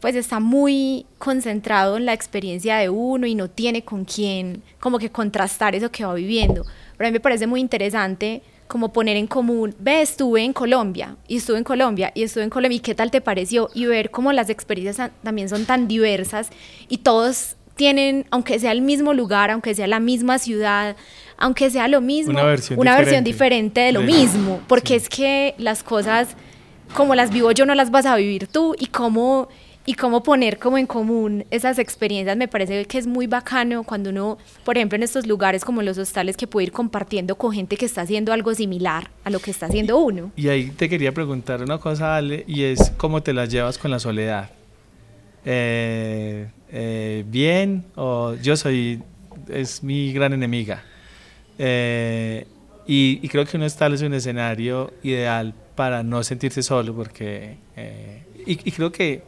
pues 0.00 0.16
está 0.16 0.40
muy 0.40 1.04
concentrado 1.18 1.98
en 1.98 2.06
la 2.06 2.14
experiencia 2.14 2.78
de 2.78 2.88
uno 2.88 3.26
y 3.26 3.34
no 3.34 3.50
tiene 3.50 3.82
con 3.82 4.06
quién 4.06 4.62
como 4.80 4.98
que 4.98 5.10
contrastar 5.10 5.74
eso 5.74 5.90
que 5.90 6.06
va 6.06 6.14
viviendo. 6.14 6.64
Pero 6.96 7.08
a 7.08 7.10
mí 7.10 7.12
me 7.12 7.20
parece 7.20 7.46
muy 7.46 7.60
interesante 7.60 8.40
como 8.68 8.90
poner 8.90 9.18
en 9.18 9.26
común, 9.26 9.74
ve, 9.78 10.00
estuve 10.00 10.44
en 10.44 10.54
Colombia 10.54 11.18
y 11.28 11.36
estuve 11.36 11.58
en 11.58 11.64
Colombia 11.64 12.10
y 12.14 12.22
estuve 12.22 12.44
en 12.44 12.48
Colombia 12.48 12.76
y 12.76 12.80
qué 12.80 12.94
tal 12.94 13.10
te 13.10 13.20
pareció 13.20 13.68
y 13.74 13.84
ver 13.84 14.10
cómo 14.10 14.32
las 14.32 14.48
experiencias 14.48 15.10
también 15.22 15.50
son 15.50 15.66
tan 15.66 15.88
diversas 15.88 16.48
y 16.88 16.98
todos 16.98 17.55
tienen, 17.76 18.26
aunque 18.30 18.58
sea 18.58 18.72
el 18.72 18.82
mismo 18.82 19.14
lugar, 19.14 19.50
aunque 19.50 19.74
sea 19.74 19.86
la 19.86 20.00
misma 20.00 20.38
ciudad, 20.38 20.96
aunque 21.36 21.70
sea 21.70 21.86
lo 21.86 22.00
mismo, 22.00 22.32
una 22.32 22.44
versión, 22.44 23.22
diferente. 23.22 23.80
de 23.82 23.92
lo 23.92 24.00
mismo, 24.00 24.60
porque 24.66 24.96
es 24.96 25.08
que 25.08 25.54
las 25.58 25.82
cosas 25.82 26.36
como 26.94 27.14
las 27.14 27.30
vivo 27.30 27.50
yo 27.52 27.66
no 27.66 27.74
las 27.74 27.90
vas 27.90 28.06
a 28.06 28.16
vivir 28.16 28.46
tú 28.46 28.74
y 28.78 28.86
cómo 28.86 29.48
y 29.86 29.94
cómo 29.94 30.22
poner 30.22 30.58
como 30.58 30.78
en 30.78 30.86
común 30.86 31.44
esas 31.50 31.78
experiencias 31.78 32.36
me 32.36 32.48
parece 32.48 32.84
que 32.86 32.98
es 32.98 33.06
muy 33.06 33.26
bacano 33.26 33.84
cuando 33.84 34.10
uno, 34.10 34.36
por 34.64 34.76
ejemplo, 34.76 34.96
en 34.96 35.04
estos 35.04 35.26
lugares 35.26 35.64
como 35.64 35.80
los 35.82 35.96
hostales 35.96 36.36
que 36.36 36.46
puede 36.46 36.66
ir 36.66 36.72
compartiendo 36.72 37.36
con 37.36 37.52
gente 37.52 37.76
que 37.76 37.86
está 37.86 38.02
haciendo 38.02 38.32
algo 38.32 38.52
similar 38.54 39.10
a 39.24 39.30
lo 39.30 39.38
que 39.38 39.52
está 39.52 39.66
haciendo 39.66 39.98
uno. 39.98 40.32
Y 40.34 40.48
ahí 40.48 40.70
te 40.70 40.88
quería 40.88 41.12
preguntar 41.12 41.62
una 41.62 41.78
cosa, 41.78 42.16
Ale, 42.16 42.44
y 42.48 42.64
es 42.64 42.90
cómo 42.96 43.22
te 43.22 43.32
las 43.32 43.48
llevas 43.48 43.78
con 43.78 43.92
la 43.92 44.00
soledad. 44.00 44.50
Eh, 45.48 46.48
eh, 46.72 47.24
bien 47.28 47.84
o 47.94 48.34
yo 48.34 48.56
soy, 48.56 49.00
es 49.48 49.82
mi 49.82 50.12
gran 50.12 50.32
enemiga. 50.32 50.82
Eh, 51.58 52.46
y, 52.86 53.26
creo 53.28 53.44
que 53.46 53.56
un 53.56 53.62
hostal 53.62 53.94
es 53.94 54.02
un 54.02 54.14
escenario 54.14 54.92
ideal 55.02 55.54
para 55.74 56.02
no 56.02 56.22
sentirse 56.22 56.62
solo, 56.62 56.94
porque. 56.94 57.56
Eh, 57.76 58.22
y, 58.46 58.70
creo 58.72 58.92
que 58.92 59.22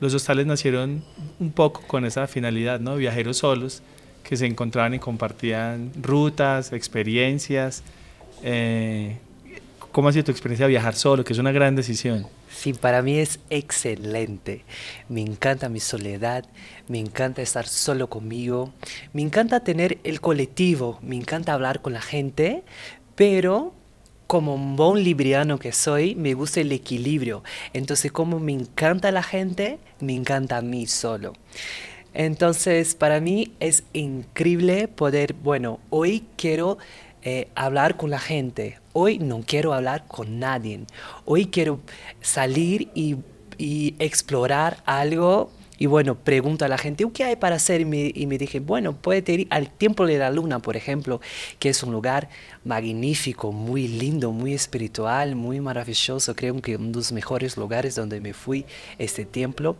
los 0.00 0.14
hostales 0.14 0.46
nacieron 0.46 1.04
un 1.38 1.52
poco 1.52 1.82
con 1.86 2.04
esa 2.04 2.26
finalidad, 2.26 2.80
¿no? 2.80 2.96
Viajeros 2.96 3.38
solos 3.38 3.82
que 4.22 4.36
se 4.36 4.46
encontraban 4.46 4.94
y 4.94 4.98
compartían 4.98 5.92
rutas, 6.00 6.72
experiencias. 6.72 7.82
¿Cómo 9.92 10.08
ha 10.08 10.12
sido 10.12 10.24
tu 10.24 10.30
experiencia 10.30 10.66
de 10.66 10.70
viajar 10.70 10.94
solo? 10.94 11.24
Que 11.24 11.32
es 11.32 11.38
una 11.38 11.50
gran 11.50 11.74
decisión. 11.74 12.26
Sí, 12.48 12.72
para 12.72 13.02
mí 13.02 13.18
es 13.18 13.40
excelente. 13.50 14.64
Me 15.08 15.20
encanta 15.20 15.68
mi 15.68 15.80
soledad, 15.80 16.44
me 16.86 17.00
encanta 17.00 17.42
estar 17.42 17.66
solo 17.66 18.08
conmigo, 18.08 18.72
me 19.12 19.22
encanta 19.22 19.60
tener 19.60 19.98
el 20.04 20.20
colectivo, 20.20 20.98
me 21.02 21.16
encanta 21.16 21.54
hablar 21.54 21.82
con 21.82 21.92
la 21.92 22.02
gente, 22.02 22.62
pero 23.16 23.74
como 24.28 24.54
un 24.54 24.76
buen 24.76 25.02
libriano 25.02 25.58
que 25.58 25.72
soy, 25.72 26.14
me 26.14 26.34
gusta 26.34 26.60
el 26.60 26.70
equilibrio. 26.70 27.42
Entonces, 27.72 28.12
como 28.12 28.38
me 28.38 28.52
encanta 28.52 29.10
la 29.10 29.24
gente, 29.24 29.80
me 29.98 30.14
encanta 30.14 30.58
a 30.58 30.62
mí 30.62 30.86
solo. 30.86 31.32
Entonces, 32.14 32.94
para 32.94 33.20
mí 33.20 33.54
es 33.58 33.82
increíble 33.92 34.86
poder, 34.86 35.32
bueno, 35.32 35.80
hoy 35.90 36.24
quiero 36.36 36.78
eh, 37.22 37.48
hablar 37.54 37.96
con 37.96 38.10
la 38.10 38.18
gente. 38.18 38.78
Hoy 38.92 39.18
no 39.18 39.42
quiero 39.46 39.74
hablar 39.74 40.06
con 40.06 40.38
nadie. 40.38 40.80
Hoy 41.24 41.46
quiero 41.46 41.80
salir 42.20 42.88
y, 42.94 43.16
explorar 43.98 44.82
algo. 44.86 45.50
Y 45.76 45.86
bueno, 45.86 46.14
pregunto 46.14 46.64
a 46.64 46.68
la 46.68 46.78
gente, 46.78 47.06
¿qué 47.12 47.24
hay 47.24 47.36
para 47.36 47.56
hacer? 47.56 47.82
Y 47.82 47.84
me, 47.84 48.38
dije, 48.38 48.60
bueno, 48.60 48.94
puede 48.96 49.32
ir 49.32 49.46
al 49.50 49.70
Templo 49.70 50.06
de 50.06 50.18
la 50.18 50.30
Luna, 50.30 50.60
por 50.60 50.76
ejemplo, 50.76 51.20
que 51.58 51.68
es 51.70 51.82
un 51.82 51.92
lugar 51.92 52.30
magnífico, 52.64 53.52
muy 53.52 53.86
lindo, 53.86 54.32
muy 54.32 54.54
espiritual, 54.54 55.36
muy 55.36 55.60
maravilloso. 55.60 56.34
Creo 56.34 56.60
que 56.62 56.76
uno 56.76 56.88
de 56.88 56.94
los 56.96 57.12
mejores 57.12 57.56
lugares 57.56 57.94
donde 57.94 58.20
me 58.20 58.32
fui, 58.32 58.64
este 58.98 59.26
templo 59.26 59.76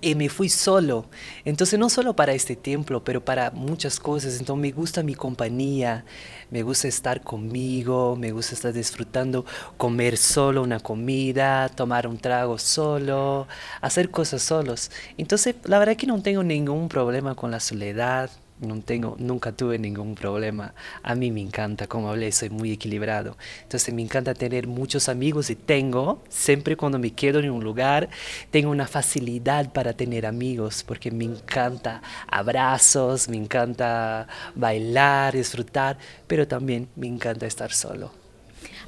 y 0.00 0.14
me 0.14 0.28
fui 0.28 0.48
solo. 0.48 1.06
Entonces 1.44 1.78
no 1.78 1.88
solo 1.88 2.14
para 2.14 2.32
este 2.32 2.56
templo, 2.56 3.04
pero 3.04 3.24
para 3.24 3.50
muchas 3.50 4.00
cosas. 4.00 4.38
Entonces 4.38 4.62
me 4.62 4.70
gusta 4.72 5.02
mi 5.02 5.14
compañía, 5.14 6.04
me 6.50 6.62
gusta 6.62 6.88
estar 6.88 7.22
conmigo, 7.22 8.16
me 8.16 8.32
gusta 8.32 8.54
estar 8.54 8.72
disfrutando, 8.72 9.44
comer 9.76 10.16
solo 10.16 10.62
una 10.62 10.80
comida, 10.80 11.68
tomar 11.68 12.06
un 12.06 12.18
trago 12.18 12.58
solo, 12.58 13.46
hacer 13.80 14.10
cosas 14.10 14.42
solos. 14.42 14.90
Entonces 15.16 15.56
la 15.64 15.78
verdad 15.78 15.96
que 15.96 16.06
no 16.06 16.20
tengo 16.22 16.42
ningún 16.42 16.88
problema 16.88 17.34
con 17.34 17.50
la 17.50 17.60
soledad. 17.60 18.30
No 18.60 18.80
tengo, 18.80 19.16
nunca 19.18 19.52
tuve 19.52 19.78
ningún 19.78 20.14
problema. 20.14 20.74
A 21.02 21.14
mí 21.14 21.30
me 21.30 21.40
encanta, 21.40 21.86
como 21.86 22.10
hablé, 22.10 22.32
soy 22.32 22.50
muy 22.50 22.72
equilibrado. 22.72 23.36
Entonces 23.62 23.94
me 23.94 24.02
encanta 24.02 24.34
tener 24.34 24.66
muchos 24.66 25.08
amigos 25.08 25.50
y 25.50 25.56
tengo, 25.56 26.22
siempre 26.28 26.76
cuando 26.76 26.98
me 26.98 27.12
quedo 27.12 27.38
en 27.38 27.50
un 27.50 27.62
lugar, 27.62 28.08
tengo 28.50 28.70
una 28.70 28.86
facilidad 28.86 29.72
para 29.72 29.92
tener 29.92 30.26
amigos, 30.26 30.84
porque 30.86 31.10
me 31.10 31.24
encanta 31.24 32.02
abrazos, 32.26 33.28
me 33.28 33.36
encanta 33.36 34.26
bailar, 34.54 35.34
disfrutar, 35.34 35.98
pero 36.26 36.46
también 36.46 36.88
me 36.96 37.06
encanta 37.06 37.46
estar 37.46 37.72
solo. 37.72 38.12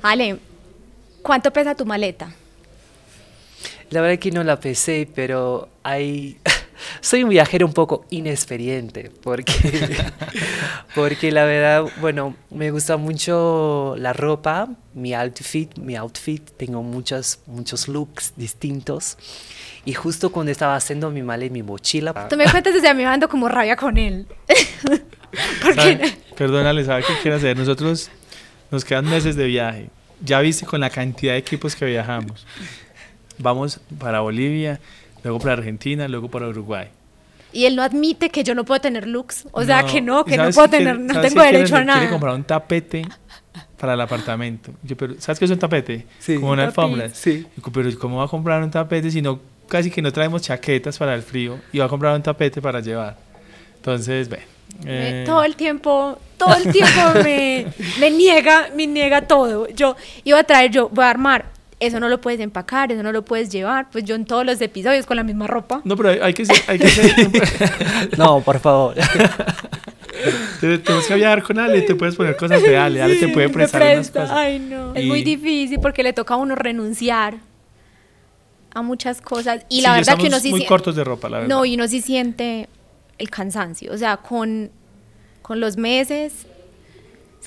Ale, 0.02 0.38
¿cuánto 1.22 1.52
pesa 1.52 1.74
tu 1.74 1.84
maleta? 1.86 2.32
La 3.90 4.00
verdad 4.00 4.18
que 4.18 4.30
no 4.30 4.44
la 4.44 4.58
pesé, 4.58 5.08
pero 5.14 5.68
hay... 5.82 6.38
Soy 7.00 7.24
un 7.24 7.30
viajero 7.30 7.66
un 7.66 7.72
poco 7.72 8.04
inexperiente, 8.10 9.10
porque, 9.22 9.52
porque 10.94 11.32
la 11.32 11.44
verdad, 11.44 11.84
bueno, 12.00 12.34
me 12.50 12.70
gusta 12.70 12.96
mucho 12.96 13.94
la 13.98 14.12
ropa, 14.12 14.68
mi 14.94 15.14
outfit, 15.14 15.76
mi 15.78 15.96
outfit, 15.96 16.50
tengo 16.56 16.82
muchos, 16.82 17.40
muchos 17.46 17.88
looks 17.88 18.34
distintos. 18.36 19.16
Y 19.84 19.94
justo 19.94 20.30
cuando 20.30 20.52
estaba 20.52 20.76
haciendo 20.76 21.10
mi 21.10 21.22
maleta, 21.22 21.52
mi 21.52 21.62
mochila... 21.62 22.28
Tú 22.28 22.36
me 22.36 22.44
cuentas 22.50 22.74
desde 22.74 22.88
a 22.88 22.94
mí 22.94 23.04
ando 23.04 23.28
como 23.28 23.48
rabia 23.48 23.76
con 23.76 23.96
él. 23.96 24.26
¿Sabe? 25.74 26.18
Perdónale, 26.36 26.84
¿sabe 26.84 27.02
qué 27.06 27.14
quiere 27.22 27.36
hacer? 27.36 27.56
Nosotros 27.56 28.10
nos 28.70 28.84
quedan 28.84 29.08
meses 29.08 29.36
de 29.36 29.46
viaje. 29.46 29.90
Ya 30.22 30.40
viste 30.40 30.66
con 30.66 30.80
la 30.80 30.90
cantidad 30.90 31.32
de 31.32 31.38
equipos 31.38 31.74
que 31.74 31.86
viajamos. 31.86 32.46
Vamos 33.38 33.80
para 33.98 34.20
Bolivia, 34.20 34.80
luego 35.22 35.38
para 35.38 35.54
Argentina, 35.54 36.08
luego 36.08 36.28
para 36.30 36.48
Uruguay. 36.48 36.88
Y 37.52 37.64
él 37.64 37.74
no 37.76 37.82
admite 37.82 38.30
que 38.30 38.44
yo 38.44 38.54
no 38.54 38.64
puedo 38.64 38.80
tener 38.80 39.06
looks. 39.08 39.46
O 39.52 39.64
sea, 39.64 39.82
No, 39.82 39.88
que 39.88 40.00
no, 40.00 40.20
¿y 40.20 40.30
que 40.30 40.36
no 40.36 40.50
puedo 40.50 40.68
tener, 40.70 40.96
quiere- 40.96 41.12
no 41.14 41.20
tengo 41.20 41.22
qué 41.22 41.40
quiere 41.40 41.56
derecho 41.58 41.76
a 41.76 41.84
nada. 41.84 41.98
Quiere 41.98 42.12
comprar 42.12 42.34
un 42.34 42.44
tapete 42.44 43.02
para 43.78 43.94
el 43.94 44.00
apartamento. 44.00 44.72
Yo, 44.82 44.96
pero, 44.96 45.14
¿Sabes 45.18 45.38
qué 45.38 45.46
es 45.46 45.50
un 45.50 45.58
tapete? 45.58 46.06
Sí. 46.18 46.36
Como 46.36 46.50
una 46.52 46.64
alfombra. 46.64 47.08
Sí. 47.08 47.46
Digo, 47.56 47.72
Pero 47.72 47.90
¿cómo 47.98 48.18
va 48.18 48.24
a 48.24 48.28
comprar 48.28 48.62
un 48.62 48.70
tapete 48.70 49.10
si 49.10 49.20
no, 49.20 49.40
casi 49.68 49.90
que 49.90 50.00
no 50.02 50.12
traemos 50.12 50.42
chaquetas 50.42 50.96
para 50.98 51.14
el 51.14 51.22
frío 51.22 51.58
y 51.72 51.78
va 51.78 51.86
a 51.86 51.88
comprar 51.88 52.14
un 52.14 52.22
tapete 52.22 52.62
para 52.62 52.80
llevar? 52.80 53.16
Entonces, 53.76 54.28
ve. 54.28 54.40
Eh, 54.86 55.24
todo 55.26 55.42
el 55.42 55.56
tiempo, 55.56 56.18
todo 56.36 56.54
el 56.54 56.70
tiempo 56.70 57.00
me, 57.24 57.66
me 57.98 58.10
niega, 58.10 58.68
me 58.76 58.86
niega 58.86 59.22
todo. 59.22 59.66
Yo 59.70 59.96
iba 60.22 60.38
a 60.38 60.44
traer, 60.44 60.70
yo 60.70 60.88
voy 60.88 61.04
a 61.04 61.10
armar, 61.10 61.46
eso 61.80 61.98
no 61.98 62.08
lo 62.08 62.20
puedes 62.20 62.40
empacar, 62.40 62.92
eso 62.92 63.02
no 63.02 63.10
lo 63.10 63.24
puedes 63.24 63.48
llevar, 63.50 63.88
pues 63.90 64.04
yo 64.04 64.14
en 64.14 64.24
todos 64.26 64.44
los 64.46 64.60
episodios 64.60 65.06
con 65.06 65.16
la 65.16 65.22
misma 65.24 65.46
ropa. 65.46 65.80
No, 65.84 65.96
pero 65.96 66.10
hay, 66.10 66.18
hay 66.20 66.34
que 66.34 66.44
ser, 66.46 66.56
hay 66.68 66.78
que 66.78 66.88
ser, 66.88 68.10
No, 68.18 68.40
por 68.42 68.60
favor. 68.60 68.94
te- 70.60 70.78
tenemos 70.78 71.06
que 71.06 71.14
viajar 71.14 71.42
con 71.42 71.58
Ale, 71.58 71.82
te 71.82 71.94
puedes 71.94 72.14
poner 72.16 72.36
cosas 72.36 72.62
de 72.62 72.76
Ale, 72.76 73.02
Ale 73.02 73.16
te 73.16 73.28
puede 73.28 73.48
prestar 73.48 73.82
unas 73.82 73.94
presta. 74.10 74.20
cosas. 74.22 74.36
Ay, 74.36 74.58
no. 74.58 74.94
Es 74.94 75.04
muy 75.06 75.22
difícil 75.22 75.78
porque 75.80 76.02
le 76.02 76.12
toca 76.12 76.34
a 76.34 76.36
uno 76.36 76.54
renunciar 76.54 77.36
a 78.74 78.82
muchas 78.82 79.20
cosas. 79.20 79.64
Y 79.68 79.76
Sí, 79.76 79.82
la 79.82 79.94
verdad 79.94 80.18
que 80.18 80.26
uno 80.26 80.38
sí 80.38 80.50
muy 80.50 80.66
cortos 80.66 80.94
de 80.96 81.02
ropa, 81.04 81.28
la 81.28 81.38
verdad. 81.38 81.48
No, 81.54 81.64
y 81.64 81.74
uno 81.74 81.88
sí 81.88 82.00
siente 82.02 82.68
el 83.18 83.30
cansancio. 83.30 83.92
O 83.92 83.96
sea, 83.98 84.18
con, 84.18 84.70
con 85.42 85.60
los 85.60 85.76
meses. 85.76 86.46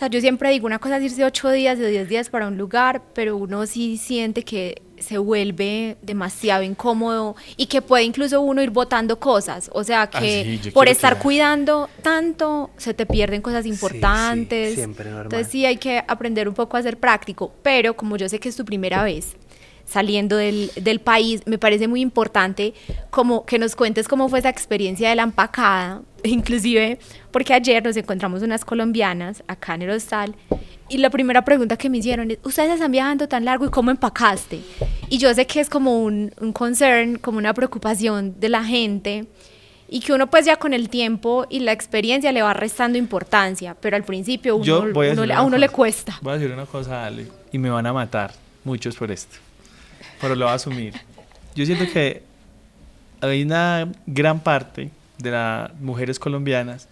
Sea, 0.03 0.09
yo 0.09 0.19
siempre 0.19 0.49
digo, 0.49 0.65
una 0.65 0.79
cosa 0.79 0.97
es 0.97 1.03
irse 1.03 1.23
ocho 1.23 1.49
días 1.49 1.79
o 1.79 1.83
diez 1.85 2.09
días 2.09 2.29
para 2.29 2.49
un 2.49 2.57
lugar, 2.57 3.01
pero 3.13 3.37
uno 3.37 3.65
sí 3.65 3.95
siente 3.97 4.43
que 4.43 4.81
se 4.97 5.17
vuelve 5.17 5.95
demasiado 6.01 6.61
incómodo 6.61 7.37
y 7.55 7.67
que 7.67 7.81
puede 7.81 8.03
incluso 8.03 8.41
uno 8.41 8.61
ir 8.61 8.69
botando 8.69 9.17
cosas. 9.17 9.69
O 9.73 9.85
sea, 9.85 10.01
Ah, 10.01 10.09
que 10.09 10.59
sí, 10.61 10.71
por 10.71 10.89
estar 10.89 11.15
que- 11.15 11.21
cuidando 11.21 11.89
tanto, 12.01 12.69
se 12.75 12.93
te 12.93 13.05
pierden 13.05 13.41
cosas 13.41 13.63
sí, 13.63 13.69
importantes. 13.69 14.73
siempre 14.75 15.05
normal. 15.05 15.25
Entonces 15.27 15.47
sí 15.47 15.65
hay 15.65 15.77
que 15.77 16.03
aprender 16.05 16.49
un 16.49 16.53
poco 16.53 16.75
a 16.75 16.81
ser 16.81 16.97
práctico, 16.97 17.53
pero 17.63 17.95
como 17.95 18.17
yo 18.17 18.27
sé 18.27 18.39
que 18.39 18.49
es 18.49 18.57
tu 18.57 18.65
primera 18.65 19.03
vez 19.05 19.37
saliendo 19.85 20.37
del, 20.37 20.71
del 20.75 20.99
país, 20.99 21.41
me 21.45 21.57
parece 21.57 21.87
muy 21.87 22.01
importante 22.01 22.73
como 23.09 23.45
que 23.45 23.59
nos 23.59 23.75
cuentes 23.75 24.07
cómo 24.07 24.29
fue 24.29 24.39
esa 24.39 24.49
experiencia 24.49 25.09
de 25.09 25.15
la 25.15 25.23
empacada, 25.23 26.01
inclusive 26.23 26.99
porque 27.31 27.53
ayer 27.53 27.83
nos 27.83 27.97
encontramos 27.97 28.41
unas 28.41 28.65
colombianas 28.65 29.43
acá 29.47 29.75
en 29.75 29.83
el 29.83 29.89
hostal 29.91 30.35
y 30.89 30.97
la 30.97 31.09
primera 31.09 31.43
pregunta 31.43 31.77
que 31.77 31.89
me 31.89 31.97
hicieron 31.97 32.31
es, 32.31 32.39
¿ustedes 32.43 32.73
están 32.73 32.91
viajando 32.91 33.27
tan 33.27 33.45
largo 33.45 33.65
y 33.65 33.69
cómo 33.69 33.89
empacaste? 33.89 34.61
Y 35.09 35.17
yo 35.17 35.33
sé 35.33 35.47
que 35.47 35.59
es 35.59 35.69
como 35.69 36.03
un, 36.03 36.31
un 36.39 36.53
concern, 36.53 37.17
como 37.17 37.37
una 37.37 37.53
preocupación 37.53 38.39
de 38.39 38.49
la 38.49 38.63
gente 38.63 39.25
y 39.89 39.99
que 39.99 40.13
uno 40.13 40.27
pues 40.27 40.45
ya 40.45 40.57
con 40.57 40.73
el 40.73 40.89
tiempo 40.89 41.45
y 41.49 41.59
la 41.59 41.71
experiencia 41.71 42.31
le 42.31 42.41
va 42.41 42.53
restando 42.53 42.97
importancia, 42.97 43.75
pero 43.79 43.95
al 43.95 44.03
principio 44.03 44.55
uno, 44.55 44.75
a 44.75 44.81
uno 44.81 45.45
uno 45.45 45.57
le 45.57 45.69
cuesta. 45.69 46.17
Voy 46.21 46.33
a 46.33 46.37
decir 46.37 46.51
una 46.51 46.65
cosa, 46.65 47.05
Ale, 47.05 47.27
y 47.51 47.57
me 47.57 47.69
van 47.69 47.85
a 47.85 47.93
matar 47.93 48.33
muchos 48.63 48.95
por 48.95 49.11
esto, 49.11 49.37
pero 50.23 50.35
lo 50.35 50.45
voy 50.45 50.51
a 50.53 50.55
asumir. 50.55 50.93
Yo 51.55 51.65
siento 51.67 51.85
que 51.91 52.23
hay 53.21 53.43
una 53.43 53.87
gran 54.07 54.39
parte 54.39 54.89
de 55.19 55.29
las 55.31 55.71
mujeres 55.79 56.17
colombianas 56.17 56.87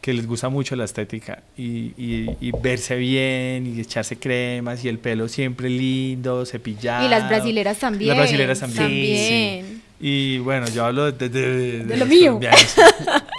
que 0.00 0.12
les 0.12 0.26
gusta 0.26 0.50
mucho 0.50 0.76
la 0.76 0.84
estética 0.84 1.42
y, 1.56 1.92
y- 1.96 2.36
y 2.40 2.50
verse 2.60 2.96
bien 2.96 3.66
y 3.66 3.80
echarse 3.80 4.16
cremas 4.18 4.84
y 4.84 4.88
el 4.88 4.98
pelo 4.98 5.28
siempre 5.28 5.70
lindo, 5.70 6.44
cepillado. 6.44 7.06
Y 7.06 7.08
las 7.08 7.26
brasileras 7.28 7.78
también. 7.78 8.08
Las 8.08 8.18
brasileras 8.18 8.60
también. 8.60 8.82
También. 8.82 9.82
Y 10.00 10.38
bueno, 10.38 10.66
yo 10.68 10.84
hablo 10.84 11.10
de, 11.10 11.28
de, 11.30 11.84
De 11.84 11.96
lo 11.96 12.04
las 12.04 12.08
mío. 12.08 12.38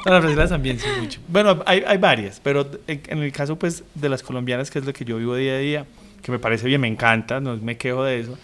No, 0.05 0.11
las 0.11 0.21
brasileñas 0.21 0.49
también, 0.49 0.79
sí, 0.79 0.87
mucho. 1.01 1.19
Bueno, 1.27 1.61
hay, 1.67 1.83
hay 1.85 1.97
varias, 1.97 2.39
pero 2.43 2.67
en, 2.87 3.01
en 3.07 3.19
el 3.19 3.31
caso 3.31 3.57
pues 3.57 3.83
de 3.93 4.09
las 4.09 4.23
colombianas, 4.23 4.71
que 4.71 4.79
es 4.79 4.85
lo 4.85 4.93
que 4.93 5.05
yo 5.05 5.17
vivo 5.17 5.35
día 5.35 5.53
a 5.53 5.57
día, 5.59 5.85
que 6.23 6.31
me 6.31 6.39
parece 6.39 6.65
bien, 6.67 6.81
me 6.81 6.87
encanta, 6.87 7.39
no 7.39 7.57
me 7.57 7.77
quejo 7.77 8.03
de 8.03 8.21
eso, 8.21 8.37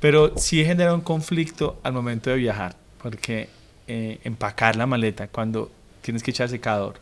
pero 0.00 0.36
sí 0.36 0.64
genera 0.64 0.94
un 0.94 1.00
conflicto 1.00 1.80
al 1.82 1.92
momento 1.92 2.30
de 2.30 2.36
viajar, 2.36 2.76
porque 3.02 3.48
eh, 3.86 4.18
empacar 4.24 4.76
la 4.76 4.86
maleta 4.86 5.28
cuando 5.28 5.70
tienes 6.00 6.22
que 6.22 6.30
echar 6.30 6.48
secador, 6.48 6.94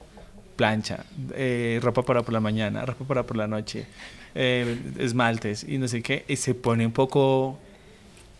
plancha, 0.56 1.04
eh, 1.34 1.78
ropa 1.82 2.02
para 2.02 2.22
por 2.22 2.32
la 2.32 2.40
mañana, 2.40 2.84
ropa 2.84 3.04
para 3.04 3.22
por 3.24 3.36
la 3.36 3.46
noche, 3.46 3.86
eh, 4.34 4.78
esmaltes 4.98 5.64
y 5.64 5.78
no 5.78 5.88
sé 5.88 6.02
qué, 6.02 6.24
y 6.28 6.36
se 6.36 6.54
pone 6.54 6.86
un 6.86 6.92
poco 6.92 7.58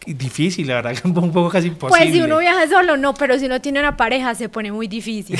difícil, 0.06 0.66
la 0.66 0.76
verdad, 0.76 0.94
un 1.04 1.32
poco 1.32 1.48
casi 1.48 1.68
imposible. 1.68 2.04
Pues 2.04 2.14
si 2.14 2.22
uno 2.22 2.38
viaja 2.38 2.68
solo, 2.68 2.96
no, 2.96 3.14
pero 3.14 3.38
si 3.38 3.46
uno 3.46 3.60
tiene 3.60 3.80
una 3.80 3.96
pareja 3.96 4.34
se 4.34 4.48
pone 4.48 4.72
muy 4.72 4.88
difícil. 4.88 5.38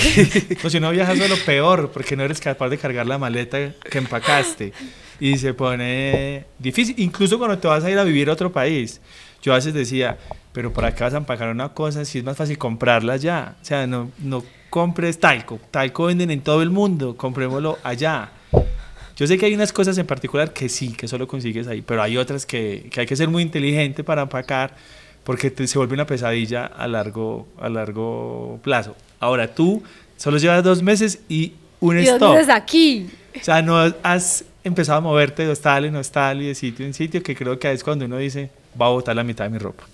O 0.64 0.70
si 0.70 0.81
no 0.81 0.91
viajas 0.91 1.18
solo, 1.18 1.37
peor, 1.45 1.91
porque 1.91 2.16
no 2.16 2.24
eres 2.24 2.41
capaz 2.41 2.68
de 2.68 2.78
cargar 2.78 3.07
la 3.07 3.18
maleta 3.18 3.72
que 3.91 3.99
empacaste. 3.99 4.72
Y 5.21 5.37
se 5.39 5.53
pone 5.55 6.47
difícil, 6.59 6.95
incluso 6.99 7.39
cuando 7.39 7.59
te 7.59 7.68
vas 7.68 7.85
a 7.85 7.91
ir 7.91 7.99
a 7.99 8.05
vivir 8.05 8.29
a 8.31 8.33
otro 8.33 8.51
país. 8.51 9.01
Yo 9.43 9.53
a 9.53 9.57
veces 9.57 9.73
decía, 9.75 10.18
pero 10.53 10.73
¿para 10.73 10.95
qué 10.95 11.05
vas 11.05 11.14
a 11.14 11.18
empacar 11.18 11.49
una 11.51 11.71
cosa 11.71 12.05
si 12.05 12.18
es 12.18 12.25
más 12.25 12.37
fácil 12.37 12.57
comprarla 12.59 13.14
allá? 13.14 13.55
O 13.61 13.64
sea, 13.64 13.87
no, 13.87 14.11
no 14.18 14.43
compres 14.71 15.18
talco. 15.21 15.59
Talco 15.71 16.07
venden 16.07 16.31
en 16.31 16.41
todo 16.41 16.62
el 16.62 16.71
mundo, 16.71 17.16
comprémoslo 17.16 17.79
allá. 17.83 18.31
Yo 19.16 19.27
sé 19.27 19.37
que 19.37 19.47
hay 19.47 19.55
unas 19.55 19.73
cosas 19.73 19.99
en 19.99 20.07
particular 20.07 20.53
que 20.53 20.68
sí, 20.71 20.93
que 20.93 21.07
solo 21.07 21.29
consigues 21.29 21.66
ahí, 21.68 21.83
pero 21.83 22.03
hay 22.03 22.16
otras 22.16 22.47
que, 22.47 22.89
que 22.91 23.01
hay 23.01 23.07
que 23.07 23.16
ser 23.16 23.29
muy 23.29 23.43
inteligente 23.43 24.03
para 24.03 24.23
empacar 24.23 24.75
porque 25.25 25.51
te- 25.51 25.66
se 25.66 25.77
vuelve 25.77 25.93
una 25.95 26.07
pesadilla 26.07 26.64
a 26.64 26.89
largo, 26.89 27.47
a 27.61 27.68
largo 27.68 28.59
plazo. 28.62 28.97
Ahora 29.18 29.55
tú 29.55 29.83
solo 30.16 30.39
llevas 30.39 30.64
dos 30.64 30.83
meses 30.83 31.21
y 31.29 31.53
un 31.81 31.99
y 31.99 32.05
dos 32.07 32.14
stop. 32.14 32.33
meses 32.35 32.49
aquí. 32.49 33.11
O 33.39 33.45
sea, 33.45 33.61
no 33.61 33.77
has 34.03 34.45
empezado 34.65 34.99
a 34.99 35.01
moverte 35.01 35.45
de 35.45 35.51
hostal 35.51 35.85
en 35.85 35.97
hostal 35.97 36.43
y 36.43 36.49
de 36.49 36.55
sitio 36.55 36.87
en 36.87 36.95
sitio, 36.95 37.23
que 37.23 37.35
creo 37.35 37.59
que 37.59 37.73
es 37.73 37.83
cuando 37.85 38.05
uno 38.05 38.19
dice, 38.19 38.51
va 38.81 38.87
a 38.87 38.91
botar 38.91 39.17
la 39.17 39.25
mitad 39.25 39.45
de 39.45 39.51
mi 39.51 39.59
ropa. 39.59 39.85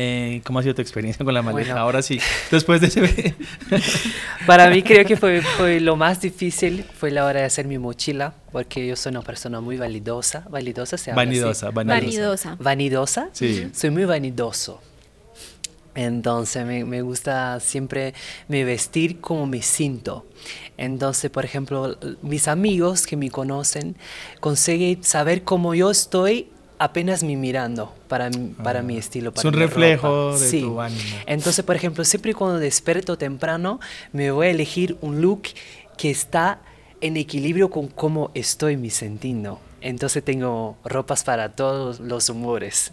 Eh, 0.00 0.42
¿Cómo 0.44 0.60
ha 0.60 0.62
sido 0.62 0.76
tu 0.76 0.82
experiencia 0.82 1.24
con 1.24 1.34
la 1.34 1.42
maleta? 1.42 1.72
Bueno. 1.72 1.80
Ahora 1.80 2.02
sí, 2.02 2.20
después 2.52 2.80
de 2.80 2.86
ese... 2.86 3.34
Para 4.46 4.70
mí 4.70 4.82
creo 4.82 5.04
que 5.04 5.16
fue, 5.16 5.42
fue 5.42 5.80
lo 5.80 5.96
más 5.96 6.20
difícil 6.20 6.84
fue 6.84 7.10
la 7.10 7.24
hora 7.24 7.40
de 7.40 7.46
hacer 7.46 7.66
mi 7.66 7.78
mochila, 7.78 8.32
porque 8.52 8.86
yo 8.86 8.94
soy 8.94 9.10
una 9.10 9.22
persona 9.22 9.60
muy 9.60 9.76
validosa. 9.76 10.44
¿Validosa 10.48 10.96
se 10.98 11.10
habla 11.10 11.22
así? 11.22 11.28
vanidosa, 11.30 11.70
vanidosa. 11.70 12.00
Vanidosa. 12.00 12.56
¿Vanidosa? 12.60 13.28
Sí. 13.32 13.70
Soy 13.74 13.90
muy 13.90 14.04
vanidoso. 14.04 14.80
Entonces 15.98 16.64
me, 16.64 16.84
me 16.84 17.02
gusta 17.02 17.58
siempre 17.58 18.14
me 18.46 18.62
vestir 18.62 19.20
como 19.20 19.46
me 19.46 19.62
siento. 19.62 20.24
Entonces, 20.76 21.28
por 21.28 21.44
ejemplo, 21.44 21.98
mis 22.22 22.46
amigos 22.46 23.04
que 23.04 23.16
me 23.16 23.30
conocen 23.30 23.96
consiguen 24.38 25.02
saber 25.02 25.42
cómo 25.42 25.74
yo 25.74 25.90
estoy 25.90 26.50
apenas 26.78 27.24
me 27.24 27.34
mirando 27.34 27.92
para, 28.06 28.30
mi- 28.30 28.50
para 28.62 28.80
mi 28.82 28.96
estilo. 28.96 29.30
Es 29.30 29.34
Para 29.34 29.48
un 29.48 29.54
mi 29.56 29.60
reflejo 29.60 30.06
ropa. 30.30 30.38
de 30.38 30.48
Sí. 30.50 30.60
tu 30.60 30.80
ánimo. 30.80 31.16
Entonces, 31.26 31.64
por 31.64 31.74
ejemplo, 31.74 32.04
siempre 32.04 32.32
cuando 32.32 32.60
despierto 32.60 33.18
temprano, 33.18 33.80
me 34.12 34.30
voy 34.30 34.46
a 34.46 34.50
elegir 34.50 34.96
un 35.00 35.20
look 35.20 35.42
que 35.96 36.10
está 36.10 36.60
en 37.00 37.16
equilibrio 37.16 37.70
con 37.70 37.88
cómo 37.88 38.30
estoy 38.34 38.76
me 38.76 38.90
sintiendo. 38.90 39.58
Entonces 39.80 40.24
tengo 40.24 40.76
ropas 40.84 41.24
para 41.24 41.50
todos 41.54 42.00
los 42.00 42.28
humores. 42.28 42.92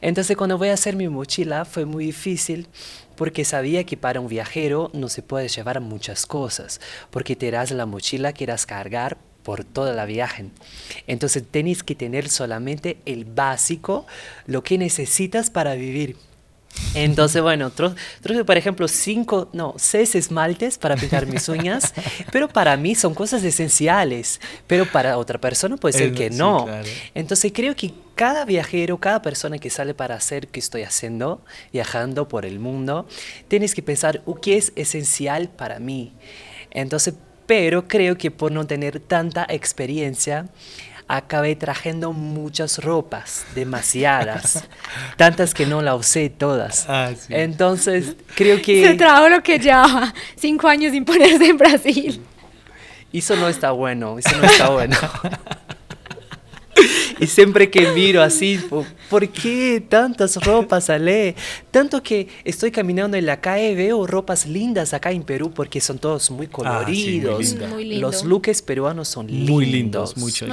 Entonces 0.00 0.36
cuando 0.36 0.58
voy 0.58 0.68
a 0.68 0.74
hacer 0.74 0.96
mi 0.96 1.08
mochila 1.08 1.64
fue 1.64 1.84
muy 1.84 2.06
difícil 2.06 2.68
porque 3.16 3.44
sabía 3.44 3.84
que 3.84 3.96
para 3.96 4.20
un 4.20 4.28
viajero 4.28 4.90
no 4.94 5.08
se 5.08 5.22
puede 5.22 5.48
llevar 5.48 5.80
muchas 5.80 6.26
cosas, 6.26 6.80
porque 7.10 7.36
te 7.36 7.50
das 7.50 7.70
la 7.70 7.86
mochila 7.86 8.32
que 8.32 8.38
quieras 8.38 8.66
cargar 8.66 9.18
por 9.42 9.64
toda 9.64 9.92
la 9.92 10.06
viaje. 10.06 10.46
Entonces 11.06 11.44
tenéis 11.48 11.82
que 11.82 11.94
tener 11.94 12.28
solamente 12.28 12.98
el 13.06 13.24
básico, 13.24 14.06
lo 14.46 14.62
que 14.62 14.78
necesitas 14.78 15.50
para 15.50 15.74
vivir. 15.74 16.16
Entonces, 16.94 17.40
bueno, 17.40 17.70
traje, 17.70 18.44
por 18.44 18.56
ejemplo, 18.56 18.86
cinco, 18.88 19.48
no, 19.52 19.74
seis 19.78 20.14
esmaltes 20.14 20.78
para 20.78 20.96
pintar 20.96 21.26
mis 21.26 21.48
uñas, 21.48 21.94
pero 22.32 22.48
para 22.48 22.76
mí 22.76 22.94
son 22.94 23.14
cosas 23.14 23.42
esenciales, 23.44 24.40
pero 24.66 24.84
para 24.86 25.16
otra 25.16 25.40
persona 25.40 25.76
puede 25.76 25.96
ser 25.96 26.12
que 26.12 26.30
no. 26.30 26.66
Entonces, 27.14 27.52
creo 27.54 27.74
que 27.74 27.92
cada 28.14 28.44
viajero, 28.44 28.98
cada 28.98 29.22
persona 29.22 29.58
que 29.58 29.70
sale 29.70 29.94
para 29.94 30.14
hacer 30.16 30.48
que 30.48 30.60
estoy 30.60 30.82
haciendo, 30.82 31.42
viajando 31.72 32.28
por 32.28 32.44
el 32.44 32.58
mundo, 32.58 33.06
tienes 33.48 33.74
que 33.74 33.82
pensar, 33.82 34.22
¿qué 34.42 34.56
es 34.56 34.72
esencial 34.76 35.48
para 35.48 35.78
mí? 35.78 36.12
Entonces, 36.70 37.14
pero 37.46 37.88
creo 37.88 38.16
que 38.16 38.30
por 38.30 38.52
no 38.52 38.66
tener 38.66 39.00
tanta 39.00 39.46
experiencia, 39.48 40.48
acabé 41.08 41.56
trayendo 41.56 42.12
muchas 42.12 42.78
ropas, 42.78 43.44
demasiadas, 43.54 44.64
tantas 45.16 45.54
que 45.54 45.66
no 45.66 45.82
la 45.82 45.94
usé 45.94 46.30
todas. 46.30 46.86
Ah, 46.88 47.10
Entonces, 47.28 48.16
creo 48.34 48.60
que... 48.62 48.86
Se 48.86 48.94
trajo 48.94 49.28
lo 49.28 49.42
que 49.42 49.58
ya 49.58 50.12
cinco 50.36 50.68
años 50.68 50.92
sin 50.92 51.04
ponerse 51.04 51.46
en 51.46 51.58
Brasil. 51.58 52.22
Eso 53.12 53.36
no 53.36 53.48
está 53.48 53.72
bueno, 53.72 54.18
eso 54.18 54.36
no 54.38 54.44
está 54.44 54.70
bueno. 54.70 54.96
y 57.20 57.26
siempre 57.26 57.70
que 57.70 57.92
miro 57.92 58.22
así, 58.22 58.60
¿por 59.10 59.28
qué 59.28 59.82
tantas 59.86 60.36
ropas, 60.36 60.90
Ale? 60.90 61.34
Tanto 61.70 62.02
que 62.02 62.28
estoy 62.44 62.70
caminando 62.70 63.16
en 63.16 63.26
la 63.26 63.40
calle, 63.40 63.74
veo 63.74 64.06
ropas 64.06 64.46
lindas 64.46 64.94
acá 64.94 65.12
en 65.12 65.22
Perú 65.22 65.52
porque 65.54 65.80
son 65.80 65.98
todos 65.98 66.30
muy 66.30 66.46
ah, 66.46 66.50
coloridos. 66.52 67.56
Los 67.84 68.24
looks 68.24 68.62
peruanos 68.62 69.08
son 69.08 69.26
lindos. 69.26 69.50
Muy 69.50 69.66
lindos, 69.66 70.16
mucho, 70.16 70.46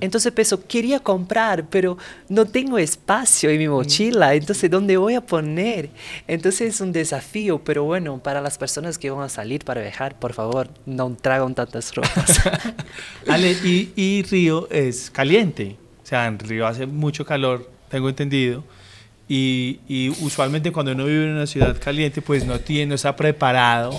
Entonces 0.00 0.32
peso, 0.32 0.62
quería 0.66 1.00
comprar, 1.00 1.68
pero 1.68 1.96
no 2.28 2.46
tengo 2.46 2.78
espacio 2.78 3.50
en 3.50 3.58
mi 3.58 3.68
mochila, 3.68 4.34
entonces 4.34 4.70
¿dónde 4.70 4.96
voy 4.96 5.14
a 5.14 5.20
poner? 5.20 5.90
Entonces 6.26 6.74
es 6.74 6.80
un 6.80 6.92
desafío, 6.92 7.62
pero 7.62 7.84
bueno, 7.84 8.18
para 8.22 8.40
las 8.40 8.58
personas 8.58 8.98
que 8.98 9.10
van 9.10 9.24
a 9.24 9.28
salir 9.28 9.64
para 9.64 9.80
viajar, 9.80 10.18
por 10.18 10.32
favor, 10.32 10.68
no 10.86 11.16
tragan 11.20 11.54
tantas 11.54 11.94
ropas. 11.94 12.40
Ale, 13.28 13.52
y, 13.64 13.92
y 13.96 14.22
Río 14.22 14.68
es 14.70 15.10
caliente. 15.20 15.76
O 16.02 16.06
sea, 16.06 16.26
en 16.26 16.38
Río 16.38 16.66
hace 16.66 16.86
mucho 16.86 17.26
calor, 17.26 17.70
tengo 17.90 18.08
entendido. 18.08 18.64
Y, 19.28 19.80
y, 19.86 20.08
usualmente 20.24 20.72
cuando 20.72 20.92
uno 20.92 21.04
vive 21.04 21.24
en 21.24 21.32
una 21.32 21.46
ciudad 21.46 21.78
caliente, 21.78 22.22
pues 22.22 22.46
no 22.46 22.58
tiene, 22.58 22.86
no 22.86 22.94
está 22.94 23.14
preparado 23.14 23.92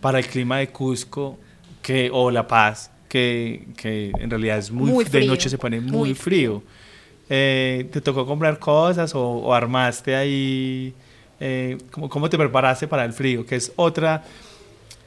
para 0.00 0.18
el 0.18 0.26
clima 0.26 0.58
de 0.58 0.68
Cusco 0.68 1.38
que, 1.80 2.10
o 2.12 2.32
La 2.32 2.48
Paz, 2.48 2.90
que, 3.08 3.68
que 3.76 4.10
en 4.18 4.28
realidad 4.28 4.58
es 4.58 4.72
muy, 4.72 5.04
de 5.04 5.26
noche 5.26 5.48
se 5.48 5.58
pone 5.58 5.80
muy, 5.80 6.12
frío. 6.14 6.64
Eh, 7.30 7.88
¿Te 7.92 8.00
tocó 8.00 8.26
comprar 8.26 8.58
cosas 8.58 9.12
o, 9.14 9.54
armaste 9.54 10.16
ahí? 10.16 10.92
Eh, 11.38 11.78
¿cómo, 11.92 12.08
¿Cómo 12.08 12.28
te 12.28 12.36
preparaste 12.36 12.88
para 12.88 13.04
el 13.04 13.12
frío? 13.12 13.46
Que 13.46 13.54
es 13.54 13.72
otra 13.76 14.24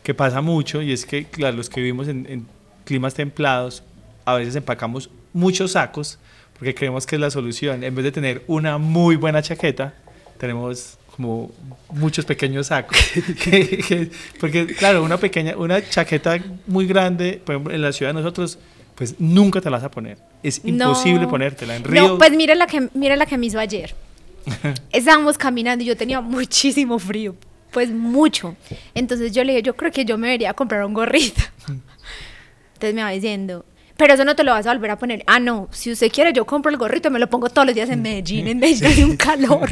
que 0.02 0.14
pasa 0.14 0.40
mucho 0.40 0.82
y 0.82 0.94
es 0.94 1.06
que, 1.06 1.26
claro, 1.26 1.58
los 1.58 1.70
que 1.70 1.82
vivimos 1.82 2.08
en, 2.08 2.26
en 2.30 2.48
climas 2.86 3.14
templados, 3.14 3.84
a 4.24 4.36
veces 4.36 4.56
empacamos 4.56 5.10
muchos 5.34 5.74
sacos 5.74 6.20
porque 6.62 6.76
creemos 6.76 7.08
que 7.08 7.16
es 7.16 7.20
la 7.20 7.32
solución. 7.32 7.84
En 7.84 7.96
vez 7.96 8.04
de 8.04 8.12
tener 8.12 8.44
una 8.46 8.78
muy 8.78 9.16
buena 9.16 9.42
chaqueta, 9.42 9.96
tenemos 10.38 10.98
como 11.16 11.52
muchos 11.90 12.24
pequeños 12.24 12.68
sacos. 12.68 12.98
porque 14.40 14.68
claro, 14.68 15.04
una 15.04 15.18
pequeña, 15.18 15.58
una 15.58 15.82
chaqueta 15.82 16.38
muy 16.68 16.86
grande, 16.86 17.42
por 17.44 17.56
ejemplo, 17.56 17.74
en 17.74 17.82
la 17.82 17.92
ciudad 17.92 18.12
de 18.12 18.22
nosotros, 18.22 18.60
pues 18.94 19.16
nunca 19.20 19.60
te 19.60 19.72
la 19.72 19.78
vas 19.78 19.86
a 19.86 19.90
poner. 19.90 20.20
Es 20.44 20.62
imposible 20.64 21.28
ponértela 21.28 21.76
en 21.76 21.84
Río. 21.84 22.10
No, 22.10 22.18
pues 22.20 22.32
mira 22.32 22.54
la 22.54 22.68
que, 22.68 22.90
mira 22.94 23.16
la 23.16 23.26
que 23.26 23.40
me 23.40 23.48
hizo 23.48 23.60
ayer. 23.60 23.96
Estábamos 24.92 25.40
caminando 25.40 25.84
y 25.84 25.88
yo 25.88 25.98
tenía 25.98 26.22
muchísimo 26.22 27.00
frío, 27.00 27.36
pues 27.72 27.90
mucho. 27.90 28.56
Entonces 28.94 29.32
yo 29.32 29.44
le 29.44 29.54
dije, 29.54 29.64
yo 29.64 29.76
creo 29.76 29.92
que 29.92 30.06
yo 30.06 30.16
me 30.20 30.28
debería 30.28 30.54
comprar 30.54 30.86
un 30.86 30.94
gorrito. 30.94 31.42
Entonces 32.74 32.94
me 32.94 33.02
va 33.02 33.10
diciendo, 33.10 33.66
pero 33.98 34.14
eso 34.14 34.26
no 34.26 34.36
te 34.36 34.44
lo 34.44 34.52
vas 34.52 34.66
a 34.66 34.74
volver 34.74 34.92
a 34.92 34.98
poner. 34.98 35.24
Ah, 35.28 35.40
no, 35.40 35.68
si 35.72 35.92
usted 35.92 36.12
quiere, 36.12 36.34
yo 36.34 36.46
compro 36.46 36.72
el 36.72 36.78
gorrito 36.78 37.10
y 37.10 37.12
me 37.12 37.20
lo 37.20 37.30
pongo 37.30 37.50
todos 37.50 37.66
los 37.66 37.76
días 37.76 37.90
en 37.90 38.02
Medellín. 38.02 38.48
En 38.48 38.60
Medellín 38.60 38.86
hay 38.86 39.04
un 39.04 39.18
calor. 39.18 39.70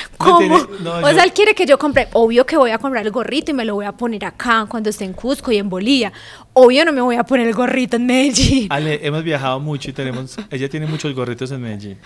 ¿Cómo? 0.16 0.56
o 0.56 1.10
sea, 1.10 1.24
él 1.24 1.32
quiere 1.32 1.54
que 1.54 1.66
yo 1.66 1.78
compre. 1.78 2.08
Obvio 2.12 2.46
que 2.46 2.56
voy 2.56 2.70
a 2.70 2.78
comprar 2.78 3.04
el 3.04 3.12
gorrito 3.12 3.50
y 3.50 3.54
me 3.54 3.64
lo 3.64 3.74
voy 3.74 3.86
a 3.86 3.92
poner 3.92 4.24
acá 4.24 4.66
cuando 4.68 4.90
esté 4.90 5.04
en 5.04 5.12
Cusco 5.12 5.52
y 5.52 5.58
en 5.58 5.68
Bolivia. 5.68 6.12
Obvio 6.54 6.84
no 6.84 6.92
me 6.92 7.00
voy 7.00 7.16
a 7.16 7.24
poner 7.24 7.46
el 7.46 7.54
gorrito 7.54 7.96
en 7.96 8.06
Medellín. 8.06 8.66
Ale, 8.70 9.00
hemos 9.02 9.22
viajado 9.22 9.58
mucho 9.58 9.90
y 9.90 9.92
tenemos. 9.92 10.36
Ella 10.50 10.68
tiene 10.68 10.86
muchos 10.86 11.14
gorritos 11.14 11.50
en 11.50 11.62
Medellín. 11.62 11.98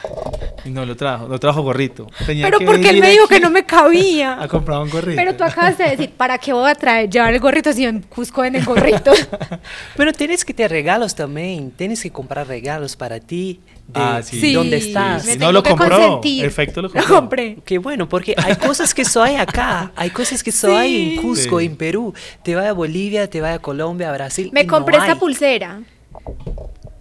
Y 0.65 0.71
no 0.71 0.87
lo 0.87 0.97
trajo, 0.97 1.29
no 1.29 1.39
trajo 1.39 1.63
gorrito. 1.63 2.07
Pero 2.27 2.59
porque 2.61 2.91
él 2.91 3.01
me 3.01 3.11
dijo 3.11 3.27
que 3.27 3.41
no 3.41 3.51
me 3.51 3.65
cabía. 3.65 4.37
Ha 4.47 4.49
comprado 4.49 4.83
un 4.83 4.91
gorrito. 4.91 5.17
Pero 5.17 5.35
tú 5.35 5.45
acabas 5.45 5.79
de 5.79 5.91
decir, 5.91 6.11
¿para 6.17 6.39
qué 6.39 6.53
voy 6.53 6.71
a 6.71 6.75
traer, 6.75 7.11
llevar 7.11 7.33
el 7.33 7.41
gorrito 7.41 7.73
si 7.73 7.85
en 7.85 8.03
Cusco 8.03 8.43
venden 8.43 8.65
gorritos? 8.65 9.29
Pero 9.97 10.13
tienes 10.13 10.45
que 10.45 10.55
tener 10.55 10.71
regalos 10.71 11.15
también. 11.15 11.71
Tienes 11.73 12.03
que 12.03 12.11
comprar 12.11 12.47
regalos 12.47 12.95
para 12.97 13.19
ti 13.19 13.61
de 13.87 14.01
ah, 14.01 14.21
sí. 14.23 14.53
dónde 14.53 14.79
estás. 14.79 15.39
no 15.39 15.53
lo 15.53 15.63
compró. 15.63 16.21
Perfecto, 16.21 16.83
lo. 16.83 16.89
Lo 16.89 17.05
compré. 17.05 17.59
Qué 17.65 17.79
bueno, 17.79 18.09
porque 18.09 18.35
hay 18.37 18.57
cosas 18.57 18.93
que 18.93 19.05
soy 19.05 19.37
acá, 19.37 19.93
hay 19.95 20.11
cosas 20.11 20.43
que 20.43 20.51
soy 20.51 21.15
en 21.15 21.23
Cusco, 21.23 21.61
en 21.61 21.77
Perú. 21.77 22.13
Te 22.43 22.55
va 22.55 22.69
a 22.69 22.73
Bolivia, 22.73 23.31
te 23.31 23.41
va 23.41 23.55
a 23.55 23.59
Colombia, 23.61 24.11
a 24.11 24.13
Brasil. 24.13 24.51
Me 24.53 24.67
compré 24.67 24.99
esta 24.99 25.17
pulsera. 25.17 25.83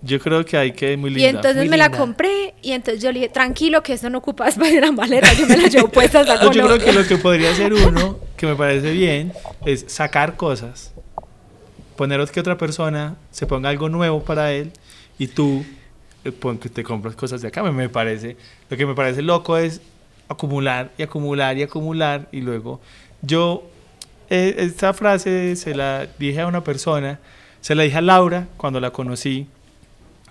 Yo 0.05 0.19
creo 0.19 0.45
que 0.45 0.55
hay 0.55 0.71
que 0.73 0.95
muy 0.97 1.09
linda. 1.09 1.23
Y 1.23 1.25
entonces 1.25 1.67
me 1.67 1.77
la 1.77 1.89
compré 1.89 2.53
y 2.61 2.73
entonces 2.73 3.01
yo 3.01 3.11
le 3.11 3.21
dije, 3.21 3.29
tranquilo 3.29 3.81
que 3.81 3.93
eso 3.93 4.07
no 4.11 4.19
ocupa 4.19 4.47
espacio 4.47 4.75
en 4.75 4.81
la 4.81 4.91
maleta, 4.91 5.33
yo 5.33 5.47
me 5.47 5.57
la 5.57 5.67
llevo 5.67 5.87
puesta 5.87 6.19
hasta 6.19 6.39
Yo 6.51 6.67
creo 6.67 6.77
que 6.77 6.93
lo 6.93 7.07
que 7.07 7.17
podría 7.17 7.49
hacer 7.49 7.73
uno, 7.73 8.19
que 8.37 8.45
me 8.45 8.55
parece 8.55 8.91
bien, 8.91 9.33
es 9.65 9.85
sacar 9.87 10.35
cosas, 10.35 10.93
poner 11.95 12.23
que 12.29 12.39
otra 12.39 12.55
persona 12.55 13.15
se 13.31 13.47
ponga 13.47 13.69
algo 13.69 13.89
nuevo 13.89 14.23
para 14.23 14.51
él 14.51 14.71
y 15.17 15.25
tú 15.25 15.65
eh, 16.25 16.57
que 16.59 16.69
te 16.69 16.83
compras 16.83 17.15
cosas 17.15 17.41
de 17.41 17.47
acá, 17.47 17.63
me, 17.63 17.89
parece. 17.89 18.35
Lo 18.69 18.77
que 18.77 18.85
me 18.85 18.95
parece 18.95 19.21
loco 19.21 19.57
es 19.57 19.81
acumular 20.27 20.91
y 20.97 21.03
acumular 21.03 21.57
y 21.57 21.63
acumular 21.63 22.27
y 22.31 22.41
luego 22.41 22.81
yo 23.21 23.63
eh, 24.29 24.55
esta 24.57 24.93
frase 24.93 25.55
se 25.55 25.75
la 25.75 26.07
dije 26.17 26.41
a 26.41 26.47
una 26.47 26.63
persona, 26.63 27.19
se 27.61 27.75
la 27.75 27.83
dije 27.83 27.97
a 27.97 28.01
Laura 28.01 28.47
cuando 28.57 28.79
la 28.79 28.91
conocí 28.91 29.47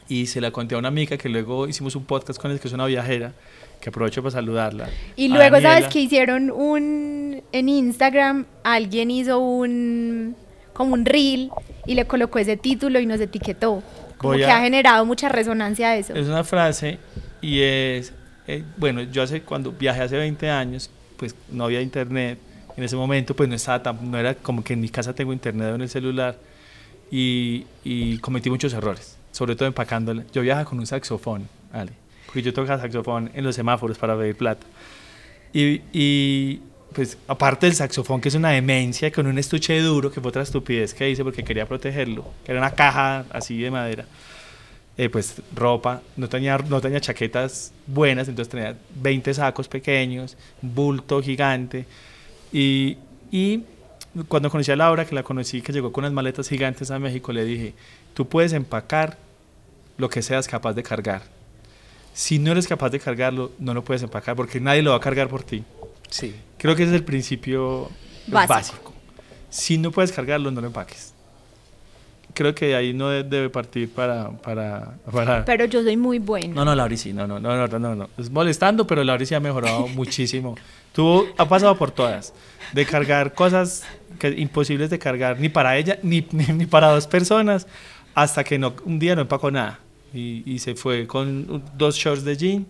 y 0.08 0.26
se 0.26 0.40
la 0.40 0.50
conté 0.50 0.74
a 0.74 0.78
una 0.78 0.88
amiga 0.88 1.16
que 1.16 1.28
luego 1.28 1.68
hicimos 1.68 1.96
un 1.96 2.04
podcast 2.04 2.40
con 2.40 2.50
ella 2.50 2.60
que 2.60 2.68
es 2.68 2.74
una 2.74 2.86
viajera 2.86 3.32
que 3.80 3.90
aprovecho 3.90 4.22
para 4.22 4.32
saludarla. 4.32 4.88
Y 5.16 5.28
luego 5.28 5.60
sabes 5.60 5.86
que 5.88 6.00
hicieron 6.00 6.50
un 6.50 7.42
en 7.52 7.68
Instagram 7.68 8.46
alguien 8.64 9.10
hizo 9.10 9.38
un 9.38 10.34
como 10.72 10.94
un 10.94 11.04
reel 11.04 11.50
y 11.86 11.94
le 11.94 12.04
colocó 12.06 12.38
ese 12.38 12.56
título 12.56 12.98
y 12.98 13.06
nos 13.06 13.20
etiquetó 13.20 13.82
que 14.32 14.44
ha 14.44 14.60
generado 14.60 15.04
mucha 15.04 15.28
resonancia 15.28 15.96
eso. 15.96 16.14
Es 16.14 16.26
una 16.26 16.44
frase 16.44 16.98
y 17.40 17.60
es, 17.60 18.12
eh, 18.46 18.62
bueno, 18.76 19.02
yo 19.02 19.22
hace, 19.22 19.42
cuando 19.42 19.72
viajé 19.72 20.02
hace 20.02 20.16
20 20.16 20.50
años, 20.50 20.90
pues 21.16 21.34
no 21.50 21.64
había 21.64 21.80
internet, 21.80 22.38
en 22.76 22.84
ese 22.84 22.96
momento 22.96 23.34
pues 23.34 23.48
no 23.48 23.54
estaba 23.54 23.82
tan, 23.82 24.10
no 24.10 24.18
era 24.18 24.34
como 24.34 24.64
que 24.64 24.72
en 24.72 24.80
mi 24.80 24.88
casa 24.88 25.14
tengo 25.14 25.32
internet 25.32 25.74
en 25.74 25.80
el 25.82 25.88
celular 25.88 26.36
y, 27.10 27.66
y 27.84 28.18
cometí 28.18 28.50
muchos 28.50 28.72
errores, 28.72 29.16
sobre 29.32 29.54
todo 29.56 29.68
empacándole. 29.68 30.24
Yo 30.32 30.42
viajaba 30.42 30.64
con 30.64 30.78
un 30.78 30.86
saxofón, 30.86 31.48
¿vale? 31.72 31.92
Porque 32.26 32.42
yo 32.42 32.52
tocaba 32.52 32.80
saxofón 32.80 33.30
en 33.34 33.44
los 33.44 33.54
semáforos 33.54 33.98
para 33.98 34.16
pedir 34.16 34.36
plata. 34.36 34.66
Y, 35.52 35.82
y 35.92 36.60
pues 36.94 37.18
aparte 37.28 37.66
del 37.66 37.74
saxofón, 37.74 38.20
que 38.20 38.28
es 38.28 38.34
una 38.34 38.50
demencia, 38.50 39.10
con 39.12 39.26
un 39.26 39.38
estuche 39.38 39.78
duro, 39.80 40.10
que 40.10 40.20
fue 40.20 40.28
otra 40.30 40.42
estupidez 40.42 40.94
que 40.94 41.10
hice 41.10 41.24
porque 41.24 41.44
quería 41.44 41.66
protegerlo, 41.66 42.24
que 42.44 42.52
era 42.52 42.60
una 42.60 42.70
caja 42.70 43.24
así 43.30 43.60
de 43.60 43.70
madera, 43.70 44.06
eh, 44.96 45.08
pues 45.08 45.42
ropa, 45.54 46.02
no 46.16 46.28
tenía, 46.28 46.56
no 46.58 46.80
tenía 46.80 47.00
chaquetas 47.00 47.72
buenas, 47.86 48.28
entonces 48.28 48.50
tenía 48.50 48.76
20 48.94 49.34
sacos 49.34 49.68
pequeños, 49.68 50.36
bulto 50.62 51.20
gigante, 51.20 51.84
y, 52.52 52.96
y 53.30 53.64
cuando 54.28 54.48
conocí 54.48 54.70
a 54.70 54.76
Laura, 54.76 55.04
que 55.04 55.14
la 55.14 55.24
conocí, 55.24 55.60
que 55.60 55.72
llegó 55.72 55.92
con 55.92 56.04
unas 56.04 56.12
maletas 56.12 56.48
gigantes 56.48 56.90
a 56.90 56.98
México, 56.98 57.32
le 57.32 57.44
dije, 57.44 57.74
tú 58.14 58.28
puedes 58.28 58.52
empacar 58.52 59.18
lo 59.96 60.08
que 60.08 60.22
seas 60.22 60.46
capaz 60.46 60.74
de 60.74 60.82
cargar. 60.84 61.22
Si 62.12 62.38
no 62.38 62.52
eres 62.52 62.68
capaz 62.68 62.90
de 62.90 63.00
cargarlo, 63.00 63.50
no 63.58 63.74
lo 63.74 63.82
puedes 63.82 64.04
empacar 64.04 64.36
porque 64.36 64.60
nadie 64.60 64.82
lo 64.82 64.90
va 64.90 64.96
a 64.98 65.00
cargar 65.00 65.28
por 65.28 65.42
ti. 65.42 65.64
Sí. 66.10 66.34
Creo 66.58 66.76
que 66.76 66.82
ese 66.84 66.92
es 66.94 66.96
el 67.00 67.04
principio 67.04 67.90
básico. 68.26 68.92
Si 69.50 69.78
no 69.78 69.90
puedes 69.90 70.12
cargarlo, 70.12 70.50
no 70.50 70.60
lo 70.60 70.66
empaques. 70.68 71.12
creo 72.32 72.52
que 72.54 72.74
ahí 72.74 72.92
no 72.92 73.10
de- 73.10 73.22
debe 73.22 73.48
partir 73.48 73.88
para, 73.92 74.30
para, 74.30 74.94
para... 75.12 75.44
Pero 75.44 75.66
yo 75.66 75.82
soy 75.84 75.96
muy 75.96 76.18
buena. 76.18 76.52
No, 76.54 76.64
no, 76.64 76.74
Lauri 76.74 76.96
sí, 76.96 77.12
no, 77.12 77.26
no, 77.28 77.38
no, 77.38 77.68
no, 77.68 77.78
no, 77.78 77.94
no. 77.94 78.10
Es 78.18 78.28
molestando, 78.30 78.86
pero 78.86 79.04
Lauri 79.04 79.24
sí 79.26 79.34
ha 79.36 79.40
mejorado 79.40 79.86
muchísimo. 79.94 80.56
Tuvo, 80.92 81.26
ha 81.38 81.48
pasado 81.48 81.76
por 81.76 81.92
todas. 81.92 82.32
De 82.72 82.84
cargar 82.86 83.34
cosas 83.34 83.84
que, 84.18 84.30
imposibles 84.30 84.90
de 84.90 84.98
cargar 84.98 85.38
ni 85.38 85.48
para 85.48 85.76
ella 85.76 85.98
ni, 86.02 86.26
ni, 86.32 86.44
ni 86.46 86.66
para 86.66 86.88
dos 86.88 87.06
personas, 87.06 87.68
hasta 88.16 88.42
que 88.42 88.58
no, 88.58 88.74
un 88.84 88.98
día 88.98 89.14
no 89.14 89.20
empacó 89.22 89.50
nada. 89.52 89.78
Y, 90.12 90.42
y 90.46 90.58
se 90.58 90.74
fue 90.74 91.06
con 91.06 91.62
dos 91.76 91.94
shorts 91.96 92.24
de 92.24 92.36
jean 92.36 92.66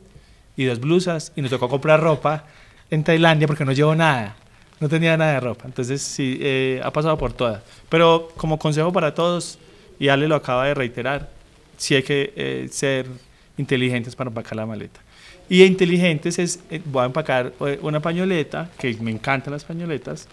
y 0.57 0.65
dos 0.65 0.79
blusas 0.81 1.33
y 1.37 1.41
nos 1.43 1.51
tocó 1.51 1.69
comprar 1.71 2.01
ropa 2.01 2.45
en 2.91 3.05
Tailandia 3.05 3.47
porque 3.47 3.65
no 3.65 3.73
llevó 3.73 3.95
nada. 3.95 4.37
No 4.81 4.89
tenía 4.89 5.17
nada 5.17 5.35
de 5.35 5.41
ropa. 5.41 5.65
Entonces 5.67 6.03
sí, 6.03 6.39
eh, 6.41 6.81
ha 6.85 6.93
pasado 6.93 7.17
por 7.17 7.33
todas. 7.33 7.63
Pero 7.89 8.29
como 8.37 8.59
consejo 8.59 8.93
para 8.93 9.15
todos, 9.15 9.59
y 9.99 10.09
Ale 10.09 10.29
lo 10.29 10.35
acaba 10.35 10.67
de 10.67 10.75
reiterar, 10.75 11.31
sí 11.77 11.95
hay 11.95 12.03
que 12.03 12.33
eh, 12.37 12.69
ser 12.71 13.07
inteligentes 13.57 14.17
para 14.17 14.29
empacar 14.29 14.57
la 14.57 14.67
maleta. 14.67 15.01
Y 15.49 15.63
inteligentes 15.63 16.39
es, 16.39 16.61
eh, 16.71 16.81
voy 16.85 17.03
a 17.03 17.07
empacar 17.07 17.53
eh, 17.61 17.79
una 17.83 18.01
pañoleta, 18.01 18.71
que 18.79 18.95
me 19.01 19.11
encantan 19.11 19.53
las 19.53 19.65
pañoletas, 19.65 20.27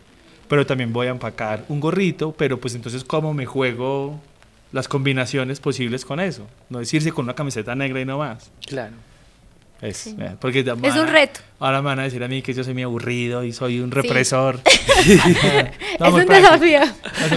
pero 0.47 0.65
también 0.65 0.93
voy 0.93 1.07
a 1.07 1.11
empacar 1.11 1.65
un 1.69 1.79
gorrito, 1.79 2.33
pero 2.37 2.59
pues 2.59 2.75
entonces 2.75 3.03
cómo 3.03 3.33
me 3.33 3.45
juego 3.45 4.19
las 4.71 4.87
combinaciones 4.87 5.59
posibles 5.59 6.05
con 6.05 6.19
eso. 6.19 6.47
No 6.69 6.79
decirse 6.79 7.11
con 7.11 7.25
una 7.25 7.35
camiseta 7.35 7.75
negra 7.75 7.99
y 7.99 8.05
no 8.05 8.17
más. 8.17 8.51
Claro. 8.65 8.93
Es, 9.81 9.97
Sí. 9.97 10.15
eh, 10.19 10.35
porque 10.39 10.59
Es 10.59 10.65
van 10.65 10.99
un 10.99 11.07
reto. 11.07 11.39
Ahora 11.59 11.81
me 11.81 11.87
van 11.87 11.99
a 11.99 12.03
decir 12.03 12.23
a 12.23 12.27
mí 12.27 12.41
que 12.43 12.53
yo 12.53 12.63
soy 12.63 12.73
muy 12.73 12.83
aburrido 12.83 13.43
y 13.43 13.51
soy 13.51 13.79
un 13.79 13.89
represor. 13.91 14.59
es 15.05 15.99
un 15.99 16.25
desafío. 16.27 16.79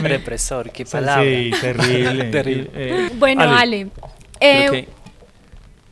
Represor, 0.03 0.71
qué 0.71 0.85
Sí, 0.85 0.93
palabra. 0.93 1.25
Sí, 1.25 1.51
terrible. 1.61 2.25
Terrible. 2.31 2.71
Eh, 2.75 3.11
Bueno, 3.15 3.43
Ale, 3.43 3.57
Ale, 3.57 3.81
eh, 4.41 4.67
creo 4.69 4.73
que- 4.73 4.89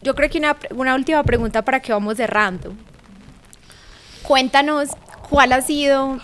yo 0.02 0.14
creo 0.14 0.28
que 0.30 0.38
una, 0.38 0.56
una 0.74 0.94
última 0.94 1.22
pregunta 1.22 1.62
para 1.62 1.80
que 1.80 1.92
vamos 1.92 2.16
cerrando. 2.16 2.74
Cuéntanos 4.22 4.90
cuál 5.28 5.52
ha 5.52 5.60
sido... 5.62 6.16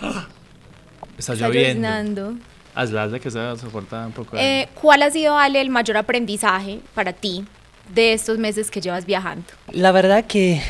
está 1.17 1.33
está 1.33 1.33
lloviendo. 1.35 1.87
lloviznando. 1.87 2.33
Hazla, 2.75 3.03
hazla 3.03 3.19
que 3.19 3.31
se 3.31 3.57
soporta 3.57 4.05
un 4.05 4.11
poco. 4.13 4.37
Eh, 4.37 4.69
¿Cuál 4.79 5.01
ha 5.03 5.11
sido, 5.11 5.37
Ale, 5.37 5.59
el 5.59 5.69
mayor 5.69 5.97
aprendizaje 5.97 6.79
para 6.93 7.13
ti 7.13 7.45
de 7.93 8.13
estos 8.13 8.37
meses 8.37 8.71
que 8.71 8.81
llevas 8.81 9.05
viajando? 9.05 9.45
La 9.71 9.91
verdad 9.91 10.25
que 10.25 10.61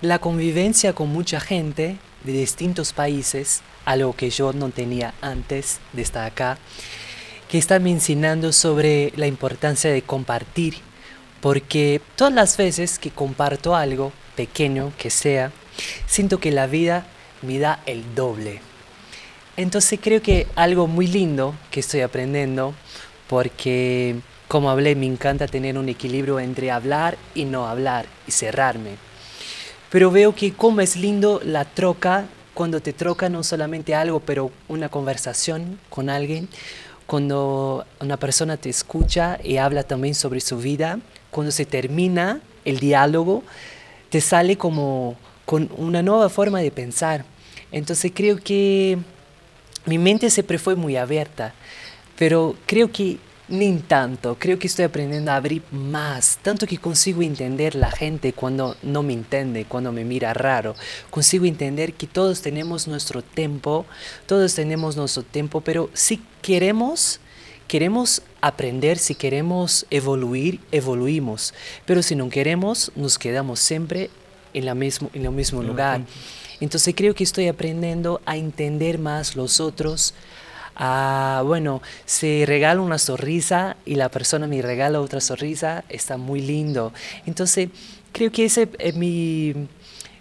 la 0.00 0.18
convivencia 0.18 0.92
con 0.92 1.08
mucha 1.08 1.40
gente 1.40 1.96
de 2.24 2.32
distintos 2.32 2.92
países, 2.92 3.62
algo 3.84 4.14
que 4.14 4.30
yo 4.30 4.52
no 4.52 4.70
tenía 4.70 5.14
antes 5.20 5.80
de 5.92 6.02
estar 6.02 6.26
acá, 6.26 6.58
que 7.50 7.58
está 7.58 7.78
me 7.78 7.90
enseñando 7.90 8.52
sobre 8.52 9.12
la 9.16 9.26
importancia 9.26 9.90
de 9.90 10.02
compartir, 10.02 10.76
porque 11.40 12.00
todas 12.16 12.32
las 12.32 12.56
veces 12.56 12.98
que 12.98 13.10
comparto 13.10 13.74
algo, 13.74 14.12
pequeño 14.36 14.92
que 14.98 15.10
sea, 15.10 15.50
siento 16.06 16.38
que 16.38 16.52
la 16.52 16.66
vida 16.66 17.06
me 17.42 17.58
da 17.58 17.80
el 17.86 18.14
doble. 18.14 18.60
Entonces 19.56 19.98
creo 20.02 20.22
que 20.22 20.46
algo 20.54 20.86
muy 20.86 21.06
lindo 21.06 21.54
que 21.70 21.80
estoy 21.80 22.00
aprendiendo, 22.02 22.74
porque 23.28 24.16
como 24.50 24.68
hablé, 24.68 24.96
me 24.96 25.06
encanta 25.06 25.46
tener 25.46 25.78
un 25.78 25.88
equilibrio 25.88 26.40
entre 26.40 26.72
hablar 26.72 27.16
y 27.36 27.44
no 27.44 27.68
hablar 27.68 28.06
y 28.26 28.32
cerrarme. 28.32 28.96
Pero 29.90 30.10
veo 30.10 30.34
que 30.34 30.52
como 30.52 30.80
es 30.80 30.96
lindo 30.96 31.40
la 31.44 31.64
troca, 31.64 32.26
cuando 32.52 32.82
te 32.82 32.92
troca 32.92 33.28
no 33.28 33.44
solamente 33.44 33.94
algo, 33.94 34.18
pero 34.18 34.50
una 34.66 34.88
conversación 34.88 35.78
con 35.88 36.10
alguien, 36.10 36.48
cuando 37.06 37.86
una 38.00 38.16
persona 38.16 38.56
te 38.56 38.68
escucha 38.68 39.38
y 39.44 39.58
habla 39.58 39.84
también 39.84 40.16
sobre 40.16 40.40
su 40.40 40.58
vida, 40.58 40.98
cuando 41.30 41.52
se 41.52 41.64
termina 41.64 42.40
el 42.64 42.80
diálogo, 42.80 43.44
te 44.08 44.20
sale 44.20 44.58
como 44.58 45.14
con 45.44 45.70
una 45.76 46.02
nueva 46.02 46.28
forma 46.28 46.58
de 46.58 46.72
pensar. 46.72 47.24
Entonces 47.70 48.10
creo 48.12 48.38
que 48.38 48.98
mi 49.86 49.98
mente 49.98 50.28
siempre 50.28 50.58
fue 50.58 50.74
muy 50.74 50.96
abierta, 50.96 51.54
pero 52.18 52.56
creo 52.66 52.90
que 52.90 53.18
ni 53.50 53.78
tanto, 53.78 54.36
creo 54.38 54.58
que 54.58 54.68
estoy 54.68 54.84
aprendiendo 54.84 55.32
a 55.32 55.36
abrir 55.36 55.62
más, 55.72 56.38
tanto 56.40 56.66
que 56.66 56.78
consigo 56.78 57.20
entender 57.20 57.74
la 57.74 57.90
gente 57.90 58.32
cuando 58.32 58.76
no 58.82 59.02
me 59.02 59.12
entiende, 59.12 59.64
cuando 59.64 59.90
me 59.92 60.04
mira 60.04 60.32
raro, 60.32 60.76
consigo 61.10 61.44
entender 61.44 61.94
que 61.94 62.06
todos 62.06 62.42
tenemos 62.42 62.86
nuestro 62.86 63.22
tiempo, 63.22 63.86
todos 64.26 64.54
tenemos 64.54 64.96
nuestro 64.96 65.24
tiempo, 65.24 65.60
pero 65.60 65.90
si 65.92 66.22
queremos, 66.42 67.20
queremos 67.66 68.22
aprender, 68.40 68.98
si 68.98 69.16
queremos 69.16 69.84
evoluir, 69.90 70.60
evoluimos, 70.70 71.52
pero 71.86 72.02
si 72.02 72.14
no 72.14 72.28
queremos, 72.30 72.92
nos 72.94 73.18
quedamos 73.18 73.58
siempre 73.58 74.10
en, 74.54 74.64
la 74.64 74.74
mismo, 74.74 75.10
en 75.12 75.26
el 75.26 75.32
mismo 75.32 75.62
lugar. 75.62 76.02
Entonces 76.60 76.94
creo 76.96 77.14
que 77.14 77.24
estoy 77.24 77.48
aprendiendo 77.48 78.20
a 78.26 78.36
entender 78.36 78.98
más 78.98 79.34
los 79.34 79.60
otros. 79.60 80.14
A, 80.76 81.42
bueno, 81.44 81.82
si 82.06 82.44
regalo 82.44 82.82
una 82.82 82.98
sonrisa 82.98 83.76
y 83.84 83.96
la 83.96 84.08
persona 84.08 84.46
me 84.46 84.62
regala 84.62 85.00
otra 85.00 85.20
sonrisa, 85.20 85.84
está 85.88 86.16
muy 86.16 86.40
lindo. 86.40 86.92
Entonces 87.26 87.68
creo 88.12 88.32
que 88.32 88.44
ese 88.44 88.68
es 88.78 88.94
mi, 88.94 89.54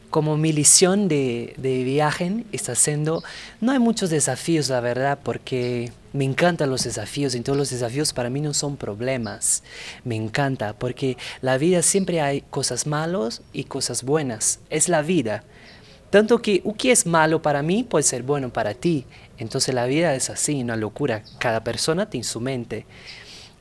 como 0.10 0.38
mi 0.38 0.52
lección 0.52 1.08
de, 1.08 1.54
de 1.58 1.84
viaje 1.84 2.44
está 2.52 2.76
siendo, 2.76 3.24
no 3.62 3.72
hay 3.72 3.80
muchos 3.80 4.10
desafíos, 4.10 4.70
la 4.70 4.80
verdad, 4.80 5.20
porque 5.24 5.92
me 6.14 6.26
encantan 6.26 6.70
los 6.70 6.84
desafíos, 6.84 7.36
y 7.36 7.42
todos 7.42 7.58
los 7.58 7.70
desafíos 7.70 8.14
para 8.14 8.30
mí 8.30 8.42
no 8.42 8.54
son 8.54 8.78
problemas, 8.78 9.64
me 10.04 10.16
encanta, 10.16 10.74
porque 10.74 11.18
la 11.42 11.58
vida 11.58 11.82
siempre 11.82 12.22
hay 12.22 12.42
cosas 12.42 12.88
malas 12.88 13.42
y 13.54 13.66
cosas 13.66 14.04
buenas, 14.04 14.60
es 14.70 14.90
la 14.90 15.02
vida. 15.02 15.44
Tanto 16.10 16.42
que 16.42 16.64
lo 16.66 16.74
que 16.74 16.92
es 16.92 17.06
malo 17.06 17.42
para 17.42 17.62
mí 17.62 17.84
puede 17.84 18.02
ser 18.02 18.24
bueno 18.24 18.52
para 18.52 18.74
ti. 18.74 19.06
Entonces 19.40 19.74
la 19.74 19.86
vida 19.86 20.14
es 20.14 20.30
así, 20.30 20.62
una 20.62 20.76
locura. 20.76 21.24
Cada 21.40 21.64
persona 21.64 22.10
tiene 22.10 22.24
su 22.24 22.40
mente. 22.40 22.86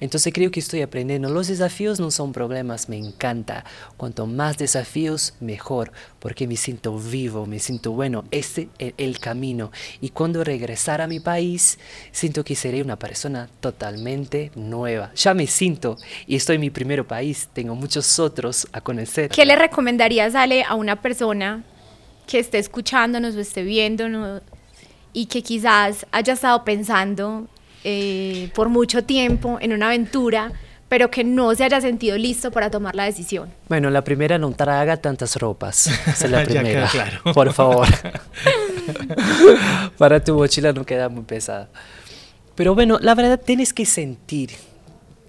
Entonces 0.00 0.32
creo 0.32 0.50
que 0.50 0.60
estoy 0.60 0.82
aprendiendo. 0.82 1.28
Los 1.28 1.48
desafíos 1.48 1.98
no 1.98 2.10
son 2.10 2.32
problemas, 2.32 2.88
me 2.88 2.96
encanta. 2.96 3.64
Cuanto 3.96 4.26
más 4.26 4.56
desafíos, 4.56 5.34
mejor, 5.40 5.92
porque 6.20 6.46
me 6.46 6.56
siento 6.56 6.96
vivo, 6.96 7.46
me 7.46 7.58
siento 7.58 7.92
bueno. 7.92 8.24
Este 8.30 8.68
es 8.78 8.94
el 8.96 9.18
camino. 9.18 9.72
Y 10.00 10.10
cuando 10.10 10.44
regresar 10.44 11.00
a 11.00 11.08
mi 11.08 11.18
país, 11.20 11.78
siento 12.12 12.44
que 12.44 12.54
seré 12.54 12.82
una 12.82 12.96
persona 12.96 13.48
totalmente 13.60 14.52
nueva. 14.54 15.12
Ya 15.16 15.34
me 15.34 15.46
siento 15.46 15.96
y 16.26 16.36
estoy 16.36 16.56
en 16.56 16.60
mi 16.60 16.70
primer 16.70 17.04
país. 17.04 17.48
Tengo 17.52 17.74
muchos 17.74 18.18
otros 18.18 18.68
a 18.72 18.80
conocer. 18.80 19.30
¿Qué 19.30 19.44
le 19.44 19.56
recomendarías, 19.56 20.34
Ale, 20.34 20.62
a 20.62 20.74
una 20.74 21.02
persona 21.02 21.64
que 22.26 22.38
esté 22.38 22.58
escuchándonos 22.58 23.34
o 23.34 23.40
esté 23.40 23.62
viéndonos 23.62 24.42
y 25.18 25.26
que 25.26 25.42
quizás 25.42 26.06
haya 26.12 26.34
estado 26.34 26.62
pensando 26.62 27.48
eh, 27.82 28.50
por 28.54 28.68
mucho 28.68 29.02
tiempo 29.02 29.58
en 29.60 29.72
una 29.72 29.86
aventura, 29.88 30.52
pero 30.88 31.10
que 31.10 31.24
no 31.24 31.52
se 31.56 31.64
haya 31.64 31.80
sentido 31.80 32.16
listo 32.16 32.52
para 32.52 32.70
tomar 32.70 32.94
la 32.94 33.02
decisión? 33.02 33.50
Bueno, 33.68 33.90
la 33.90 34.02
primera, 34.04 34.38
no 34.38 34.52
traga 34.52 34.96
tantas 34.96 35.34
ropas. 35.34 35.88
Esa 35.88 36.26
es 36.26 36.30
la 36.30 36.44
Ya 36.44 36.60
primera. 36.60 36.86
claro. 36.86 37.20
Por 37.34 37.52
favor. 37.52 37.88
Para 39.98 40.22
tu 40.22 40.34
mochila 40.36 40.72
no 40.72 40.84
queda 40.84 41.08
muy 41.08 41.24
pesada. 41.24 41.68
Pero 42.54 42.76
bueno, 42.76 42.98
la 43.00 43.16
verdad 43.16 43.40
tienes 43.44 43.72
que 43.72 43.84
sentir. 43.86 44.50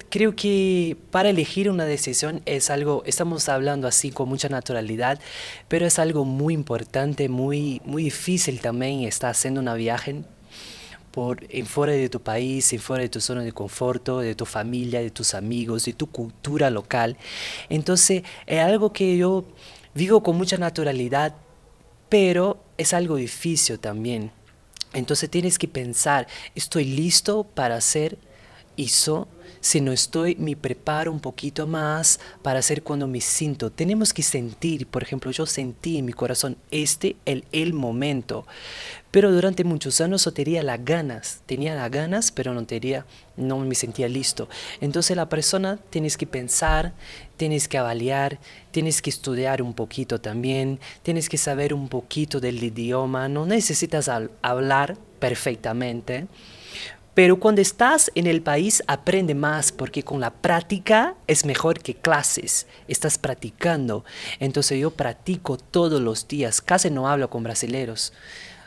Creo 0.09 0.35
que 0.35 0.97
para 1.11 1.29
elegir 1.29 1.69
una 1.69 1.85
decisión 1.85 2.41
es 2.45 2.69
algo, 2.69 3.03
estamos 3.05 3.47
hablando 3.47 3.87
así 3.87 4.09
con 4.09 4.27
mucha 4.27 4.49
naturalidad, 4.49 5.19
pero 5.67 5.85
es 5.85 5.99
algo 5.99 6.25
muy 6.25 6.55
importante, 6.55 7.29
muy, 7.29 7.81
muy 7.85 8.03
difícil 8.03 8.59
también 8.59 9.01
estar 9.01 9.29
haciendo 9.29 9.61
una 9.61 9.75
viaje 9.75 10.23
por 11.11 11.45
en 11.49 11.65
fuera 11.65 11.93
de 11.93 12.09
tu 12.09 12.21
país, 12.21 12.71
en 12.73 12.79
fuera 12.79 13.03
de 13.03 13.09
tu 13.09 13.21
zona 13.21 13.43
de 13.43 13.51
conforto, 13.51 14.19
de 14.19 14.35
tu 14.35 14.45
familia, 14.45 14.99
de 14.99 15.11
tus 15.11 15.33
amigos, 15.33 15.85
de 15.85 15.93
tu 15.93 16.07
cultura 16.07 16.69
local. 16.69 17.17
Entonces, 17.69 18.23
es 18.47 18.59
algo 18.59 18.93
que 18.93 19.17
yo 19.17 19.45
vivo 19.93 20.23
con 20.23 20.37
mucha 20.37 20.57
naturalidad, 20.57 21.35
pero 22.09 22.63
es 22.77 22.93
algo 22.93 23.17
difícil 23.17 23.79
también. 23.79 24.31
Entonces 24.93 25.29
tienes 25.29 25.59
que 25.59 25.67
pensar, 25.67 26.27
¿estoy 26.55 26.85
listo 26.85 27.43
para 27.43 27.75
hacer 27.75 28.17
eso? 28.75 29.27
Si 29.61 29.81
no 29.81 29.91
estoy, 29.91 30.35
me 30.35 30.55
preparo 30.55 31.11
un 31.11 31.19
poquito 31.19 31.67
más 31.67 32.19
para 32.41 32.59
hacer 32.59 32.83
cuando 32.83 33.07
me 33.07 33.21
siento. 33.21 33.71
Tenemos 33.71 34.13
que 34.13 34.23
sentir, 34.23 34.87
por 34.87 35.03
ejemplo, 35.03 35.31
yo 35.31 35.45
sentí 35.45 35.97
en 35.97 36.05
mi 36.05 36.13
corazón 36.13 36.57
este 36.71 37.15
el, 37.25 37.45
el 37.51 37.73
momento. 37.73 38.45
Pero 39.11 39.31
durante 39.31 39.63
muchos 39.63 40.01
años 40.01 40.23
yo 40.25 40.33
tenía 40.33 40.61
las 40.61 40.85
ganas, 40.85 41.41
tenía 41.47 41.73
las 41.73 41.89
ganas, 41.89 42.31
pero 42.31 42.53
no 42.53 42.65
tenía, 42.65 43.05
no 43.37 43.57
me 43.57 43.73
sentía 43.73 44.07
listo. 44.07 44.47
Entonces 44.81 45.17
la 45.17 45.27
persona 45.27 45.79
tienes 45.89 46.15
que 46.15 46.27
pensar, 46.27 46.93
tienes 47.35 47.67
que 47.67 47.79
avaliar, 47.79 48.39
tienes 48.71 49.01
que 49.01 49.09
estudiar 49.09 49.63
un 49.63 49.73
poquito 49.73 50.21
también, 50.21 50.79
tienes 51.01 51.27
que 51.27 51.37
saber 51.37 51.73
un 51.73 51.89
poquito 51.89 52.39
del 52.39 52.63
idioma, 52.63 53.27
no 53.29 53.47
necesitas 53.47 54.09
hablar 54.41 54.95
perfectamente, 55.19 56.27
Pero 57.19 57.37
cuando 57.37 57.59
estás 57.59 58.09
en 58.15 58.27
el 58.27 58.41
país 58.41 58.81
aprende 58.87 59.35
más 59.35 59.73
porque 59.73 60.03
con 60.03 60.21
la 60.21 60.31
práctica 60.31 61.15
es 61.27 61.43
mejor 61.43 61.81
que 61.81 61.93
clases. 61.93 62.65
Estás 62.87 63.17
practicando. 63.17 64.05
Entonces 64.39 64.79
yo 64.79 64.91
practico 64.91 65.57
todos 65.57 65.99
los 65.99 66.29
días. 66.29 66.61
Casi 66.61 66.89
no 66.89 67.09
hablo 67.09 67.29
con 67.29 67.43
brasileños. 67.43 68.13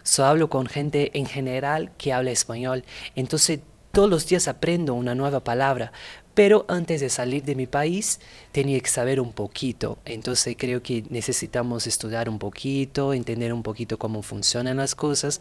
Solo 0.03 0.29
hablo 0.29 0.51
con 0.51 0.67
gente 0.67 1.19
en 1.19 1.25
general 1.25 1.93
que 1.97 2.13
habla 2.13 2.31
español. 2.31 2.85
Entonces 3.17 3.61
todos 3.91 4.11
los 4.11 4.27
días 4.27 4.47
aprendo 4.49 4.93
una 4.93 5.15
nueva 5.15 5.41
palabra. 5.41 5.91
Pero 6.35 6.67
antes 6.69 7.01
de 7.01 7.09
salir 7.09 7.45
de 7.45 7.55
mi 7.55 7.67
país 7.67 8.21
tenía 8.53 8.79
que 8.81 8.91
saber 8.91 9.19
un 9.19 9.33
poquito. 9.33 9.97
Entonces 10.05 10.57
creo 10.59 10.83
que 10.83 11.05
necesitamos 11.09 11.87
estudiar 11.87 12.29
un 12.29 12.39
poquito, 12.39 13.15
entender 13.15 13.55
un 13.55 13.63
poquito 13.63 13.99
cómo 13.99 14.21
funcionan 14.21 14.77
las 14.77 14.95
cosas 14.95 15.41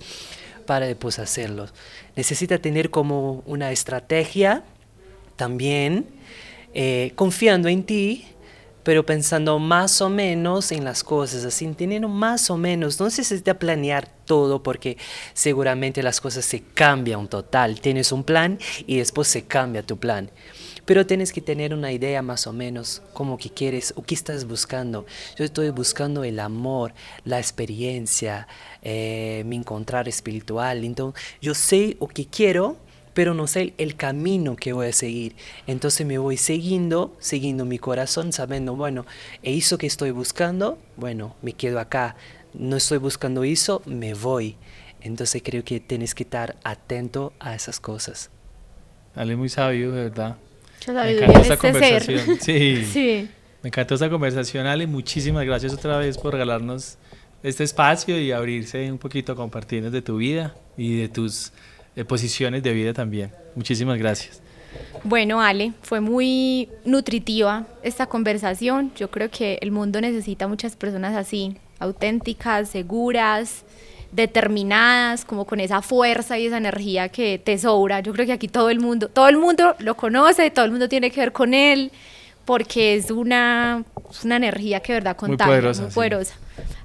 para 0.61 0.85
después 0.85 1.19
hacerlo. 1.19 1.67
Necesita 2.15 2.57
tener 2.57 2.89
como 2.89 3.43
una 3.45 3.71
estrategia 3.71 4.63
también, 5.35 6.07
eh, 6.73 7.11
confiando 7.15 7.67
en 7.67 7.83
ti, 7.83 8.25
pero 8.83 9.05
pensando 9.05 9.59
más 9.59 10.01
o 10.01 10.09
menos 10.09 10.71
en 10.71 10.83
las 10.83 11.03
cosas, 11.03 11.45
así, 11.45 11.67
teniendo 11.73 12.07
más 12.07 12.49
o 12.49 12.57
menos, 12.57 12.99
no 12.99 13.05
necesita 13.05 13.59
planear 13.59 14.07
todo 14.25 14.63
porque 14.63 14.97
seguramente 15.33 16.01
las 16.01 16.19
cosas 16.19 16.45
se 16.45 16.61
cambian 16.61 17.27
total. 17.27 17.79
Tienes 17.79 18.11
un 18.11 18.23
plan 18.23 18.57
y 18.87 18.97
después 18.97 19.27
se 19.27 19.43
cambia 19.43 19.83
tu 19.83 19.97
plan 19.97 20.31
pero 20.85 21.05
tienes 21.05 21.31
que 21.31 21.41
tener 21.41 21.73
una 21.73 21.91
idea 21.91 22.21
más 22.21 22.47
o 22.47 22.53
menos 22.53 23.01
como 23.13 23.37
que 23.37 23.49
quieres 23.49 23.93
o 23.95 24.03
qué 24.03 24.15
estás 24.15 24.45
buscando. 24.45 25.05
Yo 25.37 25.45
estoy 25.45 25.69
buscando 25.69 26.23
el 26.23 26.39
amor, 26.39 26.93
la 27.23 27.39
experiencia, 27.39 28.47
eh, 28.81 29.43
mi 29.45 29.57
encontrar 29.57 30.07
espiritual. 30.07 30.83
Entonces, 30.83 31.21
yo 31.41 31.53
sé 31.53 31.97
lo 31.99 32.07
que 32.07 32.25
quiero, 32.25 32.77
pero 33.13 33.33
no 33.33 33.47
sé 33.47 33.73
el 33.77 33.95
camino 33.95 34.55
que 34.55 34.73
voy 34.73 34.87
a 34.87 34.93
seguir. 34.93 35.35
Entonces 35.67 36.05
me 36.05 36.17
voy 36.17 36.37
siguiendo, 36.37 37.15
siguiendo 37.19 37.65
mi 37.65 37.77
corazón, 37.77 38.31
sabiendo, 38.31 38.75
bueno, 38.75 39.05
e 39.43 39.57
eso 39.57 39.77
que 39.77 39.87
estoy 39.87 40.11
buscando, 40.11 40.77
bueno, 40.97 41.35
me 41.41 41.53
quedo 41.53 41.79
acá. 41.79 42.15
No 42.53 42.75
estoy 42.75 42.97
buscando 42.97 43.43
eso, 43.43 43.81
me 43.85 44.13
voy. 44.13 44.57
Entonces 45.01 45.41
creo 45.43 45.63
que 45.63 45.79
tienes 45.79 46.13
que 46.15 46.23
estar 46.23 46.57
atento 46.63 47.33
a 47.39 47.55
esas 47.55 47.79
cosas. 47.79 48.29
Dale, 49.15 49.35
muy 49.35 49.49
sabio, 49.49 49.91
de 49.91 50.03
verdad. 50.03 50.37
Me 50.87 51.11
encantó 51.11 51.39
esta 51.39 51.53
este 51.53 51.57
conversación. 51.57 52.37
Sí. 52.39 52.85
sí. 52.85 53.29
Me 53.61 53.67
encantó 53.67 53.93
esta 53.93 54.09
conversación, 54.09 54.65
Ale. 54.65 54.87
Muchísimas 54.87 55.45
gracias 55.45 55.73
otra 55.73 55.97
vez 55.97 56.17
por 56.17 56.33
regalarnos 56.33 56.97
este 57.43 57.63
espacio 57.63 58.19
y 58.19 58.31
abrirse 58.31 58.91
un 58.91 58.97
poquito 58.97 59.33
a 59.33 59.35
compartirnos 59.35 59.91
de 59.91 60.01
tu 60.01 60.17
vida 60.17 60.55
y 60.77 60.97
de 60.99 61.09
tus 61.09 61.51
eh, 61.95 62.05
posiciones 62.05 62.63
de 62.63 62.73
vida 62.73 62.93
también. 62.93 63.31
Muchísimas 63.55 63.97
gracias. 63.97 64.41
Bueno, 65.03 65.41
Ale, 65.41 65.73
fue 65.81 65.99
muy 65.99 66.69
nutritiva 66.85 67.67
esta 67.83 68.07
conversación. 68.07 68.91
Yo 68.95 69.11
creo 69.11 69.29
que 69.29 69.59
el 69.61 69.71
mundo 69.71 69.99
necesita 69.99 70.47
muchas 70.47 70.75
personas 70.75 71.15
así, 71.15 71.57
auténticas, 71.79 72.69
seguras, 72.69 73.65
determinadas, 74.11 75.25
como 75.25 75.45
con 75.45 75.59
esa 75.59 75.81
fuerza 75.81 76.37
y 76.37 76.47
esa 76.47 76.57
energía 76.57 77.09
que 77.09 77.39
te 77.39 77.57
sobra. 77.57 78.01
Yo 78.01 78.13
creo 78.13 78.25
que 78.25 78.33
aquí 78.33 78.47
todo 78.47 78.69
el 78.69 78.79
mundo, 78.79 79.07
todo 79.07 79.29
el 79.29 79.37
mundo 79.37 79.75
lo 79.79 79.95
conoce, 79.95 80.51
todo 80.51 80.65
el 80.65 80.71
mundo 80.71 80.89
tiene 80.89 81.11
que 81.11 81.21
ver 81.21 81.31
con 81.31 81.53
él, 81.53 81.91
porque 82.45 82.95
es 82.95 83.11
una, 83.11 83.83
una 84.23 84.35
energía 84.35 84.81
que 84.81 84.93
verdad 84.93 85.15
contagia, 85.15 85.45
muy 85.45 85.55
poderosa. 85.61 85.81
Muy 85.83 85.91
poderosa. 85.91 86.35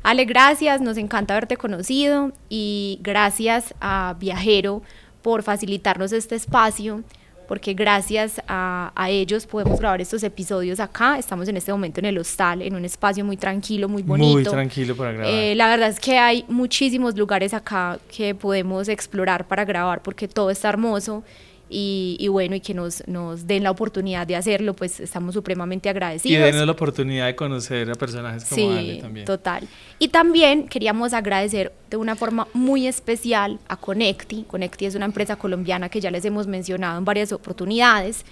Ale, 0.02 0.24
gracias, 0.24 0.80
nos 0.80 0.96
encanta 0.96 1.34
haberte 1.34 1.56
conocido 1.56 2.32
y 2.48 2.98
gracias 3.02 3.74
a 3.80 4.14
Viajero 4.18 4.82
por 5.22 5.42
facilitarnos 5.42 6.12
este 6.12 6.36
espacio 6.36 7.02
porque 7.48 7.74
gracias 7.74 8.40
a, 8.48 8.92
ellos 9.08 9.46
podemos 9.46 9.78
grabar 9.78 10.00
estos 10.00 10.22
episodios 10.22 10.80
acá. 10.80 11.18
Estamos 11.18 11.48
en 11.48 11.56
este 11.56 11.72
momento 11.72 12.00
en 12.00 12.06
el 12.06 12.18
hostal, 12.18 12.62
en 12.62 12.74
un 12.74 12.84
espacio 12.84 13.24
muy 13.24 13.36
tranquilo, 13.36 13.88
muy 13.88 14.02
bonito. 14.02 14.32
Muy 14.32 14.44
tranquilo 14.44 14.96
para 14.96 15.12
grabar. 15.12 15.32
Eh, 15.32 15.54
la 15.54 15.68
verdad 15.68 15.88
es 15.88 16.00
que 16.00 16.18
hay 16.18 16.44
muchísimos 16.48 17.16
lugares 17.16 17.54
acá 17.54 17.98
que 18.14 18.34
podemos 18.34 18.88
explorar 18.88 19.46
para 19.46 19.64
grabar 19.64 20.02
porque 20.02 20.28
todo 20.28 20.50
está 20.50 20.68
hermoso 20.68 21.22
y, 21.68 22.28
bueno, 22.28 22.54
y 22.54 22.60
que 22.60 22.74
nos, 22.74 23.06
nos 23.08 23.46
den 23.46 23.64
la 23.64 23.72
oportunidad 23.72 24.26
de 24.26 24.36
hacerlo, 24.36 24.74
pues 24.74 25.00
estamos 25.00 25.34
supremamente 25.34 25.88
agradecidos. 25.88 26.38
Y 26.38 26.52
denos 26.52 26.64
la 26.64 26.72
oportunidad 26.72 27.26
de 27.26 27.34
conocer 27.34 27.90
a 27.90 27.94
personajes 27.94 28.44
como 28.44 28.78
sí, 28.78 28.98
también. 29.00 29.26
total. 29.26 29.66
Y 29.98 30.08
también 30.08 30.68
queríamos 30.68 31.12
agradecer 31.12 31.72
de 31.90 31.96
una 31.96 32.14
forma 32.14 32.46
muy 32.52 32.86
especial 32.86 33.58
a 33.68 33.76
Conecti. 33.76 34.44
Conecti 34.44 34.86
es 34.86 34.94
una 34.94 35.06
empresa 35.06 35.36
colombiana 35.36 35.88
que 35.88 36.00
ya 36.00 36.10
les 36.10 36.24
hemos 36.24 36.46
mencionado 36.46 36.98
en 36.98 37.04
varias 37.04 37.32
oportunidades 37.32 38.24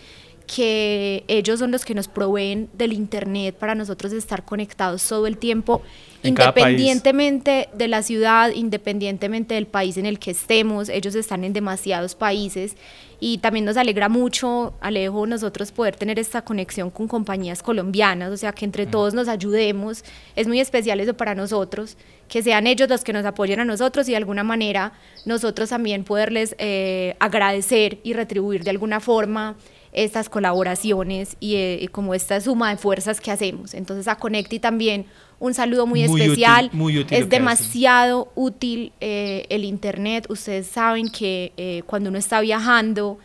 que 0.47 1.25
ellos 1.27 1.59
son 1.59 1.71
los 1.71 1.85
que 1.85 1.95
nos 1.95 2.09
proveen 2.09 2.69
del 2.75 2.93
Internet 2.93 3.57
para 3.57 3.75
nosotros 3.75 4.13
estar 4.13 4.45
conectados 4.45 5.07
todo 5.09 5.27
el 5.27 5.39
tiempo, 5.39 5.83
independientemente 6.23 7.69
de 7.75 7.89
la 7.89 8.03
ciudad, 8.03 8.51
independientemente 8.51 9.55
del 9.55 9.67
país 9.67 9.97
en 9.97 10.07
el 10.07 10.19
que 10.19 10.33
estemos, 10.33 10.89
ellos 10.89 11.15
están 11.15 11.45
en 11.45 11.53
demasiados 11.53 12.15
países 12.15 12.77
y 13.21 13.39
también 13.39 13.65
nos 13.65 13.77
alegra 13.77 14.09
mucho, 14.09 14.75
Alejo, 14.81 15.27
nosotros 15.27 15.73
poder 15.73 15.97
tener 15.97 16.19
esta 16.19 16.43
conexión 16.43 16.91
con 16.91 17.09
compañías 17.09 17.63
colombianas, 17.63 18.33
o 18.33 18.37
sea, 18.37 18.53
que 18.53 18.65
entre 18.65 18.87
mm. 18.87 18.91
todos 18.91 19.15
nos 19.15 19.29
ayudemos, 19.29 20.05
es 20.37 20.47
muy 20.47 20.61
especial 20.61 21.01
eso 21.01 21.15
para 21.15 21.35
nosotros, 21.35 21.97
que 22.29 22.43
sean 22.43 22.67
ellos 22.67 22.89
los 22.89 23.05
que 23.05 23.13
nos 23.13 23.25
apoyen 23.25 23.61
a 23.61 23.65
nosotros 23.65 24.09
y 24.09 24.13
de 24.13 24.17
alguna 24.17 24.45
manera 24.45 24.93
nosotros 25.25 25.71
también 25.71 26.05
poderles 26.05 26.55
eh, 26.59 27.17
agradecer 27.21 27.99
y 28.03 28.13
retribuir 28.13 28.65
de 28.65 28.71
alguna 28.71 29.01
forma 29.01 29.57
estas 29.93 30.29
colaboraciones 30.29 31.37
y 31.39 31.55
eh, 31.55 31.89
como 31.93 32.15
esta 32.15 32.41
suma 32.41 32.71
de 32.71 32.77
fuerzas 32.77 33.21
que 33.21 33.31
hacemos. 33.31 33.75
Entonces 33.75 34.09
a 34.09 34.17
Conecti 34.17 34.59
también 34.59 35.07
un 35.45 35.55
saludo 35.55 35.87
muy, 35.87 36.03
especial. 36.03 36.71
muy 36.73 36.99
útil 36.99 37.19
es 37.19 37.29
demasiado 37.29 38.33
útil 38.35 38.93
eh, 39.01 39.47
el 39.51 39.65
Internet. 39.65 40.27
Ustedes 40.29 40.67
saben 40.67 41.09
que 41.09 41.53
eh, 41.57 41.83
cuando 41.87 42.11
uno 42.11 42.19
está 42.19 42.41
viajando, 42.41 43.19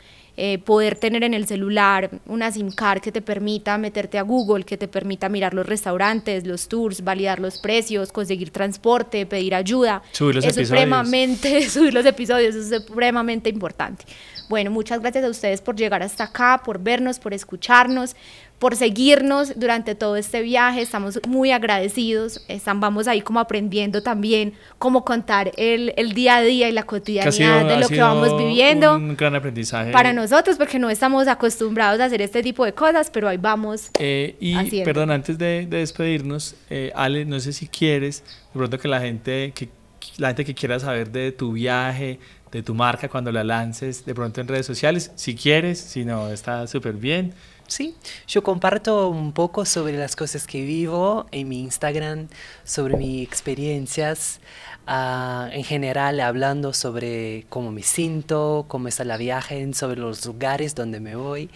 poder 0.63 0.95
tener 0.95 1.25
en 1.25 1.33
el 1.33 1.45
celular 1.47 2.09
una 2.25 2.49
SIM 2.49 2.71
card 2.71 3.01
que 3.01 3.11
te 3.11 3.21
permita 3.21 3.77
meterte 3.77 4.17
a 4.17 4.21
Google, 4.21 4.63
que 4.63 4.77
te 4.77 4.87
permita 4.87 5.27
mirar 5.27 5.53
los 5.53 5.65
restaurantes, 5.65 6.47
los 6.47 6.69
tours, 6.69 7.03
validar 7.03 7.41
los 7.41 7.57
precios, 7.57 8.13
conseguir 8.13 8.49
transporte, 8.49 9.25
pedir 9.25 9.53
ayuda. 9.53 10.01
Subir 10.13 10.35
los 10.35 10.45
es 10.45 10.51
episodios. 10.51 10.69
Supremamente, 10.69 11.69
subir 11.69 11.93
los 11.93 12.05
episodios 12.05 12.55
es 12.55 12.69
supremamente 12.69 13.49
importante. 13.49 14.05
Bueno, 14.49 14.71
muchas 14.71 14.99
gracias 14.99 15.23
a 15.23 15.29
ustedes 15.29 15.61
por 15.61 15.75
llegar 15.75 16.01
hasta 16.01 16.23
acá, 16.23 16.61
por 16.65 16.79
vernos, 16.79 17.19
por 17.19 17.35
escucharnos, 17.35 18.15
por 18.59 18.75
seguirnos 18.75 19.57
durante 19.57 19.95
todo 19.95 20.17
este 20.17 20.41
viaje. 20.41 20.81
Estamos 20.81 21.19
muy 21.27 21.51
agradecidos. 21.51 22.43
Están, 22.47 22.79
vamos 22.81 23.07
ahí 23.07 23.21
como 23.21 23.39
aprendiendo 23.39 24.03
también 24.03 24.53
cómo 24.77 25.05
contar 25.05 25.51
el, 25.57 25.93
el 25.95 26.13
día 26.13 26.37
a 26.37 26.41
día 26.41 26.69
y 26.69 26.73
la 26.73 26.83
cotidianidad 26.83 27.65
de 27.65 27.77
lo 27.77 27.87
que 27.87 27.99
vamos 27.99 28.37
viviendo. 28.37 28.95
Un 28.95 29.15
gran 29.15 29.35
aprendizaje. 29.35 29.91
Para 29.91 30.11
nosotros, 30.13 30.57
porque 30.57 30.77
no 30.77 30.89
estamos 30.89 31.27
acostumbrados 31.27 32.01
a 32.01 32.05
hacer 32.05 32.21
este 32.21 32.43
tipo 32.43 32.65
de 32.65 32.73
cosas, 32.73 33.09
pero 33.09 33.29
ahí 33.29 33.37
vamos. 33.37 33.89
Eh, 33.97 34.35
y 34.39 34.83
perdón, 34.83 35.11
antes 35.11 35.37
de, 35.37 35.65
despedirnos, 35.65 36.55
eh, 36.69 36.91
Ale, 36.95 37.23
no 37.23 37.39
sé 37.39 37.53
si 37.53 37.67
quieres, 37.67 38.23
de 38.53 38.57
pronto 38.57 38.77
que 38.77 38.87
la 38.87 38.99
gente 38.99 39.53
que 39.55 39.69
la 40.17 40.29
gente 40.29 40.45
que 40.45 40.53
quiera 40.53 40.79
saber 40.79 41.11
de 41.11 41.31
tu 41.31 41.53
viaje, 41.53 42.19
de 42.51 42.63
tu 42.63 42.73
marca 42.73 43.07
cuando 43.09 43.31
la 43.31 43.43
lances 43.43 44.05
de 44.05 44.15
pronto 44.15 44.41
en 44.41 44.47
redes 44.47 44.65
sociales, 44.65 45.11
si 45.15 45.35
quieres, 45.35 45.79
si 45.79 46.05
no, 46.05 46.29
está 46.29 46.67
súper 46.67 46.93
bien. 46.93 47.33
Sí, 47.69 47.95
yo 48.27 48.43
comparto 48.43 49.09
un 49.09 49.31
poco 49.31 49.63
sobre 49.63 49.97
las 49.97 50.15
cosas 50.15 50.45
que 50.47 50.61
vivo 50.61 51.27
en 51.31 51.47
mi 51.47 51.61
Instagram, 51.61 52.27
sobre 52.63 52.97
mis 52.97 53.25
experiencias, 53.25 54.39
uh, 54.87 55.47
en 55.51 55.63
general 55.63 56.19
hablando 56.19 56.73
sobre 56.73 57.45
cómo 57.49 57.71
me 57.71 57.83
siento, 57.83 58.65
cómo 58.67 58.87
está 58.87 59.03
la 59.05 59.17
viaje, 59.17 59.73
sobre 59.73 59.99
los 59.99 60.25
lugares 60.25 60.75
donde 60.75 60.99
me 60.99 61.15
voy. 61.15 61.49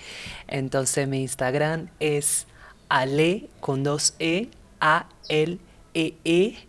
Entonces 0.47 1.07
mi 1.07 1.21
Instagram 1.21 1.89
es 1.99 2.45
ale 2.89 3.49
con 3.59 3.83
dos 3.83 4.13
E, 4.19 4.49
A, 4.79 5.07
L, 5.27 5.57
E, 5.93 6.13
E 6.23 6.67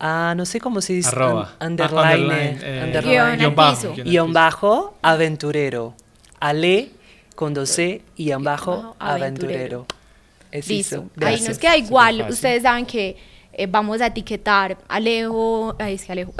Ah, 0.00 0.34
no 0.36 0.46
sé 0.46 0.60
cómo 0.60 0.80
se 0.80 0.92
dice. 0.92 1.08
Arroba. 1.08 1.56
underline. 1.60 2.30
Ah, 2.62 2.84
underline, 2.84 3.42
eh, 3.42 3.52
bajo. 3.54 3.94
Guión 3.94 4.32
bajo, 4.32 4.94
aventurero. 5.02 5.94
Ale 6.38 6.90
con 7.38 7.54
dos 7.54 7.68
C 7.68 8.02
y 8.16 8.32
bajo, 8.32 8.96
aventurero. 8.98 9.86
Es 10.50 10.66
Listo. 10.66 11.08
Ahí 11.20 11.40
nos 11.42 11.56
queda 11.56 11.76
igual. 11.76 12.26
Ustedes 12.28 12.64
saben 12.64 12.84
que 12.84 13.16
eh, 13.52 13.68
vamos 13.68 14.00
a 14.00 14.06
etiquetar. 14.06 14.76
Alejo, 14.88 15.76
ay, 15.78 15.94
es 15.94 16.04
que 16.04 16.10
Alejo, 16.10 16.34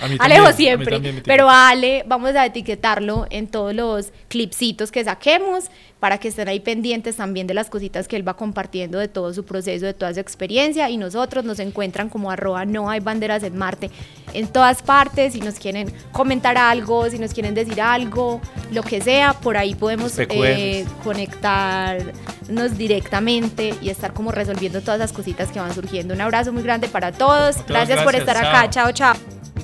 A 0.00 0.06
mí 0.06 0.16
Alejo 0.20 0.44
también, 0.44 0.44
a 0.44 0.50
mí 0.50 0.56
siempre, 0.56 1.22
pero 1.24 1.50
a 1.50 1.70
Ale 1.70 2.04
vamos 2.06 2.36
a 2.36 2.46
etiquetarlo 2.46 3.26
en 3.28 3.48
todos 3.48 3.74
los 3.74 4.12
clipsitos 4.28 4.92
que 4.92 5.02
saquemos 5.02 5.64
para 6.00 6.18
que 6.18 6.28
estén 6.28 6.48
ahí 6.48 6.60
pendientes 6.60 7.16
también 7.16 7.46
de 7.46 7.54
las 7.54 7.70
cositas 7.70 8.06
que 8.06 8.16
él 8.16 8.26
va 8.26 8.36
compartiendo 8.36 8.98
de 8.98 9.08
todo 9.08 9.32
su 9.32 9.44
proceso, 9.44 9.86
de 9.86 9.94
toda 9.94 10.12
su 10.12 10.20
experiencia 10.20 10.90
y 10.90 10.98
nosotros 10.98 11.44
nos 11.44 11.58
encuentran 11.58 12.08
como 12.08 12.30
arroba 12.30 12.64
no 12.64 12.90
hay 12.90 13.00
banderas 13.00 13.42
en 13.42 13.56
Marte 13.56 13.90
en 14.34 14.48
todas 14.48 14.82
partes, 14.82 15.32
si 15.32 15.40
nos 15.40 15.54
quieren 15.54 15.92
comentar 16.12 16.58
algo, 16.58 17.08
si 17.08 17.18
nos 17.18 17.32
quieren 17.32 17.54
decir 17.54 17.80
algo, 17.80 18.40
lo 18.70 18.82
que 18.82 19.00
sea, 19.00 19.32
por 19.32 19.56
ahí 19.56 19.74
podemos 19.74 20.12
eh, 20.18 20.84
conectarnos 21.02 22.76
directamente 22.76 23.74
y 23.80 23.88
estar 23.88 24.12
como 24.12 24.32
resolviendo 24.32 24.82
todas 24.82 24.98
las 24.98 25.12
cositas 25.12 25.50
que 25.50 25.60
van 25.60 25.74
surgiendo. 25.74 26.12
Un 26.12 26.20
abrazo 26.20 26.52
muy 26.52 26.62
grande 26.62 26.88
para 26.88 27.12
todos, 27.12 27.56
todos, 27.56 27.66
gracias 27.66 28.02
por 28.02 28.12
gracias, 28.12 28.36
estar 28.36 28.36
acá, 28.36 28.70
chao. 28.70 28.92
chao, 28.92 29.14
chao. 29.14 29.55